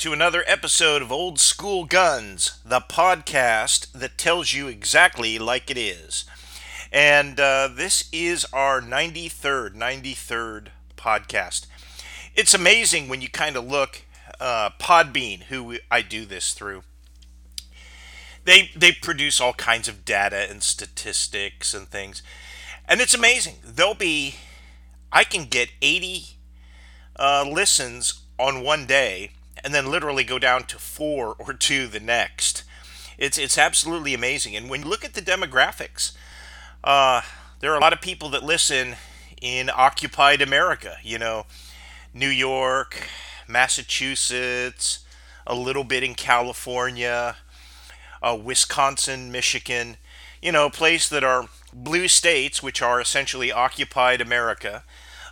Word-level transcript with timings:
to 0.00 0.14
another 0.14 0.42
episode 0.46 1.02
of 1.02 1.12
Old 1.12 1.38
School 1.38 1.84
Guns, 1.84 2.58
the 2.64 2.80
podcast 2.80 3.92
that 3.92 4.16
tells 4.16 4.54
you 4.54 4.66
exactly 4.66 5.38
like 5.38 5.70
it 5.70 5.76
is. 5.76 6.24
And 6.90 7.38
uh, 7.38 7.68
this 7.70 8.08
is 8.10 8.46
our 8.50 8.80
93rd, 8.80 9.74
93rd 9.74 10.68
podcast. 10.96 11.66
It's 12.34 12.54
amazing 12.54 13.10
when 13.10 13.20
you 13.20 13.28
kind 13.28 13.56
of 13.56 13.68
look, 13.68 14.06
uh, 14.40 14.70
Podbean, 14.80 15.42
who 15.42 15.76
I 15.90 16.00
do 16.00 16.24
this 16.24 16.54
through. 16.54 16.82
They, 18.46 18.70
they 18.74 18.92
produce 18.92 19.38
all 19.38 19.52
kinds 19.52 19.86
of 19.86 20.06
data 20.06 20.46
and 20.48 20.62
statistics 20.62 21.74
and 21.74 21.86
things. 21.86 22.22
And 22.88 23.02
it's 23.02 23.12
amazing. 23.12 23.56
They'll 23.62 23.92
be, 23.92 24.36
I 25.12 25.24
can 25.24 25.44
get 25.44 25.68
80 25.82 26.24
uh, 27.16 27.44
listens 27.46 28.22
on 28.38 28.64
one 28.64 28.86
day 28.86 29.32
and 29.62 29.74
then 29.74 29.90
literally 29.90 30.24
go 30.24 30.38
down 30.38 30.64
to 30.64 30.78
four 30.78 31.36
or 31.38 31.52
two 31.52 31.86
the 31.86 32.00
next. 32.00 32.64
It's, 33.18 33.38
it's 33.38 33.58
absolutely 33.58 34.14
amazing. 34.14 34.56
And 34.56 34.70
when 34.70 34.82
you 34.82 34.88
look 34.88 35.04
at 35.04 35.14
the 35.14 35.20
demographics, 35.20 36.12
uh, 36.82 37.20
there 37.60 37.72
are 37.72 37.76
a 37.76 37.80
lot 37.80 37.92
of 37.92 38.00
people 38.00 38.30
that 38.30 38.42
listen 38.42 38.96
in 39.40 39.70
occupied 39.70 40.40
America, 40.40 40.96
you 41.02 41.18
know, 41.18 41.44
New 42.14 42.28
York, 42.28 43.06
Massachusetts, 43.46 45.04
a 45.46 45.54
little 45.54 45.84
bit 45.84 46.02
in 46.02 46.14
California, 46.14 47.36
uh, 48.22 48.38
Wisconsin, 48.42 49.30
Michigan, 49.30 49.96
you 50.40 50.52
know, 50.52 50.70
place 50.70 51.08
that 51.08 51.24
are 51.24 51.48
blue 51.72 52.08
states, 52.08 52.62
which 52.62 52.82
are 52.82 53.00
essentially 53.00 53.52
occupied 53.52 54.20
America. 54.20 54.84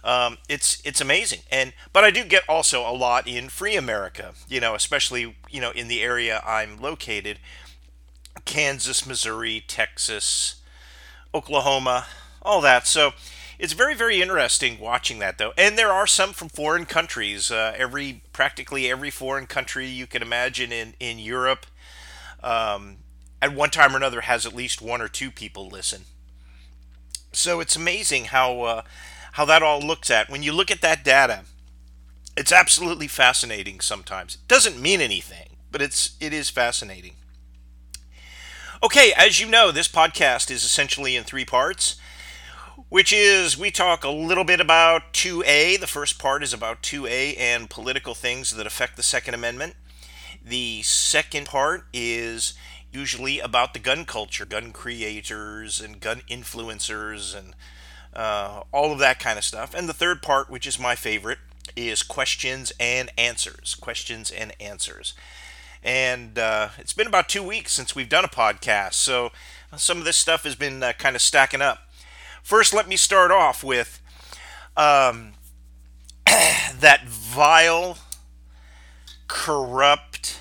Um, 0.05 0.39
it's 0.49 0.81
it's 0.85 1.01
amazing, 1.01 1.41
and 1.51 1.73
but 1.93 2.05
I 2.05 2.11
do 2.11 2.25
get 2.25 2.49
also 2.49 2.89
a 2.89 2.93
lot 2.93 3.27
in 3.27 3.49
free 3.49 3.77
America, 3.77 4.33
you 4.49 4.61
know, 4.61 4.75
especially 4.75 5.37
you 5.51 5.61
know 5.61 5.71
in 5.71 5.89
the 5.89 6.03
area 6.03 6.43
I'm 6.47 6.81
located, 6.81 7.39
Kansas, 8.45 9.07
Missouri, 9.07 9.65
Texas, 9.67 10.57
Oklahoma, 11.35 12.07
all 12.43 12.61
that. 12.61 12.87
So 12.87 13.13
it's 13.59 13.73
very 13.73 13.95
very 13.95 14.23
interesting 14.23 14.79
watching 14.79 15.19
that 15.19 15.39
though, 15.39 15.53
and 15.59 15.77
there 15.77 15.93
are 15.93 16.07
some 16.07 16.33
from 16.33 16.49
foreign 16.49 16.87
countries. 16.87 17.51
Uh, 17.51 17.75
every 17.77 18.23
practically 18.33 18.91
every 18.91 19.11
foreign 19.11 19.47
country 19.47 19.87
you 19.87 20.07
can 20.07 20.23
imagine 20.23 20.73
in 20.73 20.95
in 21.01 21.19
Europe, 21.19 21.67
um, 22.43 22.99
at 23.43 23.53
one 23.53 23.71
time 23.71 23.95
or 23.95 23.97
another 23.97 24.23
has 24.23 24.47
at 24.47 24.55
least 24.55 24.81
one 24.81 25.01
or 25.01 25.09
two 25.09 25.31
people 25.31 25.69
listen. 25.69 26.05
So 27.33 27.61
it's 27.61 27.77
amazing 27.77 28.27
how 28.27 28.63
uh, 28.63 28.83
how 29.33 29.45
that 29.45 29.63
all 29.63 29.81
looks 29.81 30.11
at 30.11 30.29
when 30.29 30.43
you 30.43 30.53
look 30.53 30.71
at 30.71 30.81
that 30.83 31.05
data. 31.05 31.45
It's 32.37 32.53
absolutely 32.53 33.09
fascinating. 33.09 33.81
Sometimes 33.81 34.37
it 34.37 34.49
doesn't 34.49 34.81
mean 34.81 35.01
anything, 35.01 35.57
but 35.71 35.83
it's 35.83 36.17
it 36.21 36.33
is 36.33 36.51
fascinating. 36.51 37.15
Okay, 38.81 39.13
as 39.17 39.41
you 39.41 39.49
know, 39.49 39.73
this 39.73 39.89
podcast 39.89 40.53
is 40.53 40.63
essentially 40.63 41.17
in 41.17 41.25
three 41.25 41.45
parts, 41.45 41.97
which 42.89 43.13
is 43.13 43.59
we 43.59 43.73
talk 43.73 44.05
a 44.05 44.09
little 44.09 44.45
bit 44.45 44.61
about 44.61 45.13
2A. 45.13 45.81
The 45.81 45.89
first 45.89 46.21
part 46.21 46.45
is 46.45 46.53
about 46.53 46.83
2A 46.83 47.37
and 47.39 47.69
political 47.69 48.15
things 48.15 48.55
that 48.55 48.69
affect 48.69 48.97
the 48.97 49.03
Second 49.03 49.35
Amendment. 49.35 49.75
The 50.45 50.83
second 50.83 51.47
part 51.47 51.87
is 51.93 52.55
usually 52.93 53.41
about 53.41 53.75
the 53.75 53.81
gun 53.81 54.05
culture, 54.05 54.47
gun 54.47 54.71
creators, 54.71 55.81
and 55.81 56.01
gun 56.01 56.23
influencers, 56.31 57.37
and 57.37 57.55
uh, 58.15 58.63
all 58.73 58.93
of 58.93 58.99
that 58.99 59.19
kind 59.19 59.39
of 59.39 59.45
stuff. 59.45 59.75
And 59.75 59.89
the 59.89 59.95
third 59.95 60.23
part, 60.23 60.51
which 60.51 60.67
is 60.67 60.79
my 60.79 60.95
favorite, 60.95 61.39
is 61.77 62.03
questions 62.03 62.73
and 62.81 63.11
answers. 63.17 63.75
Questions 63.75 64.31
and 64.31 64.53
answers. 64.61 65.15
And 65.83 66.39
uh, 66.39 66.71
it's 66.79 66.93
been 66.93 67.07
about 67.07 67.29
two 67.29 67.43
weeks 67.43 67.73
since 67.73 67.95
we've 67.95 68.09
done 68.09 68.25
a 68.25 68.29
podcast, 68.29 68.95
so 68.95 69.31
some 69.77 69.99
of 69.99 70.05
this 70.05 70.17
stuff 70.17 70.45
has 70.45 70.55
been 70.55 70.83
uh, 70.83 70.93
kind 70.99 71.15
of 71.15 71.23
stacking 71.23 71.63
up. 71.63 71.89
First, 72.43 72.75
let 72.75 72.89
me 72.89 72.97
start 72.97 73.31
off 73.31 73.63
with 73.63 74.01
um, 74.77 75.35
that 76.27 77.03
vile, 77.07 77.99
corrupt, 79.29 80.41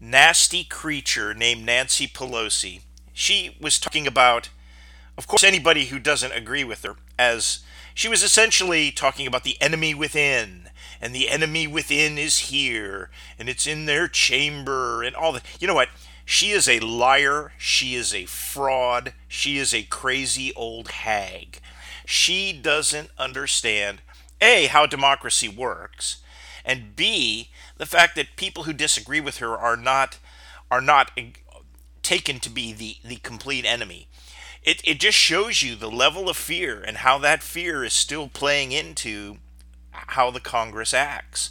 nasty 0.00 0.64
creature 0.64 1.34
named 1.34 1.64
Nancy 1.64 2.06
Pelosi. 2.06 2.80
She 3.12 3.56
was 3.60 3.78
talking 3.78 4.06
about, 4.06 4.48
of 5.16 5.26
course, 5.26 5.44
anybody 5.44 5.86
who 5.86 5.98
doesn't 5.98 6.32
agree 6.32 6.64
with 6.64 6.82
her, 6.82 6.96
as 7.18 7.60
she 7.94 8.08
was 8.08 8.22
essentially 8.22 8.90
talking 8.90 9.26
about 9.26 9.44
the 9.44 9.60
enemy 9.60 9.94
within 9.94 10.68
and 11.00 11.14
the 11.14 11.28
enemy 11.28 11.66
within 11.66 12.18
is 12.18 12.38
here, 12.50 13.10
and 13.38 13.48
it's 13.48 13.66
in 13.66 13.86
their 13.86 14.08
chamber, 14.08 15.02
and 15.02 15.14
all 15.14 15.32
that. 15.32 15.44
You 15.60 15.66
know 15.66 15.74
what? 15.74 15.90
She 16.24 16.50
is 16.50 16.68
a 16.68 16.80
liar. 16.80 17.52
She 17.58 17.94
is 17.94 18.14
a 18.14 18.24
fraud. 18.24 19.12
She 19.28 19.58
is 19.58 19.74
a 19.74 19.82
crazy 19.82 20.52
old 20.54 20.88
hag. 20.88 21.60
She 22.06 22.52
doesn't 22.52 23.10
understand, 23.18 24.00
A, 24.40 24.66
how 24.66 24.86
democracy 24.86 25.48
works, 25.48 26.22
and 26.64 26.96
B, 26.96 27.50
the 27.76 27.86
fact 27.86 28.14
that 28.16 28.36
people 28.36 28.64
who 28.64 28.72
disagree 28.72 29.20
with 29.20 29.38
her 29.38 29.56
are 29.56 29.76
not 29.76 30.18
are 30.70 30.80
not 30.80 31.10
taken 32.02 32.40
to 32.40 32.50
be 32.50 32.72
the, 32.72 32.96
the 33.06 33.16
complete 33.16 33.64
enemy. 33.64 34.08
It, 34.64 34.80
it 34.84 34.98
just 34.98 35.18
shows 35.18 35.62
you 35.62 35.76
the 35.76 35.90
level 35.90 36.28
of 36.28 36.36
fear 36.36 36.82
and 36.82 36.98
how 36.98 37.18
that 37.18 37.42
fear 37.42 37.84
is 37.84 37.92
still 37.92 38.28
playing 38.28 38.72
into 38.72 39.36
how 39.90 40.30
the 40.30 40.40
Congress 40.40 40.94
acts. 40.94 41.50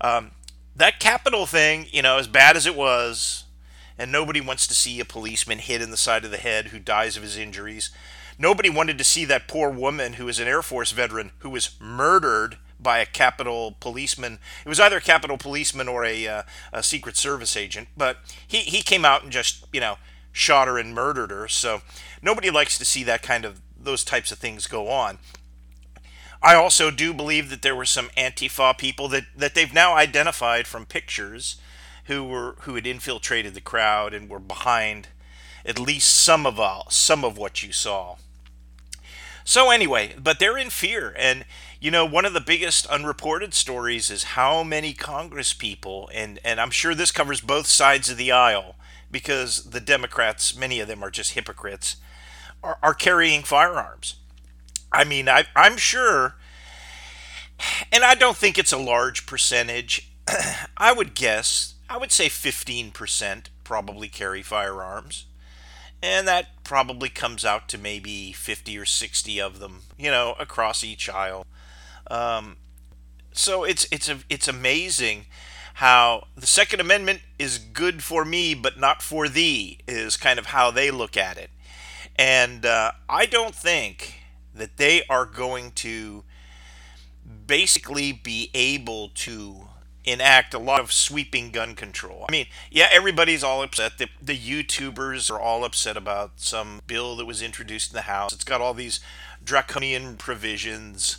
Um, 0.00 0.30
that 0.74 1.00
Capitol 1.00 1.46
thing, 1.46 1.86
you 1.90 2.02
know, 2.02 2.18
as 2.18 2.28
bad 2.28 2.56
as 2.56 2.66
it 2.66 2.76
was, 2.76 3.44
and 3.98 4.10
nobody 4.10 4.40
wants 4.40 4.66
to 4.66 4.74
see 4.74 5.00
a 5.00 5.04
policeman 5.04 5.58
hit 5.58 5.82
in 5.82 5.90
the 5.90 5.96
side 5.96 6.24
of 6.24 6.30
the 6.30 6.38
head 6.38 6.68
who 6.68 6.78
dies 6.78 7.16
of 7.16 7.22
his 7.22 7.36
injuries. 7.36 7.90
Nobody 8.38 8.70
wanted 8.70 8.96
to 8.98 9.04
see 9.04 9.24
that 9.26 9.48
poor 9.48 9.68
woman 9.70 10.14
who 10.14 10.24
was 10.24 10.38
an 10.38 10.48
Air 10.48 10.62
Force 10.62 10.92
veteran 10.92 11.32
who 11.40 11.50
was 11.50 11.76
murdered 11.80 12.56
by 12.80 12.98
a 12.98 13.06
Capitol 13.06 13.76
policeman. 13.78 14.38
It 14.64 14.68
was 14.68 14.80
either 14.80 14.96
a 14.96 15.02
Capitol 15.02 15.36
policeman 15.36 15.88
or 15.88 16.04
a, 16.04 16.26
uh, 16.26 16.42
a 16.72 16.82
Secret 16.82 17.16
Service 17.16 17.56
agent, 17.56 17.88
but 17.96 18.18
he, 18.46 18.58
he 18.58 18.82
came 18.82 19.04
out 19.04 19.22
and 19.22 19.30
just, 19.30 19.66
you 19.72 19.80
know, 19.80 19.98
shot 20.32 20.66
her 20.66 20.78
and 20.78 20.94
murdered 20.94 21.30
her. 21.30 21.46
So 21.46 21.82
nobody 22.22 22.50
likes 22.50 22.78
to 22.78 22.84
see 22.84 23.02
that 23.04 23.22
kind 23.22 23.44
of 23.44 23.60
those 23.78 24.04
types 24.04 24.32
of 24.32 24.38
things 24.38 24.66
go 24.66 24.88
on. 24.88 25.18
I 26.42 26.54
also 26.54 26.90
do 26.90 27.12
believe 27.12 27.50
that 27.50 27.62
there 27.62 27.76
were 27.76 27.84
some 27.84 28.08
Antifa 28.16 28.76
people 28.76 29.08
that, 29.08 29.24
that 29.36 29.54
they've 29.54 29.72
now 29.72 29.94
identified 29.94 30.66
from 30.66 30.86
pictures 30.86 31.56
who 32.06 32.24
were 32.24 32.56
who 32.62 32.74
had 32.74 32.86
infiltrated 32.86 33.54
the 33.54 33.60
crowd 33.60 34.12
and 34.12 34.28
were 34.28 34.40
behind 34.40 35.08
at 35.64 35.78
least 35.78 36.12
some 36.12 36.46
of 36.46 36.58
all, 36.58 36.86
some 36.90 37.24
of 37.24 37.38
what 37.38 37.62
you 37.62 37.72
saw. 37.72 38.16
So 39.44 39.70
anyway, 39.70 40.14
but 40.18 40.38
they're 40.38 40.58
in 40.58 40.70
fear 40.70 41.14
and 41.16 41.44
you 41.80 41.90
know 41.90 42.04
one 42.04 42.24
of 42.24 42.32
the 42.32 42.40
biggest 42.40 42.86
unreported 42.86 43.54
stories 43.54 44.10
is 44.10 44.22
how 44.24 44.62
many 44.62 44.92
congress 44.92 45.52
people 45.52 46.10
and 46.12 46.38
and 46.44 46.60
I'm 46.60 46.70
sure 46.70 46.94
this 46.94 47.12
covers 47.12 47.40
both 47.40 47.66
sides 47.66 48.08
of 48.08 48.16
the 48.16 48.32
aisle 48.32 48.76
because 49.10 49.70
the 49.70 49.80
Democrats 49.80 50.56
many 50.56 50.80
of 50.80 50.88
them 50.88 51.02
are 51.04 51.10
just 51.10 51.32
hypocrites 51.32 51.96
are, 52.62 52.78
are 52.82 52.94
carrying 52.94 53.42
firearms. 53.42 54.16
I 54.90 55.04
mean, 55.04 55.28
I, 55.28 55.44
I'm 55.56 55.76
sure, 55.76 56.36
and 57.90 58.04
I 58.04 58.14
don't 58.14 58.36
think 58.36 58.58
it's 58.58 58.72
a 58.72 58.78
large 58.78 59.26
percentage. 59.26 60.10
I 60.76 60.92
would 60.92 61.14
guess, 61.14 61.74
I 61.88 61.96
would 61.96 62.12
say 62.12 62.26
15% 62.26 63.46
probably 63.64 64.08
carry 64.08 64.42
firearms. 64.42 65.26
And 66.02 66.26
that 66.26 66.64
probably 66.64 67.08
comes 67.08 67.44
out 67.44 67.68
to 67.68 67.78
maybe 67.78 68.32
50 68.32 68.76
or 68.76 68.84
60 68.84 69.40
of 69.40 69.60
them, 69.60 69.82
you 69.96 70.10
know, 70.10 70.34
across 70.38 70.82
each 70.82 71.08
aisle. 71.08 71.46
Um, 72.10 72.56
so 73.32 73.64
it's 73.64 73.86
it's 73.90 74.08
a, 74.08 74.18
it's 74.28 74.48
amazing 74.48 75.26
how 75.74 76.26
the 76.36 76.46
Second 76.46 76.80
Amendment 76.80 77.20
is 77.38 77.58
good 77.58 78.02
for 78.02 78.24
me, 78.24 78.54
but 78.54 78.78
not 78.78 79.00
for 79.00 79.28
thee, 79.28 79.78
is 79.88 80.16
kind 80.16 80.38
of 80.38 80.46
how 80.46 80.70
they 80.70 80.90
look 80.90 81.16
at 81.16 81.38
it. 81.38 81.50
And 82.16 82.66
uh, 82.66 82.92
I 83.08 83.26
don't 83.26 83.54
think 83.54 84.20
that 84.54 84.76
they 84.76 85.02
are 85.08 85.26
going 85.26 85.72
to 85.72 86.24
basically 87.46 88.12
be 88.12 88.50
able 88.54 89.10
to 89.10 89.68
enact 90.04 90.52
a 90.52 90.58
lot 90.58 90.80
of 90.80 90.92
sweeping 90.92 91.50
gun 91.50 91.74
control. 91.74 92.26
I 92.28 92.32
mean, 92.32 92.46
yeah, 92.70 92.88
everybody's 92.90 93.44
all 93.44 93.62
upset. 93.62 93.98
The, 93.98 94.08
the 94.20 94.36
YouTubers 94.36 95.30
are 95.30 95.40
all 95.40 95.64
upset 95.64 95.96
about 95.96 96.32
some 96.36 96.82
bill 96.86 97.16
that 97.16 97.26
was 97.26 97.40
introduced 97.40 97.92
in 97.92 97.96
the 97.96 98.02
House. 98.02 98.32
It's 98.32 98.44
got 98.44 98.60
all 98.60 98.74
these 98.74 99.00
draconian 99.44 100.16
provisions. 100.16 101.18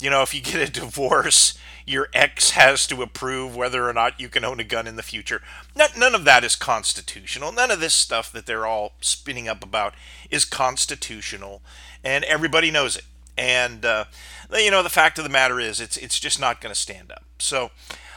You 0.00 0.10
know, 0.10 0.22
if 0.22 0.34
you 0.34 0.40
get 0.40 0.68
a 0.68 0.72
divorce, 0.72 1.58
your 1.86 2.08
ex 2.12 2.50
has 2.50 2.86
to 2.88 3.02
approve 3.02 3.54
whether 3.54 3.88
or 3.88 3.92
not 3.92 4.20
you 4.20 4.28
can 4.28 4.44
own 4.44 4.60
a 4.60 4.64
gun 4.64 4.86
in 4.86 4.96
the 4.96 5.02
future. 5.02 5.40
None 5.74 6.14
of 6.14 6.24
that 6.24 6.44
is 6.44 6.56
constitutional. 6.56 7.52
None 7.52 7.70
of 7.70 7.80
this 7.80 7.94
stuff 7.94 8.32
that 8.32 8.46
they're 8.46 8.66
all 8.66 8.92
spinning 9.00 9.48
up 9.48 9.62
about 9.62 9.94
is 10.30 10.44
constitutional 10.44 11.62
and 12.02 12.24
everybody 12.24 12.70
knows 12.70 12.96
it. 12.96 13.04
And 13.38 13.84
uh, 13.84 14.06
you 14.52 14.70
know, 14.70 14.82
the 14.82 14.88
fact 14.88 15.18
of 15.18 15.24
the 15.24 15.30
matter 15.30 15.60
is, 15.60 15.80
it's 15.80 15.96
it's 15.96 16.18
just 16.18 16.40
not 16.40 16.60
going 16.60 16.74
to 16.74 16.80
stand 16.80 17.12
up. 17.12 17.24
So. 17.38 17.70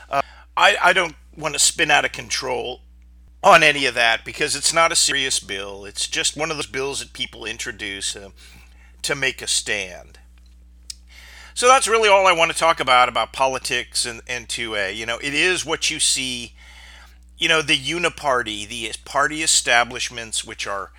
Uh, 0.10 0.22
I, 0.60 0.76
I 0.82 0.94
don't 0.94 1.16
want 1.38 1.54
to 1.56 1.60
spin 1.60 1.90
out 1.90 2.04
of 2.04 2.12
control 2.12 2.82
on 3.42 3.64
any 3.64 3.86
of 3.86 3.96
that 3.96 4.26
because 4.26 4.58
it's 4.58 4.74
not 4.74 4.92
a 4.92 4.96
serious 4.96 5.40
bill. 5.40 5.86
It's 5.86 6.06
just 6.06 6.36
one 6.36 6.52
of 6.52 6.58
those 6.58 6.68
bills 6.68 7.00
that 7.00 7.14
people 7.14 7.46
introduce 7.46 8.16
uh, 8.16 8.32
to 9.04 9.16
make 9.16 9.42
a 9.42 9.48
stand. 9.48 10.20
So 11.60 11.68
that's 11.68 11.90
really 11.90 12.08
all 12.08 12.26
I 12.26 12.32
want 12.32 12.54
to 12.54 12.58
talk 12.58 12.80
about 12.80 13.10
about 13.10 13.34
politics 13.34 14.06
and, 14.06 14.22
and 14.30 14.48
2A. 14.48 14.96
You 14.96 15.06
know, 15.06 15.18
it 15.18 15.34
is 15.34 15.66
what 15.66 15.92
you 15.92 16.00
see, 16.00 16.54
you 17.38 17.50
know, 17.50 17.62
the 17.62 17.78
uniparty, 17.78 18.66
the 18.66 18.94
party 19.04 19.44
establishments, 19.44 20.46
which 20.46 20.66
are 20.66 20.94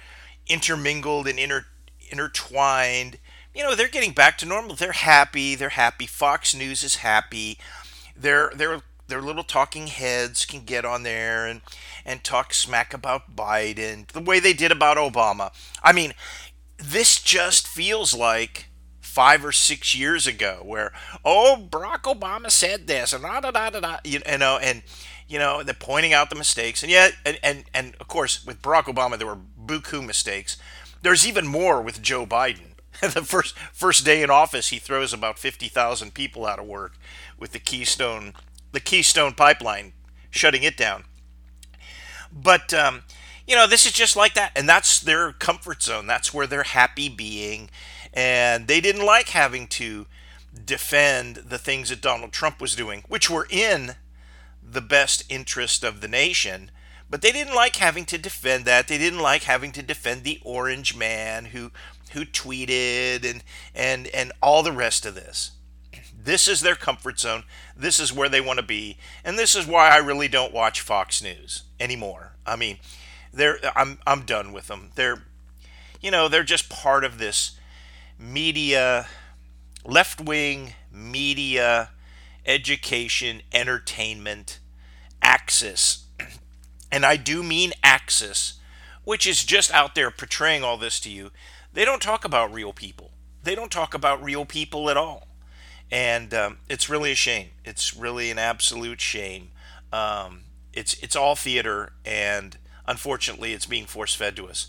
intermingled 0.47 1.27
and 1.27 1.39
inter, 1.39 1.65
intertwined. 2.11 3.17
You 3.55 3.63
know, 3.63 3.75
they're 3.75 3.89
getting 3.89 4.13
back 4.13 4.37
to 4.37 4.45
normal. 4.45 4.77
They're 4.77 4.93
happy. 4.93 5.55
They're 5.55 5.71
happy. 5.71 6.05
Fox 6.05 6.55
News 6.55 6.85
is 6.85 6.97
happy. 6.97 7.57
They're 8.15 8.53
they're 8.55 8.83
their 9.09 9.23
little 9.23 9.45
talking 9.45 9.87
heads 9.87 10.45
can 10.45 10.67
get 10.67 10.85
on 10.85 11.05
there 11.05 11.47
and 11.47 11.63
and 12.05 12.23
talk 12.23 12.53
smack 12.53 12.93
about 12.93 13.35
Biden 13.35 14.09
the 14.09 14.21
way 14.21 14.41
they 14.41 14.53
did 14.53 14.73
about 14.73 14.99
Obama. 14.99 15.53
I 15.83 15.95
mean, 15.95 16.13
this 16.77 17.19
just 17.19 17.67
feels 17.67 18.13
like 18.13 18.67
five 19.21 19.45
or 19.45 19.53
six 19.53 19.95
years 19.95 20.27
ago 20.27 20.63
where 20.65 20.93
oh 21.27 21.69
Barack 21.71 22.05
Obama 22.05 22.51
said 22.51 22.87
this 22.87 23.13
and 23.13 23.23
da 23.23 23.39
da 23.39 23.51
da 23.51 23.69
da, 23.69 23.99
you 24.03 24.19
know 24.39 24.59
and 24.63 24.83
you 25.29 25.39
know 25.39 25.63
they're 25.63 25.75
pointing 25.75 26.15
out 26.15 26.31
the 26.31 26.37
mistakes 26.37 26.83
and 26.83 26.91
yet 26.91 27.13
and, 27.27 27.39
and 27.43 27.65
and 27.75 27.95
of 28.01 28.09
course 28.09 28.47
with 28.47 28.63
Barack 28.63 28.85
Obama 28.85 29.19
there 29.19 29.27
were 29.27 29.37
buku 29.63 30.03
mistakes. 30.03 30.57
There's 31.03 31.27
even 31.27 31.47
more 31.47 31.83
with 31.83 32.01
Joe 32.01 32.25
Biden. 32.25 32.77
the 33.03 33.23
first 33.23 33.59
first 33.59 34.07
day 34.07 34.23
in 34.23 34.31
office, 34.31 34.69
he 34.71 34.79
throws 34.79 35.13
about 35.13 35.39
fifty 35.39 35.69
thousand 35.69 36.15
people 36.15 36.47
out 36.47 36.59
of 36.59 36.65
work 36.65 36.95
with 37.39 37.53
the 37.53 37.59
Keystone 37.59 38.33
the 38.73 38.81
Keystone 38.81 39.35
Pipeline, 39.35 39.93
shutting 40.31 40.63
it 40.63 40.79
down. 40.79 41.05
But 42.33 42.73
um, 42.73 43.03
you 43.47 43.55
know, 43.55 43.67
this 43.67 43.85
is 43.85 43.93
just 43.93 44.17
like 44.17 44.33
that, 44.33 44.53
and 44.57 44.67
that's 44.67 44.99
their 44.99 45.33
comfort 45.33 45.83
zone. 45.83 46.07
That's 46.07 46.33
where 46.33 46.47
they're 46.47 46.63
happy 46.63 47.11
being, 47.11 47.69
and 48.13 48.67
they 48.67 48.81
didn't 48.81 49.05
like 49.05 49.29
having 49.29 49.67
to 49.69 50.07
defend 50.65 51.37
the 51.37 51.59
things 51.59 51.91
that 51.91 52.01
Donald 52.01 52.33
Trump 52.33 52.61
was 52.61 52.75
doing, 52.75 53.05
which 53.09 53.31
were 53.31 53.47
in 53.51 53.95
the 54.63 54.81
best 54.81 55.25
interest 55.29 55.85
of 55.85 56.01
the 56.01 56.09
nation. 56.09 56.71
But 57.09 57.23
they 57.23 57.33
didn't 57.33 57.55
like 57.55 57.77
having 57.77 58.05
to 58.07 58.19
defend 58.19 58.65
that. 58.65 58.87
They 58.87 58.99
didn't 58.99 59.21
like 59.21 59.43
having 59.45 59.73
to 59.73 59.83
defend 59.83 60.23
the 60.23 60.41
orange 60.45 60.95
man 60.95 61.47
who 61.47 61.73
who 62.13 62.25
tweeted 62.25 63.29
and 63.29 63.43
and 63.75 64.07
and 64.09 64.33
all 64.43 64.63
the 64.63 64.73
rest 64.73 65.07
of 65.07 65.15
this. 65.15 65.53
This 66.23 66.47
is 66.47 66.61
their 66.61 66.77
comfort 66.77 67.19
zone. 67.19 67.45
This 67.77 67.99
is 67.99 68.13
where 68.13 68.29
they 68.29 68.41
want 68.41 68.59
to 68.59 68.65
be. 68.65 68.99
And 69.25 69.39
this 69.39 69.55
is 69.55 69.67
why 69.67 69.89
I 69.89 69.97
really 69.97 70.29
don't 70.29 70.53
watch 70.53 70.81
Fox 70.81 71.23
News 71.23 71.65
anymore. 71.81 72.33
I 72.47 72.57
mean, 72.57 72.79
they're 73.33 73.59
I'm 73.75 73.99
I'm 74.07 74.23
done 74.23 74.53
with 74.53 74.69
them. 74.69 74.91
They're 74.95 75.23
you 76.01 76.11
know, 76.11 76.29
they're 76.29 76.45
just 76.45 76.71
part 76.71 77.05
of 77.05 77.19
this 77.19 77.53
media 78.21 79.09
left-wing 79.85 80.75
media 80.93 81.91
education 82.45 83.43
entertainment 83.53 84.59
axis. 85.23 86.07
And 86.93 87.07
I 87.07 87.15
do 87.17 87.45
mean 87.45 87.73
axis, 87.85 88.55
which 89.05 89.25
is 89.25 89.45
just 89.45 89.73
out 89.73 89.95
there 89.95 90.11
portraying 90.11 90.65
all 90.65 90.77
this 90.77 90.99
to 90.99 91.09
you. 91.09 91.31
They 91.73 91.85
don't 91.85 92.03
talk 92.03 92.25
about 92.25 92.53
real 92.53 92.73
people. 92.73 93.13
They 93.45 93.55
don't 93.55 93.71
talk 93.71 93.95
about 93.95 94.21
real 94.21 94.45
people 94.45 94.91
at 94.91 94.97
all 94.97 95.29
and 95.91 96.33
um, 96.33 96.59
it's 96.69 96.89
really 96.89 97.13
a 97.13 97.17
shame. 97.17 97.49
It's 97.65 97.97
really 97.97 98.31
an 98.31 98.39
absolute 98.39 99.01
shame. 99.01 99.51
Um, 99.93 100.43
it's 100.73 100.95
it's 100.95 101.17
all 101.17 101.35
theater, 101.35 101.93
and 102.05 102.57
unfortunately, 102.87 103.53
it's 103.53 103.67
being 103.67 103.87
force 103.87 104.15
fed 104.15 104.37
to 104.37 104.49
us. 104.49 104.69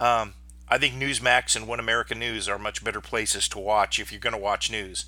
Um, 0.00 0.34
I 0.72 0.78
think 0.78 0.94
Newsmax 0.94 1.54
and 1.54 1.68
One 1.68 1.78
American 1.78 2.18
News 2.18 2.48
are 2.48 2.58
much 2.58 2.82
better 2.82 3.02
places 3.02 3.46
to 3.50 3.58
watch 3.58 4.00
if 4.00 4.10
you're 4.10 4.18
going 4.18 4.32
to 4.32 4.38
watch 4.38 4.70
news. 4.70 5.04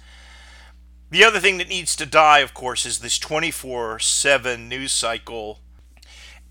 The 1.11 1.25
other 1.25 1.41
thing 1.41 1.57
that 1.57 1.71
needs 1.71 1.97
to 1.97 2.05
die, 2.05 2.41
of 2.41 2.53
course, 2.53 2.85
is 2.85 2.99
this 2.99 3.19
24 3.19 3.99
7 3.99 4.69
news 4.69 4.93
cycle. 4.93 5.61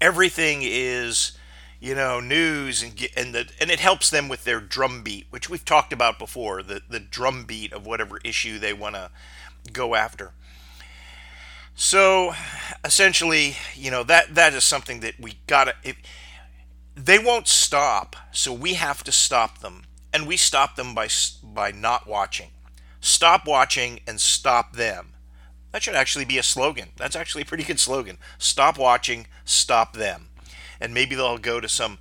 Everything 0.01 0.61
is 0.63 1.37
you 1.79 1.93
know, 1.93 2.19
news 2.19 2.81
and 2.81 3.07
and 3.15 3.35
the 3.35 3.49
and 3.59 3.69
it 3.69 3.79
helps 3.81 4.09
them 4.09 4.29
with 4.29 4.45
their 4.45 4.59
drumbeat, 4.59 5.27
which 5.29 5.47
we've 5.47 5.63
talked 5.65 5.93
about 5.93 6.17
before, 6.17 6.63
the 6.63 6.81
the 6.89 6.99
drumbeat 6.99 7.71
of 7.71 7.85
whatever 7.85 8.19
issue 8.23 8.57
they 8.57 8.73
want 8.73 8.95
to 8.95 9.11
go 9.71 9.93
after. 9.93 10.31
So, 11.75 12.33
essentially, 12.83 13.57
you 13.75 13.91
know 13.91 14.03
that 14.03 14.33
that 14.33 14.53
is 14.53 14.63
something 14.63 15.01
that 15.01 15.19
we 15.19 15.39
gotta. 15.45 15.75
If, 15.83 15.97
they 16.95 17.19
won't 17.19 17.47
stop, 17.47 18.15
so 18.31 18.53
we 18.53 18.75
have 18.75 19.03
to 19.03 19.11
stop 19.11 19.59
them, 19.59 19.83
and 20.13 20.27
we 20.27 20.37
stop 20.37 20.75
them 20.75 20.93
by 20.93 21.07
by 21.43 21.71
not 21.71 22.07
watching. 22.07 22.51
Stop 23.01 23.45
watching 23.47 23.99
and 24.07 24.21
stop 24.21 24.73
them. 24.75 25.09
That 25.71 25.83
should 25.83 25.95
actually 25.95 26.25
be 26.25 26.37
a 26.37 26.43
slogan. 26.43 26.89
That's 26.97 27.15
actually 27.15 27.41
a 27.41 27.45
pretty 27.45 27.63
good 27.63 27.79
slogan. 27.79 28.17
Stop 28.37 28.77
watching, 28.77 29.27
stop 29.43 29.93
them 29.93 30.29
and 30.83 30.93
maybe 30.93 31.15
they'll 31.15 31.37
go 31.37 31.59
to 31.59 31.69
some 31.69 31.97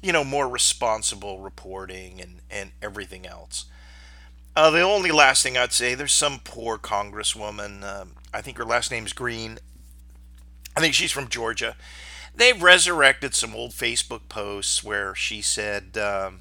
you 0.00 0.12
know 0.12 0.24
more 0.24 0.48
responsible 0.48 1.40
reporting 1.40 2.20
and 2.20 2.40
and 2.50 2.70
everything 2.80 3.26
else 3.26 3.66
uh, 4.56 4.70
the 4.70 4.82
only 4.82 5.10
last 5.10 5.42
thing 5.42 5.56
I'd 5.56 5.72
say, 5.72 5.96
there's 5.96 6.12
some 6.12 6.38
poor 6.44 6.78
congresswoman. 6.78 7.82
Um, 7.82 8.12
I 8.32 8.40
think 8.40 8.56
her 8.58 8.64
last 8.64 8.88
name's 8.88 9.12
Green. 9.12 9.58
I 10.76 10.80
think 10.80 10.94
she's 10.94 11.10
from 11.10 11.26
Georgia. 11.26 11.74
They've 12.34 12.60
resurrected 12.60 13.34
some 13.34 13.54
old 13.54 13.70
Facebook 13.70 14.28
posts 14.28 14.82
where 14.82 15.14
she 15.14 15.40
said, 15.40 15.96
um, 15.96 16.40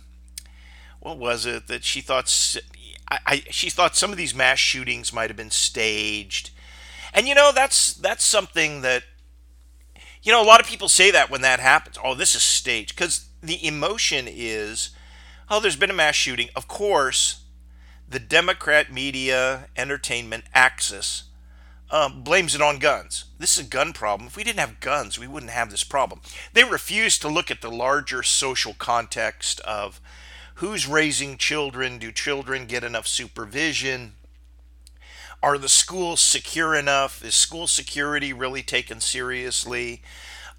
"What 1.00 1.17
was 1.17 1.45
it 1.45 1.67
that 1.67 1.83
she 1.83 2.01
thought? 2.01 2.57
I, 3.09 3.19
I, 3.25 3.43
she 3.50 3.69
thought 3.69 3.95
some 3.95 4.12
of 4.12 4.17
these 4.17 4.33
mass 4.33 4.59
shootings 4.59 5.13
might 5.13 5.29
have 5.29 5.38
been 5.38 5.51
staged." 5.51 6.50
And 7.13 7.27
you 7.27 7.35
know, 7.35 7.51
that's 7.53 7.93
that's 7.93 8.23
something 8.25 8.81
that 8.81 9.03
you 10.23 10.31
know, 10.31 10.41
a 10.41 10.45
lot 10.45 10.62
of 10.62 10.67
people 10.67 10.88
say 10.88 11.12
that 11.12 11.29
when 11.29 11.41
that 11.41 11.59
happens. 11.59 11.97
Oh, 12.01 12.15
this 12.15 12.33
is 12.33 12.41
staged. 12.41 12.95
Because 12.95 13.27
the 13.41 13.65
emotion 13.65 14.25
is, 14.27 14.91
oh, 15.50 15.59
there's 15.59 15.75
been 15.75 15.89
a 15.89 15.93
mass 15.93 16.15
shooting. 16.15 16.50
Of 16.55 16.69
course, 16.69 17.43
the 18.07 18.19
Democrat 18.19 18.91
media 18.91 19.67
entertainment 19.75 20.45
axis 20.53 21.23
um, 21.93 22.23
blames 22.23 22.55
it 22.55 22.62
on 22.62 22.79
guns. 22.79 23.25
This 23.38 23.55
is 23.55 23.67
a 23.67 23.69
gun 23.69 23.93
problem. 23.93 24.27
If 24.27 24.35
we 24.35 24.43
didn't 24.43 24.59
have 24.59 24.79
guns, 24.79 25.19
we 25.19 25.27
wouldn't 25.27 25.51
have 25.51 25.69
this 25.69 25.83
problem. 25.83 26.21
They 26.51 26.63
refuse 26.63 27.19
to 27.19 27.27
look 27.27 27.51
at 27.51 27.62
the 27.62 27.69
larger 27.69 28.23
social 28.23 28.73
context 28.73 29.59
of 29.59 30.01
who's 30.55 30.88
raising 30.88 31.38
children, 31.38 32.00
do 32.00 32.12
children 32.12 32.65
get 32.65 32.83
enough 32.83 33.05
supervision, 33.05 34.13
are 35.43 35.59
the 35.59 35.69
schools 35.69 36.19
secure 36.19 36.73
enough? 36.73 37.23
Is 37.23 37.35
school 37.35 37.67
security 37.67 38.33
really 38.33 38.63
taken 38.63 39.00
seriously? 39.00 40.01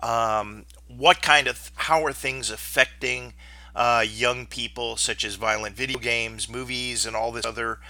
Um, 0.01 0.67
what 0.87 1.21
kind 1.21 1.49
of, 1.49 1.73
how 1.75 2.05
are 2.05 2.13
things 2.13 2.49
affecting 2.49 3.33
uh, 3.75 4.05
young 4.07 4.47
people, 4.47 4.97
such 4.97 5.25
as 5.25 5.35
violent 5.35 5.75
video 5.75 5.99
games, 5.99 6.49
movies, 6.49 7.07
and 7.07 7.17
all 7.17 7.33
this 7.33 7.47
other 7.47 7.81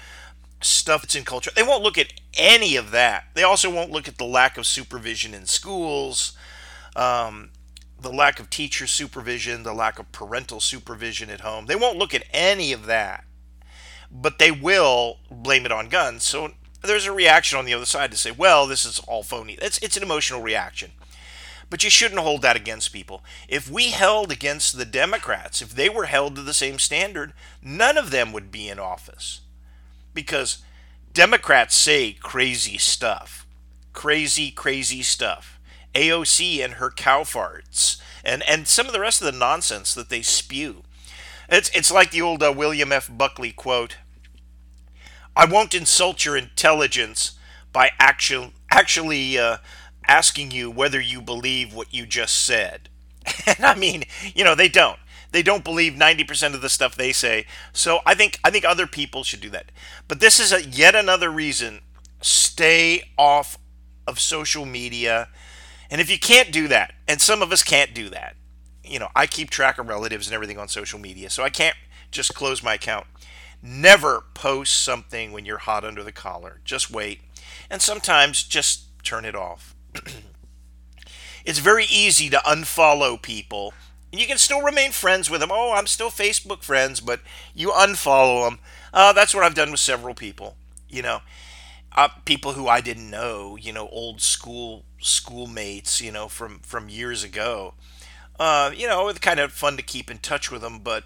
stuff 0.65 1.03
that's 1.03 1.15
in 1.15 1.25
culture? 1.25 1.51
They 1.55 1.63
won't 1.63 1.83
look 1.83 1.99
at 1.99 2.13
any 2.37 2.77
of 2.77 2.91
that. 2.91 3.27
They 3.35 3.43
also 3.43 3.73
won't 3.73 3.91
look 3.91 4.09
at 4.09 4.19
the 4.19 4.25
lack 4.25 4.57
of 4.59 4.67
supervision 4.67 5.35
in 5.35 5.47
schools, 5.47 6.37
um, 6.97 7.51
the 8.01 8.13
lack 8.13 8.41
of 8.41 8.51
teacher 8.51 8.87
supervision, 8.87 9.63
the 9.63 9.75
lack 9.75 9.99
of 9.99 10.13
parental 10.13 10.61
supervision 10.61 11.31
at 11.31 11.41
home. 11.41 11.67
They 11.67 11.77
won't 11.77 11.99
look 11.99 12.15
at 12.15 12.25
any 12.33 12.73
of 12.73 12.87
that 12.87 13.25
but 14.15 14.39
they 14.39 14.51
will 14.51 15.19
blame 15.31 15.67
it 15.67 15.73
on 15.73 15.89
guns. 15.89 16.23
So 16.23 16.53
there's 16.83 17.07
a 17.07 17.13
reaction 17.13 17.59
on 17.59 17.65
the 17.65 17.75
other 17.75 17.85
side 17.85 18.13
to 18.13 18.17
say, 18.17 18.31
well, 18.31 18.67
this 18.67 18.85
is 18.85 19.01
all 19.01 19.25
phony. 19.25 19.59
It's, 19.61 19.79
it's 19.79 19.97
an 19.97 20.03
emotional 20.03 20.41
reaction. 20.41 20.93
But 21.69 21.83
you 21.83 21.91
shouldn't 21.91 22.21
hold 22.21 22.43
that 22.43 22.57
against 22.57 22.93
people. 22.93 23.25
If 23.49 23.69
we 23.69 23.91
held 23.91 24.31
against 24.31 24.79
the 24.79 24.85
Democrats, 24.85 25.61
if 25.61 25.75
they 25.75 25.89
were 25.89 26.05
held 26.05 26.37
to 26.37 26.43
the 26.43 26.55
same 26.55 26.79
standard, 26.79 27.33
none 27.61 27.99
of 27.99 28.11
them 28.11 28.33
would 28.33 28.53
be 28.53 28.69
in 28.69 28.79
office. 28.79 29.41
Because 30.15 30.63
Democrats 31.13 31.75
say 31.75 32.13
crazy 32.13 32.79
stuff. 32.79 33.47
Crazy, 33.93 34.51
crazy 34.51 35.03
stuff. 35.03 35.61
AOC 35.95 36.65
and 36.65 36.75
her 36.75 36.91
cow 36.91 37.23
farts. 37.23 38.01
And, 38.25 38.43
and 38.49 38.67
some 38.67 38.87
of 38.87 38.93
the 38.93 39.01
rest 39.01 39.21
of 39.21 39.27
the 39.27 39.39
nonsense 39.39 39.95
that 39.95 40.09
they 40.09 40.23
spew. 40.23 40.83
It's, 41.49 41.71
it's 41.75 41.91
like 41.91 42.11
the 42.11 42.23
old 42.23 42.43
uh, 42.43 42.53
William 42.57 42.91
F. 42.93 43.11
Buckley 43.13 43.53
quote 43.53 43.99
I 45.37 45.47
won't 45.47 45.75
insult 45.75 46.25
your 46.25 46.37
intelligence 46.37 47.33
by 47.73 47.91
actual, 47.99 48.53
actually 48.71 49.37
uh, 49.37 49.59
asking 50.07 50.53
you 50.53 50.71
whether 50.71 51.01
you 51.01 51.21
believe 51.21 51.75
what 51.75 51.93
you 51.93 52.07
just 52.07 52.45
said. 52.45 52.89
and 53.47 53.65
I 53.65 53.75
mean, 53.75 54.05
you 54.35 54.45
know, 54.45 54.55
they 54.55 54.69
don't. 54.69 54.99
They 55.35 55.43
don't 55.43 55.65
believe 55.65 55.95
90% 55.95 56.55
of 56.55 56.61
the 56.61 56.69
stuff 56.69 56.95
they 56.95 57.11
say. 57.11 57.47
So 57.73 57.99
I 58.07 58.15
think 58.15 58.39
I 58.45 58.51
think 58.53 58.65
other 58.65 58.87
people 58.87 59.25
should 59.25 59.41
do 59.41 59.51
that. 59.51 59.73
But 60.07 60.21
this 60.21 60.39
is 60.39 60.53
a, 60.53 60.65
yet 60.65 60.95
another 60.95 61.29
reason 61.29 61.81
stay 62.21 63.11
off 63.19 63.59
of 64.07 64.21
social 64.21 64.65
media. 64.65 65.29
And 65.91 66.01
if 66.01 66.09
you 66.09 66.21
can't 66.21 66.53
do 66.53 66.69
that, 66.69 66.95
and 67.09 67.21
some 67.21 67.43
of 67.43 67.51
us 67.51 67.65
can't 67.65 67.93
do 67.93 68.09
that, 68.11 68.37
you 68.85 69.01
know, 69.01 69.09
I 69.17 69.27
keep 69.27 69.51
track 69.51 69.77
of 69.77 69.89
relatives 69.89 70.29
and 70.29 70.37
everything 70.37 70.57
on 70.57 70.69
social 70.69 71.01
media, 71.01 71.29
so 71.31 71.43
I 71.43 71.51
can't 71.51 71.77
just 72.13 72.37
close 72.37 72.63
my 72.63 72.75
account. 72.75 73.09
Never 73.61 74.27
post 74.35 74.85
something 74.85 75.33
when 75.33 75.45
you're 75.45 75.59
hot 75.59 75.85
under 75.85 76.05
the 76.05 76.13
collar. 76.13 76.61
Just 76.65 76.93
wait. 76.93 77.23
And 77.69 77.83
sometimes 77.83 78.45
just 78.45 78.85
turn 79.03 79.25
it 79.25 79.35
off. 79.35 79.75
it's 81.45 81.59
very 81.59 81.87
easy 81.87 82.31
to 82.31 82.37
unfollow 82.47 83.21
people. 83.21 83.75
And 84.15 84.21
you 84.21 84.29
can 84.29 84.39
still 84.39 84.63
remain 84.63 84.93
friends 84.93 85.29
with 85.29 85.41
them. 85.41 85.51
Oh, 85.51 85.73
I'm 85.73 85.89
still 85.89 86.09
Facebook 86.09 86.63
friends, 86.63 87.01
but 87.01 87.19
you 87.53 87.71
unfollow 87.71 88.49
them. 88.49 88.61
Uh, 88.93 89.13
that's 89.13 89.35
what 89.35 89.43
I've 89.43 89.57
done 89.57 89.73
with 89.73 89.81
several 89.81 90.15
people. 90.15 90.55
You 90.89 91.03
know, 91.03 91.23
uh, 91.97 92.07
people 92.25 92.53
who 92.53 92.69
I 92.69 92.81
didn't 92.81 93.11
know. 93.11 93.57
You 93.57 93.73
know, 93.73 93.89
old 93.89 94.21
school 94.21 94.85
schoolmates. 95.01 96.01
You 96.01 96.13
know, 96.13 96.29
from 96.29 96.61
from 96.61 96.89
years 96.89 97.25
ago. 97.25 97.75
Uh, 98.39 98.71
you 98.73 98.87
know, 98.87 99.09
it's 99.09 99.19
kind 99.19 99.41
of 99.41 99.51
fun 99.51 99.77
to 99.79 99.83
keep 99.83 100.09
in 100.09 100.19
touch 100.19 100.49
with 100.49 100.63
them, 100.63 100.79
but 100.79 101.03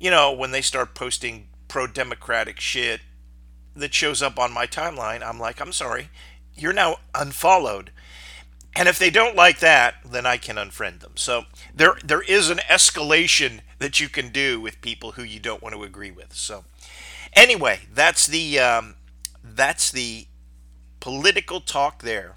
you 0.00 0.10
know, 0.10 0.32
when 0.32 0.50
they 0.50 0.62
start 0.62 0.94
posting 0.94 1.48
pro-democratic 1.68 2.60
shit 2.60 3.02
that 3.76 3.92
shows 3.92 4.22
up 4.22 4.38
on 4.38 4.54
my 4.54 4.66
timeline, 4.66 5.22
I'm 5.22 5.38
like, 5.38 5.60
I'm 5.60 5.72
sorry, 5.72 6.08
you're 6.54 6.72
now 6.72 6.96
unfollowed. 7.14 7.90
And 8.74 8.88
if 8.88 8.98
they 8.98 9.10
don't 9.10 9.36
like 9.36 9.58
that, 9.58 9.96
then 10.02 10.24
I 10.24 10.38
can 10.38 10.56
unfriend 10.56 11.00
them. 11.00 11.12
So 11.16 11.44
there 11.78 11.96
there 12.04 12.22
is 12.22 12.50
an 12.50 12.58
escalation 12.70 13.60
that 13.78 14.00
you 14.00 14.08
can 14.08 14.28
do 14.30 14.60
with 14.60 14.80
people 14.80 15.12
who 15.12 15.22
you 15.22 15.40
don't 15.40 15.62
want 15.62 15.74
to 15.74 15.82
agree 15.84 16.10
with. 16.10 16.34
So 16.34 16.64
anyway, 17.32 17.80
that's 17.92 18.26
the 18.26 18.58
um, 18.58 18.94
that's 19.42 19.90
the 19.90 20.26
political 21.00 21.60
talk 21.60 22.02
there. 22.02 22.34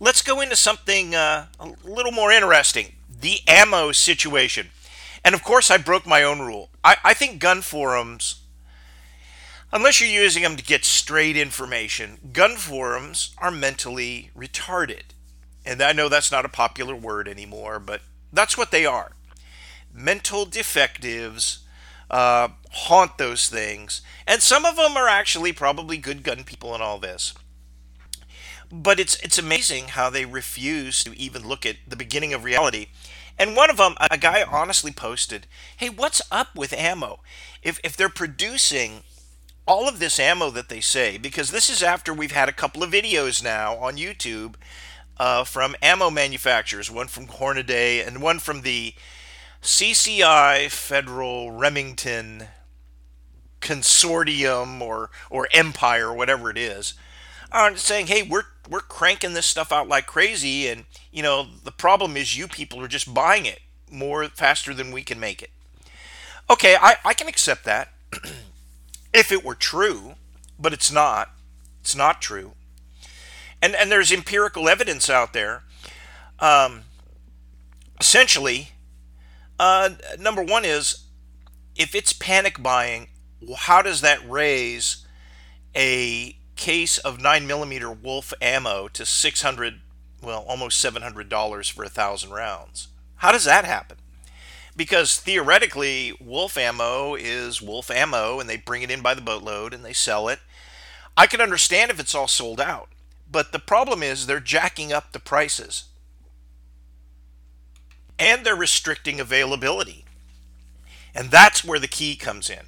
Let's 0.00 0.22
go 0.22 0.40
into 0.40 0.56
something 0.56 1.14
uh, 1.14 1.46
a 1.60 1.72
little 1.84 2.12
more 2.12 2.32
interesting: 2.32 2.94
the 3.08 3.40
ammo 3.46 3.92
situation. 3.92 4.68
And 5.24 5.34
of 5.34 5.42
course, 5.42 5.70
I 5.70 5.78
broke 5.78 6.06
my 6.06 6.22
own 6.22 6.40
rule. 6.40 6.68
I, 6.84 6.96
I 7.02 7.14
think 7.14 7.38
gun 7.38 7.62
forums 7.62 8.44
Unless 9.74 10.00
you're 10.00 10.22
using 10.22 10.44
them 10.44 10.56
to 10.56 10.62
get 10.62 10.84
straight 10.84 11.36
information, 11.36 12.30
gun 12.32 12.54
forums 12.54 13.34
are 13.38 13.50
mentally 13.50 14.30
retarded. 14.36 15.13
And 15.64 15.82
I 15.82 15.92
know 15.92 16.08
that's 16.08 16.32
not 16.32 16.44
a 16.44 16.50
popular 16.50 16.94
word 16.94 17.28
anymore, 17.28 17.78
but 17.78 18.02
that's 18.32 18.58
what 18.58 18.70
they 18.70 18.84
are. 18.84 19.12
Mental 19.92 20.44
defectives 20.44 21.60
uh, 22.10 22.48
haunt 22.72 23.16
those 23.18 23.48
things, 23.48 24.02
and 24.26 24.42
some 24.42 24.64
of 24.64 24.76
them 24.76 24.96
are 24.96 25.08
actually 25.08 25.52
probably 25.52 25.96
good 25.96 26.22
gun 26.22 26.44
people 26.44 26.74
and 26.74 26.82
all 26.82 26.98
this. 26.98 27.32
But 28.70 28.98
it's 28.98 29.16
it's 29.22 29.38
amazing 29.38 29.88
how 29.88 30.10
they 30.10 30.24
refuse 30.24 31.04
to 31.04 31.18
even 31.18 31.46
look 31.46 31.64
at 31.64 31.76
the 31.86 31.96
beginning 31.96 32.34
of 32.34 32.44
reality. 32.44 32.88
And 33.38 33.56
one 33.56 33.70
of 33.70 33.78
them, 33.78 33.94
a 34.00 34.18
guy 34.18 34.42
honestly 34.42 34.92
posted, 34.92 35.46
"Hey, 35.76 35.88
what's 35.88 36.22
up 36.30 36.54
with 36.56 36.72
ammo? 36.72 37.20
If 37.62 37.78
if 37.84 37.96
they're 37.96 38.08
producing 38.08 39.04
all 39.66 39.88
of 39.88 39.98
this 39.98 40.18
ammo 40.18 40.50
that 40.50 40.68
they 40.68 40.80
say, 40.80 41.16
because 41.16 41.50
this 41.50 41.70
is 41.70 41.82
after 41.82 42.12
we've 42.12 42.32
had 42.32 42.48
a 42.48 42.52
couple 42.52 42.82
of 42.82 42.90
videos 42.90 43.42
now 43.42 43.76
on 43.76 43.96
YouTube 43.96 44.56
uh, 45.18 45.44
from 45.44 45.76
ammo 45.82 46.10
manufacturers, 46.10 46.90
one 46.90 47.08
from 47.08 47.26
Hornady 47.26 48.06
and 48.06 48.22
one 48.22 48.38
from 48.38 48.62
the 48.62 48.94
CCI 49.62 50.70
Federal 50.70 51.50
Remington 51.50 52.48
Consortium 53.60 54.80
or 54.80 55.10
or 55.30 55.48
Empire, 55.52 56.12
whatever 56.12 56.50
it 56.50 56.58
is, 56.58 56.94
are 57.50 57.76
saying, 57.76 58.08
"Hey, 58.08 58.22
we're 58.22 58.44
we're 58.68 58.80
cranking 58.80 59.34
this 59.34 59.46
stuff 59.46 59.72
out 59.72 59.88
like 59.88 60.06
crazy, 60.06 60.68
and 60.68 60.84
you 61.10 61.22
know 61.22 61.46
the 61.62 61.72
problem 61.72 62.16
is 62.16 62.36
you 62.36 62.46
people 62.46 62.80
are 62.82 62.88
just 62.88 63.14
buying 63.14 63.46
it 63.46 63.60
more 63.90 64.24
faster 64.26 64.74
than 64.74 64.92
we 64.92 65.02
can 65.02 65.18
make 65.18 65.42
it." 65.42 65.50
Okay, 66.50 66.76
I, 66.78 66.96
I 67.04 67.14
can 67.14 67.26
accept 67.26 67.64
that. 67.64 67.88
if 69.14 69.32
it 69.32 69.44
were 69.44 69.54
true, 69.54 70.16
but 70.58 70.74
it's 70.74 70.92
not. 70.92 71.30
It's 71.80 71.96
not 71.96 72.20
true. 72.20 72.52
And 73.64 73.74
and 73.74 73.90
there's 73.90 74.12
empirical 74.12 74.68
evidence 74.68 75.08
out 75.08 75.32
there. 75.32 75.62
Um, 76.38 76.82
essentially, 77.98 78.72
uh, 79.58 79.88
number 80.18 80.42
one 80.42 80.66
is 80.66 81.06
if 81.74 81.94
it's 81.94 82.12
panic 82.12 82.62
buying, 82.62 83.08
how 83.56 83.80
does 83.80 84.02
that 84.02 84.20
raise 84.28 85.06
a 85.74 86.36
case 86.56 86.98
of 86.98 87.22
nine 87.22 87.46
millimeter 87.46 87.90
Wolf 87.90 88.34
ammo 88.42 88.88
to 88.88 89.06
six 89.06 89.40
hundred, 89.40 89.80
well, 90.22 90.44
almost 90.46 90.78
seven 90.78 91.00
hundred 91.00 91.30
dollars 91.30 91.66
for 91.66 91.84
a 91.84 91.88
thousand 91.88 92.32
rounds? 92.32 92.88
How 93.16 93.32
does 93.32 93.44
that 93.44 93.64
happen? 93.64 93.96
because 94.76 95.20
theoretically 95.20 96.12
wolf 96.20 96.58
ammo 96.58 97.14
is 97.14 97.62
wolf 97.62 97.92
ammo 97.92 98.40
and 98.40 98.50
they 98.50 98.56
bring 98.56 98.82
it 98.82 98.90
in 98.90 99.00
by 99.00 99.14
the 99.14 99.20
boatload 99.20 99.72
and 99.72 99.84
they 99.84 99.92
sell 99.92 100.26
it 100.26 100.40
i 101.16 101.28
can 101.28 101.40
understand 101.40 101.92
if 101.92 102.00
it's 102.00 102.12
all 102.12 102.26
sold 102.26 102.60
out 102.60 102.88
but 103.34 103.50
the 103.50 103.58
problem 103.58 104.00
is 104.00 104.26
they're 104.26 104.38
jacking 104.38 104.92
up 104.92 105.10
the 105.10 105.18
prices 105.18 105.86
and 108.16 108.46
they're 108.46 108.54
restricting 108.54 109.18
availability 109.18 110.04
and 111.16 111.32
that's 111.32 111.64
where 111.64 111.80
the 111.80 111.88
key 111.88 112.14
comes 112.14 112.48
in 112.48 112.60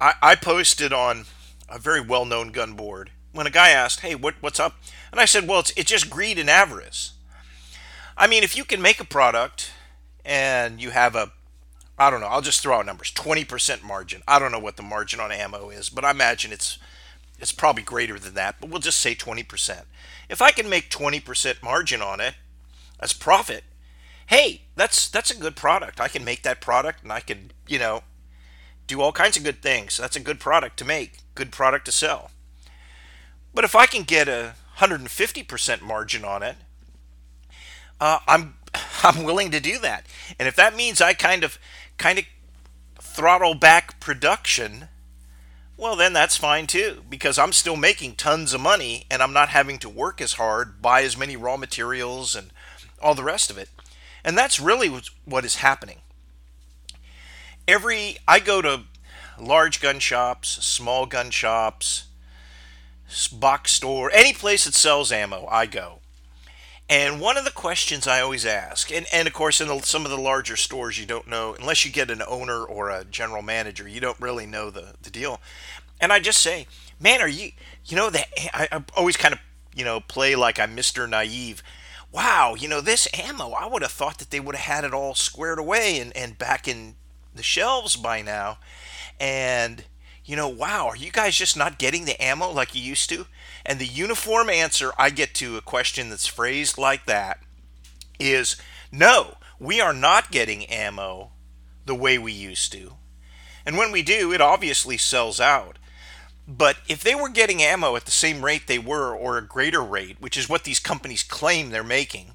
i, 0.00 0.14
I 0.22 0.34
posted 0.36 0.92
on 0.92 1.24
a 1.68 1.80
very 1.80 2.00
well-known 2.00 2.52
gun 2.52 2.74
board 2.74 3.10
when 3.32 3.48
a 3.48 3.50
guy 3.50 3.70
asked 3.70 4.00
hey 4.00 4.14
what, 4.14 4.36
what's 4.38 4.60
up 4.60 4.76
and 5.10 5.20
i 5.20 5.24
said 5.24 5.48
well 5.48 5.58
it's, 5.58 5.72
it's 5.76 5.90
just 5.90 6.08
greed 6.08 6.38
and 6.38 6.48
avarice 6.48 7.14
i 8.16 8.28
mean 8.28 8.44
if 8.44 8.56
you 8.56 8.64
can 8.64 8.80
make 8.80 9.00
a 9.00 9.04
product 9.04 9.72
and 10.24 10.80
you 10.80 10.90
have 10.90 11.16
a 11.16 11.32
I 11.98 12.10
don't 12.10 12.22
know, 12.22 12.26
I'll 12.26 12.40
just 12.40 12.62
throw 12.62 12.78
out 12.78 12.86
numbers. 12.86 13.12
20% 13.12 13.82
margin. 13.82 14.22
I 14.26 14.38
don't 14.38 14.50
know 14.50 14.58
what 14.58 14.76
the 14.76 14.82
margin 14.82 15.20
on 15.20 15.30
ammo 15.30 15.68
is, 15.68 15.90
but 15.90 16.04
I 16.04 16.10
imagine 16.10 16.50
it's 16.50 16.78
it's 17.42 17.50
probably 17.50 17.82
greater 17.82 18.20
than 18.20 18.34
that, 18.34 18.56
but 18.60 18.70
we'll 18.70 18.78
just 18.78 19.00
say 19.00 19.16
20%. 19.16 19.82
If 20.30 20.40
I 20.40 20.52
can 20.52 20.70
make 20.70 20.88
20% 20.90 21.60
margin 21.60 22.00
on 22.00 22.20
it 22.20 22.34
as 23.00 23.12
profit, 23.12 23.64
hey, 24.26 24.62
that's 24.76 25.08
that's 25.08 25.32
a 25.32 25.36
good 25.36 25.56
product. 25.56 26.00
I 26.00 26.06
can 26.06 26.24
make 26.24 26.44
that 26.44 26.60
product 26.60 27.02
and 27.02 27.12
I 27.12 27.18
can, 27.18 27.50
you 27.66 27.80
know, 27.80 28.04
do 28.86 29.00
all 29.00 29.10
kinds 29.10 29.36
of 29.36 29.42
good 29.42 29.60
things. 29.60 29.96
That's 29.96 30.14
a 30.14 30.20
good 30.20 30.38
product 30.38 30.78
to 30.78 30.84
make, 30.84 31.18
good 31.34 31.50
product 31.50 31.84
to 31.86 31.92
sell. 31.92 32.30
But 33.52 33.64
if 33.64 33.74
I 33.74 33.86
can 33.86 34.04
get 34.04 34.28
a 34.28 34.54
150% 34.78 35.82
margin 35.82 36.24
on 36.24 36.44
it, 36.44 36.56
uh, 38.00 38.20
I'm 38.28 38.54
I'm 39.02 39.24
willing 39.24 39.50
to 39.50 39.58
do 39.58 39.80
that. 39.80 40.06
And 40.38 40.46
if 40.46 40.54
that 40.54 40.76
means 40.76 41.00
I 41.00 41.12
kind 41.12 41.42
of 41.42 41.58
kind 41.98 42.20
of 42.20 42.24
throttle 43.00 43.54
back 43.54 43.98
production, 43.98 44.88
well 45.76 45.96
then 45.96 46.12
that's 46.12 46.36
fine 46.36 46.66
too 46.66 47.02
because 47.08 47.38
I'm 47.38 47.52
still 47.52 47.76
making 47.76 48.14
tons 48.14 48.54
of 48.54 48.60
money 48.60 49.04
and 49.10 49.22
I'm 49.22 49.32
not 49.32 49.48
having 49.50 49.78
to 49.78 49.88
work 49.88 50.20
as 50.20 50.34
hard, 50.34 50.80
buy 50.80 51.02
as 51.02 51.16
many 51.16 51.36
raw 51.36 51.56
materials 51.56 52.34
and 52.34 52.50
all 53.00 53.14
the 53.14 53.24
rest 53.24 53.50
of 53.50 53.58
it. 53.58 53.68
And 54.24 54.38
that's 54.38 54.60
really 54.60 54.88
what 55.24 55.44
is 55.44 55.56
happening. 55.56 55.98
Every 57.66 58.18
I 58.28 58.38
go 58.40 58.62
to 58.62 58.82
large 59.38 59.80
gun 59.80 59.98
shops, 59.98 60.48
small 60.64 61.06
gun 61.06 61.30
shops, 61.30 62.04
box 63.32 63.72
store, 63.72 64.10
any 64.12 64.32
place 64.32 64.64
that 64.64 64.74
sells 64.74 65.10
ammo, 65.10 65.46
I 65.50 65.66
go. 65.66 66.01
And 66.92 67.22
one 67.22 67.38
of 67.38 67.46
the 67.46 67.50
questions 67.50 68.06
I 68.06 68.20
always 68.20 68.44
ask, 68.44 68.92
and, 68.92 69.06
and 69.14 69.26
of 69.26 69.32
course, 69.32 69.62
in 69.62 69.68
the, 69.68 69.80
some 69.80 70.04
of 70.04 70.10
the 70.10 70.18
larger 70.18 70.56
stores, 70.56 71.00
you 71.00 71.06
don't 71.06 71.26
know, 71.26 71.56
unless 71.58 71.86
you 71.86 71.90
get 71.90 72.10
an 72.10 72.20
owner 72.28 72.62
or 72.62 72.90
a 72.90 73.02
general 73.02 73.40
manager, 73.40 73.88
you 73.88 73.98
don't 73.98 74.20
really 74.20 74.44
know 74.44 74.68
the, 74.68 74.92
the 75.00 75.08
deal. 75.08 75.40
And 76.02 76.12
I 76.12 76.20
just 76.20 76.42
say, 76.42 76.66
man, 77.00 77.22
are 77.22 77.28
you, 77.28 77.52
you 77.86 77.96
know, 77.96 78.10
that 78.10 78.26
I, 78.52 78.68
I 78.70 78.84
always 78.94 79.16
kind 79.16 79.32
of, 79.32 79.40
you 79.74 79.86
know, 79.86 80.00
play 80.00 80.36
like 80.36 80.60
I'm 80.60 80.76
Mr. 80.76 81.08
Naive. 81.08 81.62
Wow, 82.12 82.56
you 82.58 82.68
know, 82.68 82.82
this 82.82 83.08
ammo, 83.18 83.52
I 83.52 83.66
would 83.66 83.80
have 83.80 83.90
thought 83.90 84.18
that 84.18 84.28
they 84.28 84.38
would 84.38 84.54
have 84.54 84.74
had 84.74 84.84
it 84.84 84.92
all 84.92 85.14
squared 85.14 85.58
away 85.58 85.98
and, 85.98 86.14
and 86.14 86.36
back 86.36 86.68
in 86.68 86.96
the 87.34 87.42
shelves 87.42 87.96
by 87.96 88.20
now. 88.20 88.58
And, 89.18 89.84
you 90.26 90.36
know, 90.36 90.48
wow, 90.48 90.88
are 90.88 90.96
you 90.96 91.10
guys 91.10 91.36
just 91.36 91.56
not 91.56 91.78
getting 91.78 92.04
the 92.04 92.22
ammo 92.22 92.50
like 92.50 92.74
you 92.74 92.82
used 92.82 93.08
to? 93.08 93.24
And 93.64 93.78
the 93.78 93.86
uniform 93.86 94.50
answer 94.50 94.92
I 94.98 95.10
get 95.10 95.34
to 95.36 95.56
a 95.56 95.62
question 95.62 96.10
that's 96.10 96.26
phrased 96.26 96.78
like 96.78 97.06
that 97.06 97.40
is 98.18 98.56
no, 98.90 99.36
we 99.58 99.80
are 99.80 99.94
not 99.94 100.30
getting 100.30 100.66
ammo 100.66 101.30
the 101.86 101.94
way 101.94 102.18
we 102.18 102.32
used 102.32 102.72
to. 102.72 102.94
And 103.64 103.76
when 103.76 103.92
we 103.92 104.02
do, 104.02 104.32
it 104.32 104.40
obviously 104.40 104.96
sells 104.96 105.40
out. 105.40 105.78
But 106.46 106.78
if 106.88 107.02
they 107.02 107.14
were 107.14 107.28
getting 107.28 107.62
ammo 107.62 107.94
at 107.94 108.04
the 108.04 108.10
same 108.10 108.44
rate 108.44 108.66
they 108.66 108.78
were, 108.78 109.14
or 109.14 109.38
a 109.38 109.46
greater 109.46 109.82
rate, 109.82 110.16
which 110.20 110.36
is 110.36 110.48
what 110.48 110.64
these 110.64 110.80
companies 110.80 111.22
claim 111.22 111.70
they're 111.70 111.84
making, 111.84 112.34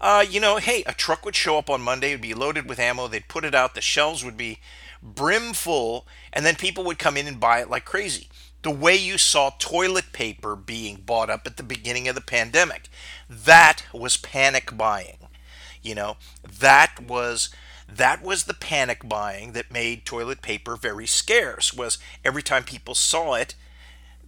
uh, 0.00 0.24
you 0.28 0.40
know, 0.40 0.56
hey, 0.56 0.82
a 0.86 0.92
truck 0.92 1.24
would 1.24 1.36
show 1.36 1.58
up 1.58 1.70
on 1.70 1.80
Monday, 1.80 2.12
would 2.12 2.20
be 2.20 2.34
loaded 2.34 2.68
with 2.68 2.78
ammo, 2.78 3.06
they'd 3.06 3.28
put 3.28 3.44
it 3.44 3.54
out, 3.54 3.74
the 3.74 3.80
shelves 3.80 4.24
would 4.24 4.36
be 4.36 4.58
brim 5.02 5.52
full, 5.52 6.06
and 6.32 6.44
then 6.44 6.56
people 6.56 6.84
would 6.84 6.98
come 6.98 7.16
in 7.16 7.26
and 7.26 7.38
buy 7.38 7.60
it 7.60 7.70
like 7.70 7.84
crazy. 7.84 8.28
The 8.62 8.70
way 8.70 8.94
you 8.96 9.16
saw 9.18 9.50
toilet 9.58 10.12
paper 10.12 10.54
being 10.54 10.96
bought 11.06 11.30
up 11.30 11.46
at 11.46 11.56
the 11.56 11.62
beginning 11.62 12.08
of 12.08 12.14
the 12.14 12.20
pandemic. 12.20 12.88
That 13.28 13.84
was 13.92 14.16
panic 14.16 14.76
buying. 14.76 15.28
You 15.82 15.94
know, 15.94 16.16
that 16.58 17.00
was 17.00 17.48
that 17.88 18.22
was 18.22 18.44
the 18.44 18.54
panic 18.54 19.08
buying 19.08 19.52
that 19.52 19.72
made 19.72 20.04
toilet 20.04 20.42
paper 20.42 20.76
very 20.76 21.06
scarce 21.06 21.74
was 21.74 21.98
every 22.24 22.42
time 22.42 22.62
people 22.62 22.94
saw 22.94 23.34
it 23.34 23.54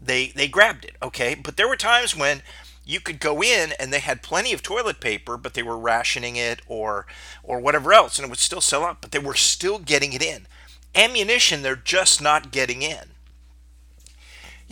they 0.00 0.28
they 0.28 0.48
grabbed 0.48 0.84
it 0.84 0.96
okay 1.02 1.34
but 1.34 1.56
there 1.56 1.68
were 1.68 1.76
times 1.76 2.16
when 2.16 2.42
you 2.84 2.98
could 2.98 3.20
go 3.20 3.40
in 3.42 3.72
and 3.78 3.92
they 3.92 4.00
had 4.00 4.22
plenty 4.22 4.52
of 4.52 4.62
toilet 4.62 5.00
paper 5.00 5.36
but 5.36 5.54
they 5.54 5.62
were 5.62 5.78
rationing 5.78 6.36
it 6.36 6.60
or 6.66 7.06
or 7.44 7.60
whatever 7.60 7.92
else 7.92 8.18
and 8.18 8.26
it 8.26 8.28
would 8.28 8.38
still 8.38 8.60
sell 8.60 8.84
out 8.84 9.00
but 9.00 9.12
they 9.12 9.18
were 9.18 9.34
still 9.34 9.78
getting 9.78 10.12
it 10.12 10.22
in 10.22 10.46
ammunition 10.94 11.62
they're 11.62 11.76
just 11.76 12.20
not 12.20 12.50
getting 12.50 12.82
in 12.82 13.11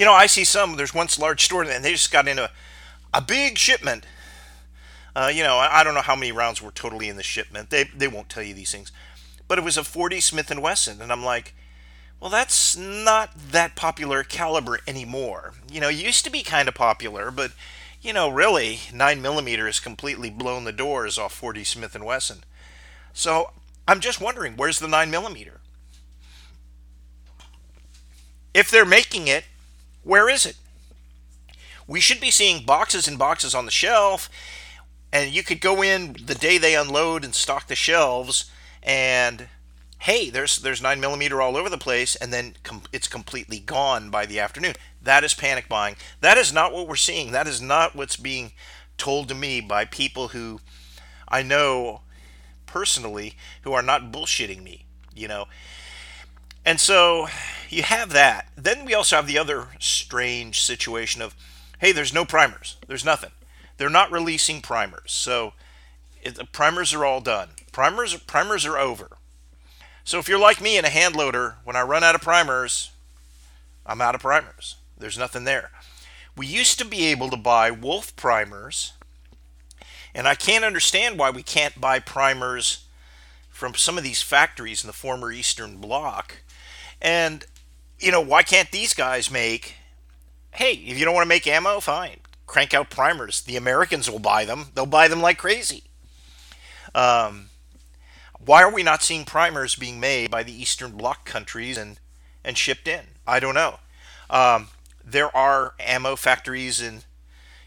you 0.00 0.04
know 0.04 0.12
i 0.12 0.26
see 0.26 0.42
some 0.42 0.76
there's 0.76 0.94
one 0.94 1.06
large 1.20 1.44
store 1.44 1.62
and 1.62 1.84
they 1.84 1.92
just 1.92 2.10
got 2.10 2.26
in 2.26 2.38
a, 2.38 2.50
a 3.14 3.20
big 3.20 3.56
shipment 3.56 4.04
uh, 5.14 5.30
you 5.32 5.44
know 5.44 5.56
I, 5.56 5.80
I 5.80 5.84
don't 5.84 5.94
know 5.94 6.00
how 6.00 6.16
many 6.16 6.32
rounds 6.32 6.60
were 6.60 6.72
totally 6.72 7.08
in 7.08 7.16
the 7.16 7.22
shipment 7.22 7.70
they, 7.70 7.84
they 7.84 8.08
won't 8.08 8.28
tell 8.28 8.42
you 8.42 8.54
these 8.54 8.72
things 8.72 8.90
but 9.46 9.58
it 9.58 9.64
was 9.64 9.76
a 9.76 9.84
40 9.84 10.18
smith 10.20 10.50
and 10.50 10.62
wesson 10.62 11.00
and 11.00 11.12
i'm 11.12 11.24
like 11.24 11.54
well, 12.20 12.30
that's 12.30 12.76
not 12.76 13.30
that 13.34 13.74
popular 13.74 14.22
caliber 14.22 14.80
anymore. 14.86 15.54
You 15.72 15.80
know, 15.80 15.88
it 15.88 15.96
used 15.96 16.24
to 16.24 16.30
be 16.30 16.42
kind 16.42 16.68
of 16.68 16.74
popular, 16.74 17.30
but 17.30 17.52
you 18.02 18.12
know, 18.12 18.28
really, 18.28 18.80
9 18.92 19.22
millimeter 19.22 19.66
has 19.66 19.80
completely 19.80 20.28
blown 20.28 20.64
the 20.64 20.72
doors 20.72 21.18
off 21.18 21.32
40 21.32 21.64
Smith 21.64 21.98
& 22.00 22.00
Wesson. 22.00 22.44
So 23.14 23.52
I'm 23.88 24.00
just 24.00 24.20
wondering, 24.20 24.56
where's 24.56 24.78
the 24.78 24.88
9 24.88 25.10
millimeter? 25.10 25.60
If 28.52 28.70
they're 28.70 28.84
making 28.84 29.28
it, 29.28 29.44
where 30.02 30.28
is 30.28 30.46
it? 30.46 30.56
We 31.86 32.00
should 32.00 32.20
be 32.20 32.30
seeing 32.30 32.64
boxes 32.64 33.08
and 33.08 33.18
boxes 33.18 33.54
on 33.54 33.64
the 33.64 33.70
shelf, 33.70 34.30
and 35.12 35.30
you 35.30 35.42
could 35.42 35.60
go 35.60 35.82
in 35.82 36.16
the 36.24 36.34
day 36.34 36.56
they 36.56 36.76
unload 36.76 37.24
and 37.24 37.34
stock 37.34 37.66
the 37.66 37.74
shelves, 37.74 38.50
and 38.82 39.48
hey, 39.98 40.30
there's 40.30 40.58
there's 40.58 40.82
nine 40.82 41.00
millimeter 41.00 41.42
all 41.42 41.56
over 41.56 41.68
the 41.68 41.78
place, 41.78 42.16
and 42.16 42.32
then 42.32 42.54
com- 42.62 42.82
it's 42.92 43.08
completely 43.08 43.58
gone 43.58 44.10
by 44.10 44.26
the 44.26 44.38
afternoon. 44.40 44.74
That 45.02 45.24
is 45.24 45.34
panic 45.34 45.68
buying. 45.68 45.96
That 46.20 46.38
is 46.38 46.52
not 46.52 46.72
what 46.72 46.86
we're 46.86 46.96
seeing. 46.96 47.32
That 47.32 47.46
is 47.46 47.60
not 47.60 47.96
what's 47.96 48.16
being 48.16 48.52
told 48.96 49.28
to 49.28 49.34
me 49.34 49.60
by 49.60 49.84
people 49.84 50.28
who 50.28 50.60
I 51.28 51.42
know 51.42 52.02
personally 52.66 53.34
who 53.62 53.72
are 53.72 53.82
not 53.82 54.12
bullshitting 54.12 54.62
me, 54.62 54.84
you 55.14 55.26
know. 55.26 55.46
And 56.64 56.78
so 56.78 57.28
you 57.70 57.82
have 57.82 58.10
that. 58.10 58.48
Then 58.56 58.84
we 58.84 58.94
also 58.94 59.16
have 59.16 59.26
the 59.26 59.38
other 59.38 59.68
strange 59.78 60.60
situation 60.60 61.22
of 61.22 61.34
hey, 61.78 61.92
there's 61.92 62.12
no 62.12 62.26
primers. 62.26 62.76
There's 62.86 63.04
nothing. 63.04 63.30
They're 63.78 63.88
not 63.88 64.12
releasing 64.12 64.60
primers. 64.60 65.12
So 65.12 65.54
it, 66.22 66.34
the 66.34 66.44
primers 66.44 66.92
are 66.92 67.06
all 67.06 67.20
done. 67.20 67.50
Primers 67.72 68.14
primers 68.16 68.66
are 68.66 68.78
over. 68.78 69.16
So 70.04 70.18
if 70.18 70.28
you're 70.28 70.38
like 70.38 70.60
me 70.60 70.76
in 70.76 70.84
a 70.84 70.90
hand 70.90 71.16
loader, 71.16 71.56
when 71.64 71.76
I 71.76 71.82
run 71.82 72.04
out 72.04 72.14
of 72.14 72.20
primers, 72.20 72.90
I'm 73.86 74.00
out 74.00 74.14
of 74.14 74.20
primers. 74.20 74.76
There's 74.98 75.18
nothing 75.18 75.44
there. 75.44 75.70
We 76.36 76.46
used 76.46 76.78
to 76.78 76.84
be 76.84 77.06
able 77.06 77.30
to 77.30 77.36
buy 77.36 77.70
Wolf 77.70 78.14
primers, 78.16 78.92
and 80.14 80.28
I 80.28 80.34
can't 80.34 80.64
understand 80.64 81.18
why 81.18 81.30
we 81.30 81.42
can't 81.42 81.80
buy 81.80 81.98
primers 81.98 82.86
from 83.48 83.74
some 83.74 83.98
of 83.98 84.04
these 84.04 84.22
factories 84.22 84.82
in 84.82 84.86
the 84.86 84.92
former 84.92 85.30
Eastern 85.32 85.76
Bloc. 85.76 86.36
And, 87.00 87.44
you 88.00 88.10
know, 88.10 88.20
why 88.20 88.42
can't 88.42 88.70
these 88.70 88.94
guys 88.94 89.30
make, 89.30 89.74
hey, 90.52 90.72
if 90.72 90.98
you 90.98 91.04
don't 91.04 91.14
want 91.14 91.24
to 91.24 91.28
make 91.28 91.46
ammo, 91.46 91.80
fine, 91.80 92.18
crank 92.46 92.74
out 92.74 92.90
primers. 92.90 93.42
The 93.42 93.56
Americans 93.56 94.10
will 94.10 94.18
buy 94.18 94.44
them, 94.44 94.66
they'll 94.74 94.86
buy 94.86 95.08
them 95.08 95.20
like 95.20 95.38
crazy. 95.38 95.84
Um, 96.94 97.50
why 98.44 98.62
are 98.62 98.72
we 98.72 98.82
not 98.82 99.02
seeing 99.02 99.24
primers 99.24 99.74
being 99.74 100.00
made 100.00 100.30
by 100.30 100.42
the 100.42 100.52
Eastern 100.52 100.92
Bloc 100.92 101.24
countries 101.24 101.76
and, 101.76 102.00
and 102.42 102.56
shipped 102.56 102.88
in? 102.88 103.02
I 103.26 103.38
don't 103.38 103.54
know. 103.54 103.78
Um, 104.30 104.68
there 105.04 105.34
are 105.36 105.74
ammo 105.78 106.16
factories 106.16 106.80
in, 106.80 107.02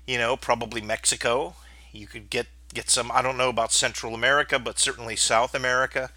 you 0.08 0.18
know, 0.18 0.36
probably 0.36 0.82
Mexico. 0.82 1.56
You 1.92 2.08
could 2.08 2.30
get 2.30 2.48
get 2.74 2.90
some. 2.90 3.12
I 3.12 3.22
don't 3.22 3.38
know 3.38 3.50
about 3.50 3.72
Central 3.72 4.16
America, 4.16 4.58
but 4.58 4.80
certainly 4.80 5.16
South 5.16 5.54
America. 5.54 6.10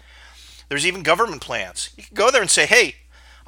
There's 0.69 0.85
even 0.87 1.03
government 1.03 1.41
plants. 1.41 1.91
You 1.95 2.03
can 2.03 2.15
go 2.15 2.31
there 2.31 2.41
and 2.41 2.49
say, 2.49 2.65
"Hey, 2.65 2.95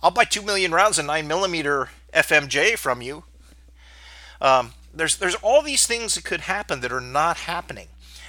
I'll 0.02 0.12
buy 0.12 0.26
two 0.26 0.42
million 0.42 0.72
rounds 0.72 0.98
of 0.98 1.06
nine 1.06 1.28
millimeter 1.28 1.90
FMJ 2.14 2.78
from 2.78 3.02
you." 3.02 3.24
Um, 4.42 4.74
there's 4.94 5.18
there's 5.18 5.36
all 5.36 5.62
these 5.62 5.86
things 5.86 6.16
that 6.16 6.24
could 6.24 6.42
happen 6.42 6.82
that 6.82 6.92
are 6.92 7.02
not 7.02 7.38
happening. 7.38 7.88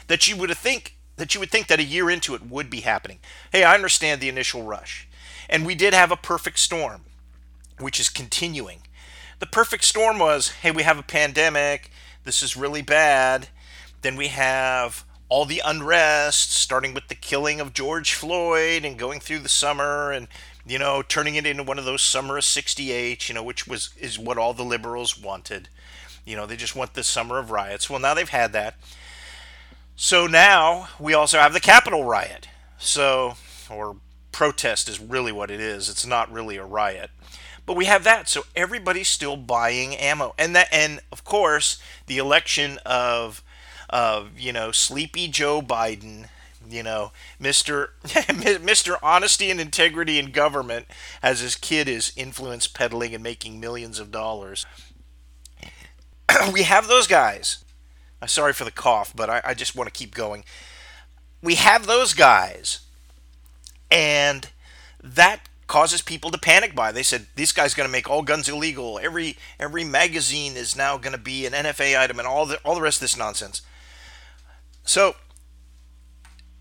That 0.09 0.27
you 0.29 0.37
would 0.37 0.57
think 0.57 0.97
that 1.17 1.35
you 1.35 1.41
would 1.41 1.51
think 1.51 1.67
that 1.69 1.81
a 1.81 1.85
year 1.85 2.11
into 2.11 2.35
it 2.35 2.47
would 2.47 2.71
be 2.71 2.81
happening. 2.81 3.19
Hey, 3.53 3.65
I 3.65 3.75
understand 3.75 4.21
the 4.21 4.29
initial 4.29 4.63
rush, 4.63 5.09
and 5.49 5.65
we 5.65 5.75
did 5.75 5.95
have 5.95 6.11
a 6.11 6.17
perfect 6.17 6.59
storm, 6.59 7.03
which 7.79 8.01
is 8.01 8.09
continuing. 8.09 8.81
The 9.39 9.47
perfect 9.47 9.85
storm 9.85 10.19
was 10.19 10.49
hey, 10.49 10.71
we 10.71 10.83
have 10.83 10.99
a 10.99 11.03
pandemic, 11.03 11.91
this 12.25 12.43
is 12.43 12.57
really 12.57 12.83
bad. 12.83 13.49
Then 14.03 14.17
we 14.17 14.29
have 14.29 15.05
all 15.29 15.45
the 15.45 15.63
unrest, 15.65 16.53
starting 16.53 16.93
with 16.93 17.09
the 17.09 17.15
killing 17.15 17.61
of 17.61 17.73
George 17.73 18.15
Floyd 18.15 18.85
and 18.85 18.99
going 18.99 19.21
through 19.21 19.39
the 19.39 19.49
summer 19.49 20.13
and 20.13 20.29
you 20.71 20.79
know 20.79 21.03
turning 21.03 21.35
it 21.35 21.47
into 21.47 21.65
one 21.65 21.79
of 21.79 21.85
those 21.85 22.01
summer 22.01 22.39
of 22.39 22.45
68 22.45 23.29
you 23.29 23.35
know 23.35 23.43
which 23.43 23.67
was 23.67 23.91
is 23.99 24.19
what 24.19 24.39
all 24.39 24.55
the 24.55 24.63
liberals 24.63 25.21
wanted. 25.21 25.69
You 26.25 26.37
know 26.37 26.47
they 26.47 26.57
just 26.57 26.77
want 26.77 26.95
the 26.95 27.03
summer 27.03 27.39
of 27.39 27.51
riots. 27.51 27.91
Well 27.91 27.99
now 27.99 28.15
they've 28.15 28.29
had 28.29 28.53
that. 28.53 28.77
So 29.97 30.27
now 30.27 30.89
we 30.99 31.13
also 31.13 31.39
have 31.39 31.53
the 31.53 31.61
capitol 31.61 32.05
riot. 32.05 32.49
So 32.79 33.35
or 33.69 33.97
protest 34.33 34.89
is 34.89 35.01
really 35.01 35.33
what 35.33 35.51
it 35.51 35.61
is. 35.61 35.89
It's 35.89 36.07
not 36.07 36.33
really 36.33 36.57
a 36.57 36.65
riot. 36.65 37.11
But 37.67 37.77
we 37.77 37.85
have 37.85 38.05
that, 38.05 38.29
so 38.29 38.45
everybody's 38.57 39.09
still 39.09 39.37
buying 39.37 39.95
ammo, 39.95 40.35
and 40.39 40.57
that, 40.57 40.69
and 40.73 41.01
of 41.13 41.23
course, 41.25 41.81
the 42.07 42.19
election 42.19 42.79
of, 42.85 43.45
of 43.89 44.39
you 44.39 44.53
know, 44.53 44.73
sleepy 44.73 45.29
Joe 45.29 45.63
Biden, 45.63 46.29
you 46.69 46.83
know, 46.83 47.13
Mister 47.39 47.95
Mister 48.63 48.97
Honesty 49.03 49.51
and 49.51 49.61
Integrity 49.61 50.19
in 50.19 50.31
Government, 50.33 50.87
as 51.23 51.41
his 51.41 51.57
kid 51.57 51.89
is 51.89 52.13
influence 52.17 52.67
peddling 52.67 53.15
and 53.15 53.23
making 53.23 53.61
millions 53.61 53.99
of 53.99 54.11
dollars. 54.11 54.67
we 56.53 56.63
have 56.63 56.89
those 56.89 57.07
guys. 57.07 57.65
I'm 58.23 58.29
sorry 58.29 58.53
for 58.53 58.65
the 58.65 58.71
cough, 58.71 59.15
but 59.17 59.31
I, 59.31 59.41
I 59.45 59.55
just 59.55 59.75
want 59.75 59.93
to 59.93 59.99
keep 59.99 60.15
going. 60.15 60.45
We 61.43 61.55
have 61.55 61.87
those 61.87 62.13
guys, 62.13 62.81
and 63.91 64.51
that 65.03 65.49
causes 65.67 66.03
people 66.03 66.31
to 66.33 66.39
panic 66.39 66.75
buy. 66.75 66.93
They 66.93 67.03
said 67.03 67.27
this 67.37 67.53
guy's 67.53 67.75
going 67.75 67.89
to 67.89 67.93
make 67.93 68.11
all 68.11 68.23
guns 68.23 68.49
illegal. 68.49 68.99
Every 69.03 69.37
every 69.59 69.85
magazine 69.85 70.57
is 70.57 70.77
now 70.77 70.99
going 70.99 71.15
to 71.15 71.19
be 71.19 71.47
an 71.47 71.53
NFA 71.53 71.99
item, 71.99 72.19
and 72.19 72.29
all 72.29 72.45
the 72.45 72.59
all 72.65 72.75
the 72.75 72.83
rest 72.83 72.99
of 72.99 73.03
this 73.03 73.17
nonsense. 73.17 73.63
So 74.85 75.15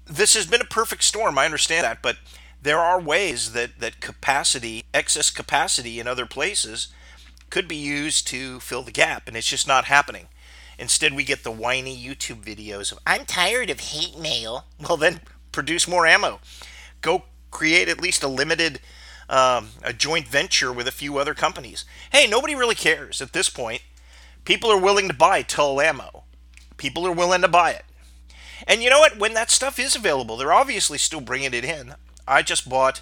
this 0.10 0.34
has 0.34 0.46
been 0.46 0.62
a 0.62 0.66
perfect 0.66 1.04
storm. 1.04 1.38
I 1.38 1.46
understand 1.46 1.84
that, 1.86 2.02
but 2.02 2.18
there 2.62 2.80
are 2.80 3.00
ways 3.00 3.54
that 3.54 3.80
that 3.80 4.02
capacity, 4.02 4.86
excess 4.94 5.30
capacity 5.30 6.00
in 6.00 6.08
other 6.08 6.26
places, 6.26 6.90
could 7.50 7.68
be 7.68 7.76
used 7.76 8.28
to 8.28 8.60
fill 8.60 8.84
the 8.84 8.92
gap, 8.92 9.28
and 9.28 9.38
it's 9.38 9.48
just 9.48 9.68
not 9.68 9.86
happening. 9.86 10.28
Instead, 10.78 11.14
we 11.14 11.24
get 11.24 11.44
the 11.44 11.52
whiny 11.52 11.96
YouTube 11.96 12.44
videos 12.44 12.92
of 12.92 13.00
"I'm 13.06 13.26
tired 13.26 13.70
of 13.70 13.80
hate 13.80 14.18
mail." 14.18 14.66
Well, 14.80 14.98
then 14.98 15.22
produce 15.52 15.88
more 15.88 16.06
ammo. 16.08 16.40
Go 17.02 17.24
create 17.52 17.88
at 17.88 18.02
least 18.02 18.24
a 18.24 18.28
limited 18.28 18.80
um, 19.30 19.70
a 19.84 19.94
joint 19.94 20.28
venture 20.28 20.74
with 20.74 20.88
a 20.88 20.92
few 20.92 21.18
other 21.18 21.34
companies. 21.34 21.86
Hey, 22.12 22.28
nobody 22.28 22.56
really 22.56 22.76
cares 22.76 23.22
at 23.22 23.34
this 23.34 23.50
point. 23.50 23.84
People 24.44 24.72
are 24.72 24.82
willing 24.82 25.08
to 25.08 25.14
buy 25.14 25.44
Tula 25.44 25.86
ammo. 25.86 26.24
People 26.78 27.06
are 27.06 27.12
willing 27.12 27.42
to 27.42 27.48
buy 27.48 27.72
it. 27.72 27.86
And 28.68 28.82
you 28.82 28.90
know 28.90 29.00
what? 29.00 29.18
When 29.18 29.34
that 29.34 29.52
stuff 29.52 29.80
is 29.80 29.96
available, 29.96 30.38
they're 30.38 30.54
obviously 30.54 30.98
still 30.98 31.22
bringing 31.22 31.54
it 31.54 31.66
in. 31.66 31.96
I 32.28 32.42
just 32.42 32.70
bought 32.70 33.02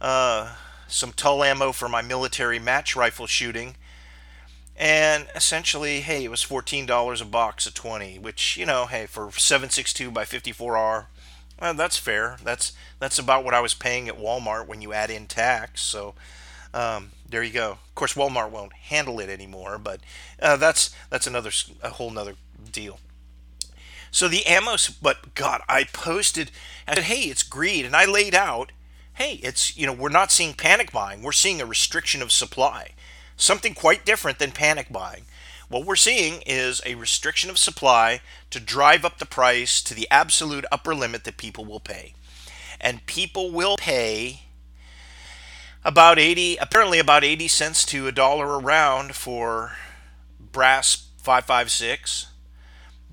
uh, 0.00 0.54
some 0.88 1.12
Tula 1.12 1.48
ammo 1.48 1.72
for 1.72 1.88
my 1.88 2.02
military 2.02 2.58
match 2.58 2.96
rifle 2.96 3.26
shooting. 3.26 3.76
And 4.78 5.26
essentially, 5.34 6.00
hey, 6.00 6.24
it 6.24 6.30
was 6.30 6.44
$14 6.44 7.20
a 7.20 7.24
box 7.24 7.66
of 7.66 7.74
20, 7.74 8.18
which, 8.18 8.56
you 8.56 8.66
know, 8.66 8.86
hey, 8.86 9.06
for 9.06 9.30
762 9.32 10.10
by 10.10 10.24
54R, 10.24 11.06
well, 11.60 11.74
that's 11.74 11.96
fair. 11.96 12.36
That's 12.44 12.72
that's 12.98 13.18
about 13.18 13.44
what 13.44 13.54
I 13.54 13.60
was 13.60 13.74
paying 13.74 14.08
at 14.08 14.18
Walmart 14.18 14.66
when 14.66 14.82
you 14.82 14.92
add 14.92 15.10
in 15.10 15.26
tax. 15.26 15.80
So 15.80 16.14
um, 16.74 17.12
there 17.28 17.42
you 17.42 17.52
go. 17.52 17.72
Of 17.72 17.94
course, 17.94 18.14
Walmart 18.14 18.50
won't 18.50 18.74
handle 18.74 19.20
it 19.20 19.30
anymore, 19.30 19.78
but 19.78 20.00
uh, 20.40 20.56
that's 20.56 20.94
that's 21.08 21.26
another 21.26 21.50
a 21.82 21.90
whole 21.90 22.10
nother 22.10 22.34
deal. 22.70 22.98
So 24.10 24.28
the 24.28 24.46
ammo, 24.46 24.76
but 25.02 25.34
God, 25.34 25.62
I 25.68 25.84
posted. 25.84 26.50
I 26.86 26.94
said, 26.94 27.04
"Hey, 27.04 27.22
it's 27.22 27.42
greed," 27.42 27.84
and 27.84 27.94
I 27.96 28.04
laid 28.04 28.34
out, 28.34 28.72
"Hey, 29.14 29.34
it's 29.42 29.76
you 29.76 29.86
know 29.86 29.92
we're 29.92 30.08
not 30.08 30.32
seeing 30.32 30.54
panic 30.54 30.92
buying. 30.92 31.22
We're 31.22 31.32
seeing 31.32 31.60
a 31.60 31.66
restriction 31.66 32.22
of 32.22 32.32
supply." 32.32 32.92
something 33.36 33.74
quite 33.74 34.04
different 34.04 34.38
than 34.38 34.50
panic 34.50 34.90
buying. 34.90 35.26
What 35.68 35.84
we're 35.84 35.96
seeing 35.96 36.42
is 36.46 36.80
a 36.86 36.94
restriction 36.94 37.50
of 37.50 37.58
supply 37.58 38.20
to 38.50 38.60
drive 38.60 39.04
up 39.04 39.18
the 39.18 39.26
price 39.26 39.82
to 39.82 39.94
the 39.94 40.08
absolute 40.10 40.64
upper 40.70 40.94
limit 40.94 41.24
that 41.24 41.36
people 41.36 41.64
will 41.64 41.80
pay. 41.80 42.14
And 42.80 43.06
people 43.06 43.50
will 43.50 43.76
pay 43.76 44.42
about 45.84 46.18
80 46.18 46.56
apparently 46.56 46.98
about 46.98 47.24
80 47.24 47.48
cents 47.48 47.84
to 47.86 48.06
a 48.06 48.12
dollar 48.12 48.54
a 48.54 48.58
round 48.58 49.14
for 49.14 49.76
brass 50.40 51.08
556 51.18 52.28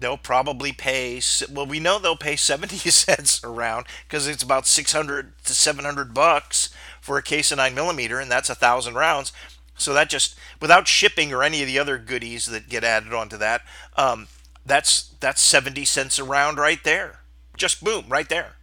they'll 0.04 0.18
probably 0.18 0.74
pay 0.74 1.22
well 1.50 1.66
we 1.66 1.80
know 1.80 1.98
they'll 1.98 2.16
pay 2.16 2.36
70 2.36 2.78
cents 2.89 3.44
around 3.44 3.86
because 4.08 4.28
it's 4.28 4.44
about 4.44 4.68
600 4.68 5.34
to 5.46 5.54
700 5.54 6.13
bucks 6.13 6.70
for 7.00 7.18
a 7.18 7.24
case 7.24 7.52
of 7.52 7.58
9 7.58 7.74
millimeter 7.74 8.20
and 8.20 8.30
that's 8.30 8.50
a 8.50 8.56
thousand 8.56 8.96
rounds. 8.96 9.32
So 9.76 9.94
that 9.94 10.10
just 10.10 10.38
without 10.62 10.88
shipping 10.88 11.34
or 11.34 11.42
any 11.42 11.62
of 11.62 11.68
the 11.68 11.80
other 11.80 11.98
goodies 11.98 12.46
that 12.48 12.70
get 12.70 12.84
added 12.84 13.13
onto 13.13 13.38
that 13.38 13.63
um, 13.98 14.28
that's 14.66 15.13
that's 15.20 15.42
70 15.42 15.86
cents 15.86 16.20
a 16.20 16.24
round 16.24 16.58
right 16.58 16.84
there. 16.84 17.22
Just 17.58 17.84
boom 17.84 18.06
right 18.08 18.30
there. 18.30 18.56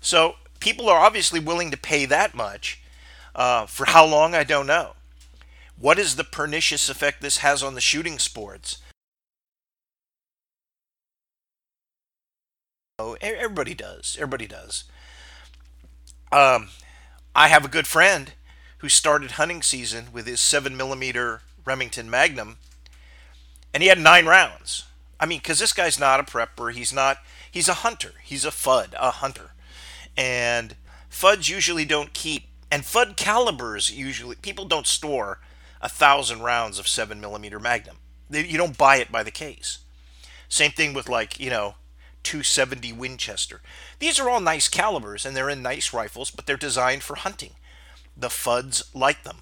So 0.00 0.36
people 0.60 0.88
are 0.88 1.00
obviously 1.00 1.40
willing 1.40 1.70
to 1.70 1.76
pay 1.76 2.04
that 2.06 2.34
much 2.34 2.80
uh, 3.34 3.66
for 3.66 3.86
how 3.86 4.06
long? 4.06 4.34
I 4.34 4.44
don't 4.44 4.66
know. 4.66 4.92
What 5.78 5.98
is 5.98 6.16
the 6.16 6.24
pernicious 6.24 6.88
effect 6.88 7.20
this 7.20 7.38
has 7.38 7.62
on 7.62 7.74
the 7.74 7.80
shooting 7.80 8.18
sports 8.18 8.78
Oh, 12.96 13.16
everybody 13.20 13.74
does. 13.74 14.16
Everybody 14.20 14.46
does. 14.46 14.84
Um, 16.30 16.68
I 17.34 17.48
have 17.48 17.64
a 17.64 17.68
good 17.68 17.88
friend 17.88 18.34
who 18.78 18.88
started 18.88 19.32
hunting 19.32 19.62
season 19.62 20.12
with 20.12 20.28
his 20.28 20.40
seven 20.40 20.76
millimeter 20.76 21.42
Remington 21.64 22.08
Magnum, 22.08 22.58
and 23.72 23.82
he 23.82 23.88
had 23.88 23.98
nine 23.98 24.26
rounds. 24.26 24.84
I 25.18 25.26
mean, 25.26 25.40
because 25.40 25.58
this 25.58 25.72
guy's 25.72 25.98
not 25.98 26.20
a 26.20 26.22
prepper. 26.22 26.72
He's 26.72 26.92
not. 26.92 27.18
He's 27.50 27.68
a 27.68 27.74
hunter. 27.74 28.12
He's 28.22 28.44
a 28.44 28.50
FUD, 28.50 28.94
a 29.00 29.10
hunter, 29.10 29.50
and 30.16 30.76
FUDs 31.10 31.48
usually 31.48 31.84
don't 31.84 32.12
keep. 32.12 32.44
And 32.70 32.84
FUD 32.84 33.16
calibers 33.16 33.90
usually 33.90 34.36
people 34.36 34.66
don't 34.66 34.86
store 34.86 35.40
a 35.80 35.88
thousand 35.88 36.42
rounds 36.42 36.78
of 36.78 36.86
seven 36.86 37.20
millimeter 37.20 37.58
Magnum. 37.58 37.96
You 38.30 38.56
don't 38.56 38.78
buy 38.78 38.98
it 38.98 39.10
by 39.10 39.24
the 39.24 39.32
case. 39.32 39.78
Same 40.48 40.70
thing 40.70 40.94
with 40.94 41.08
like 41.08 41.40
you 41.40 41.50
know 41.50 41.74
270 42.24 42.92
Winchester. 42.92 43.60
These 43.98 44.18
are 44.18 44.28
all 44.28 44.40
nice 44.40 44.68
calibers 44.68 45.24
and 45.24 45.36
they're 45.36 45.50
in 45.50 45.62
nice 45.62 45.92
rifles, 45.92 46.30
but 46.30 46.46
they're 46.46 46.56
designed 46.56 47.02
for 47.02 47.16
hunting. 47.16 47.52
The 48.16 48.30
FUDs 48.30 48.82
like 48.94 49.22
them. 49.22 49.38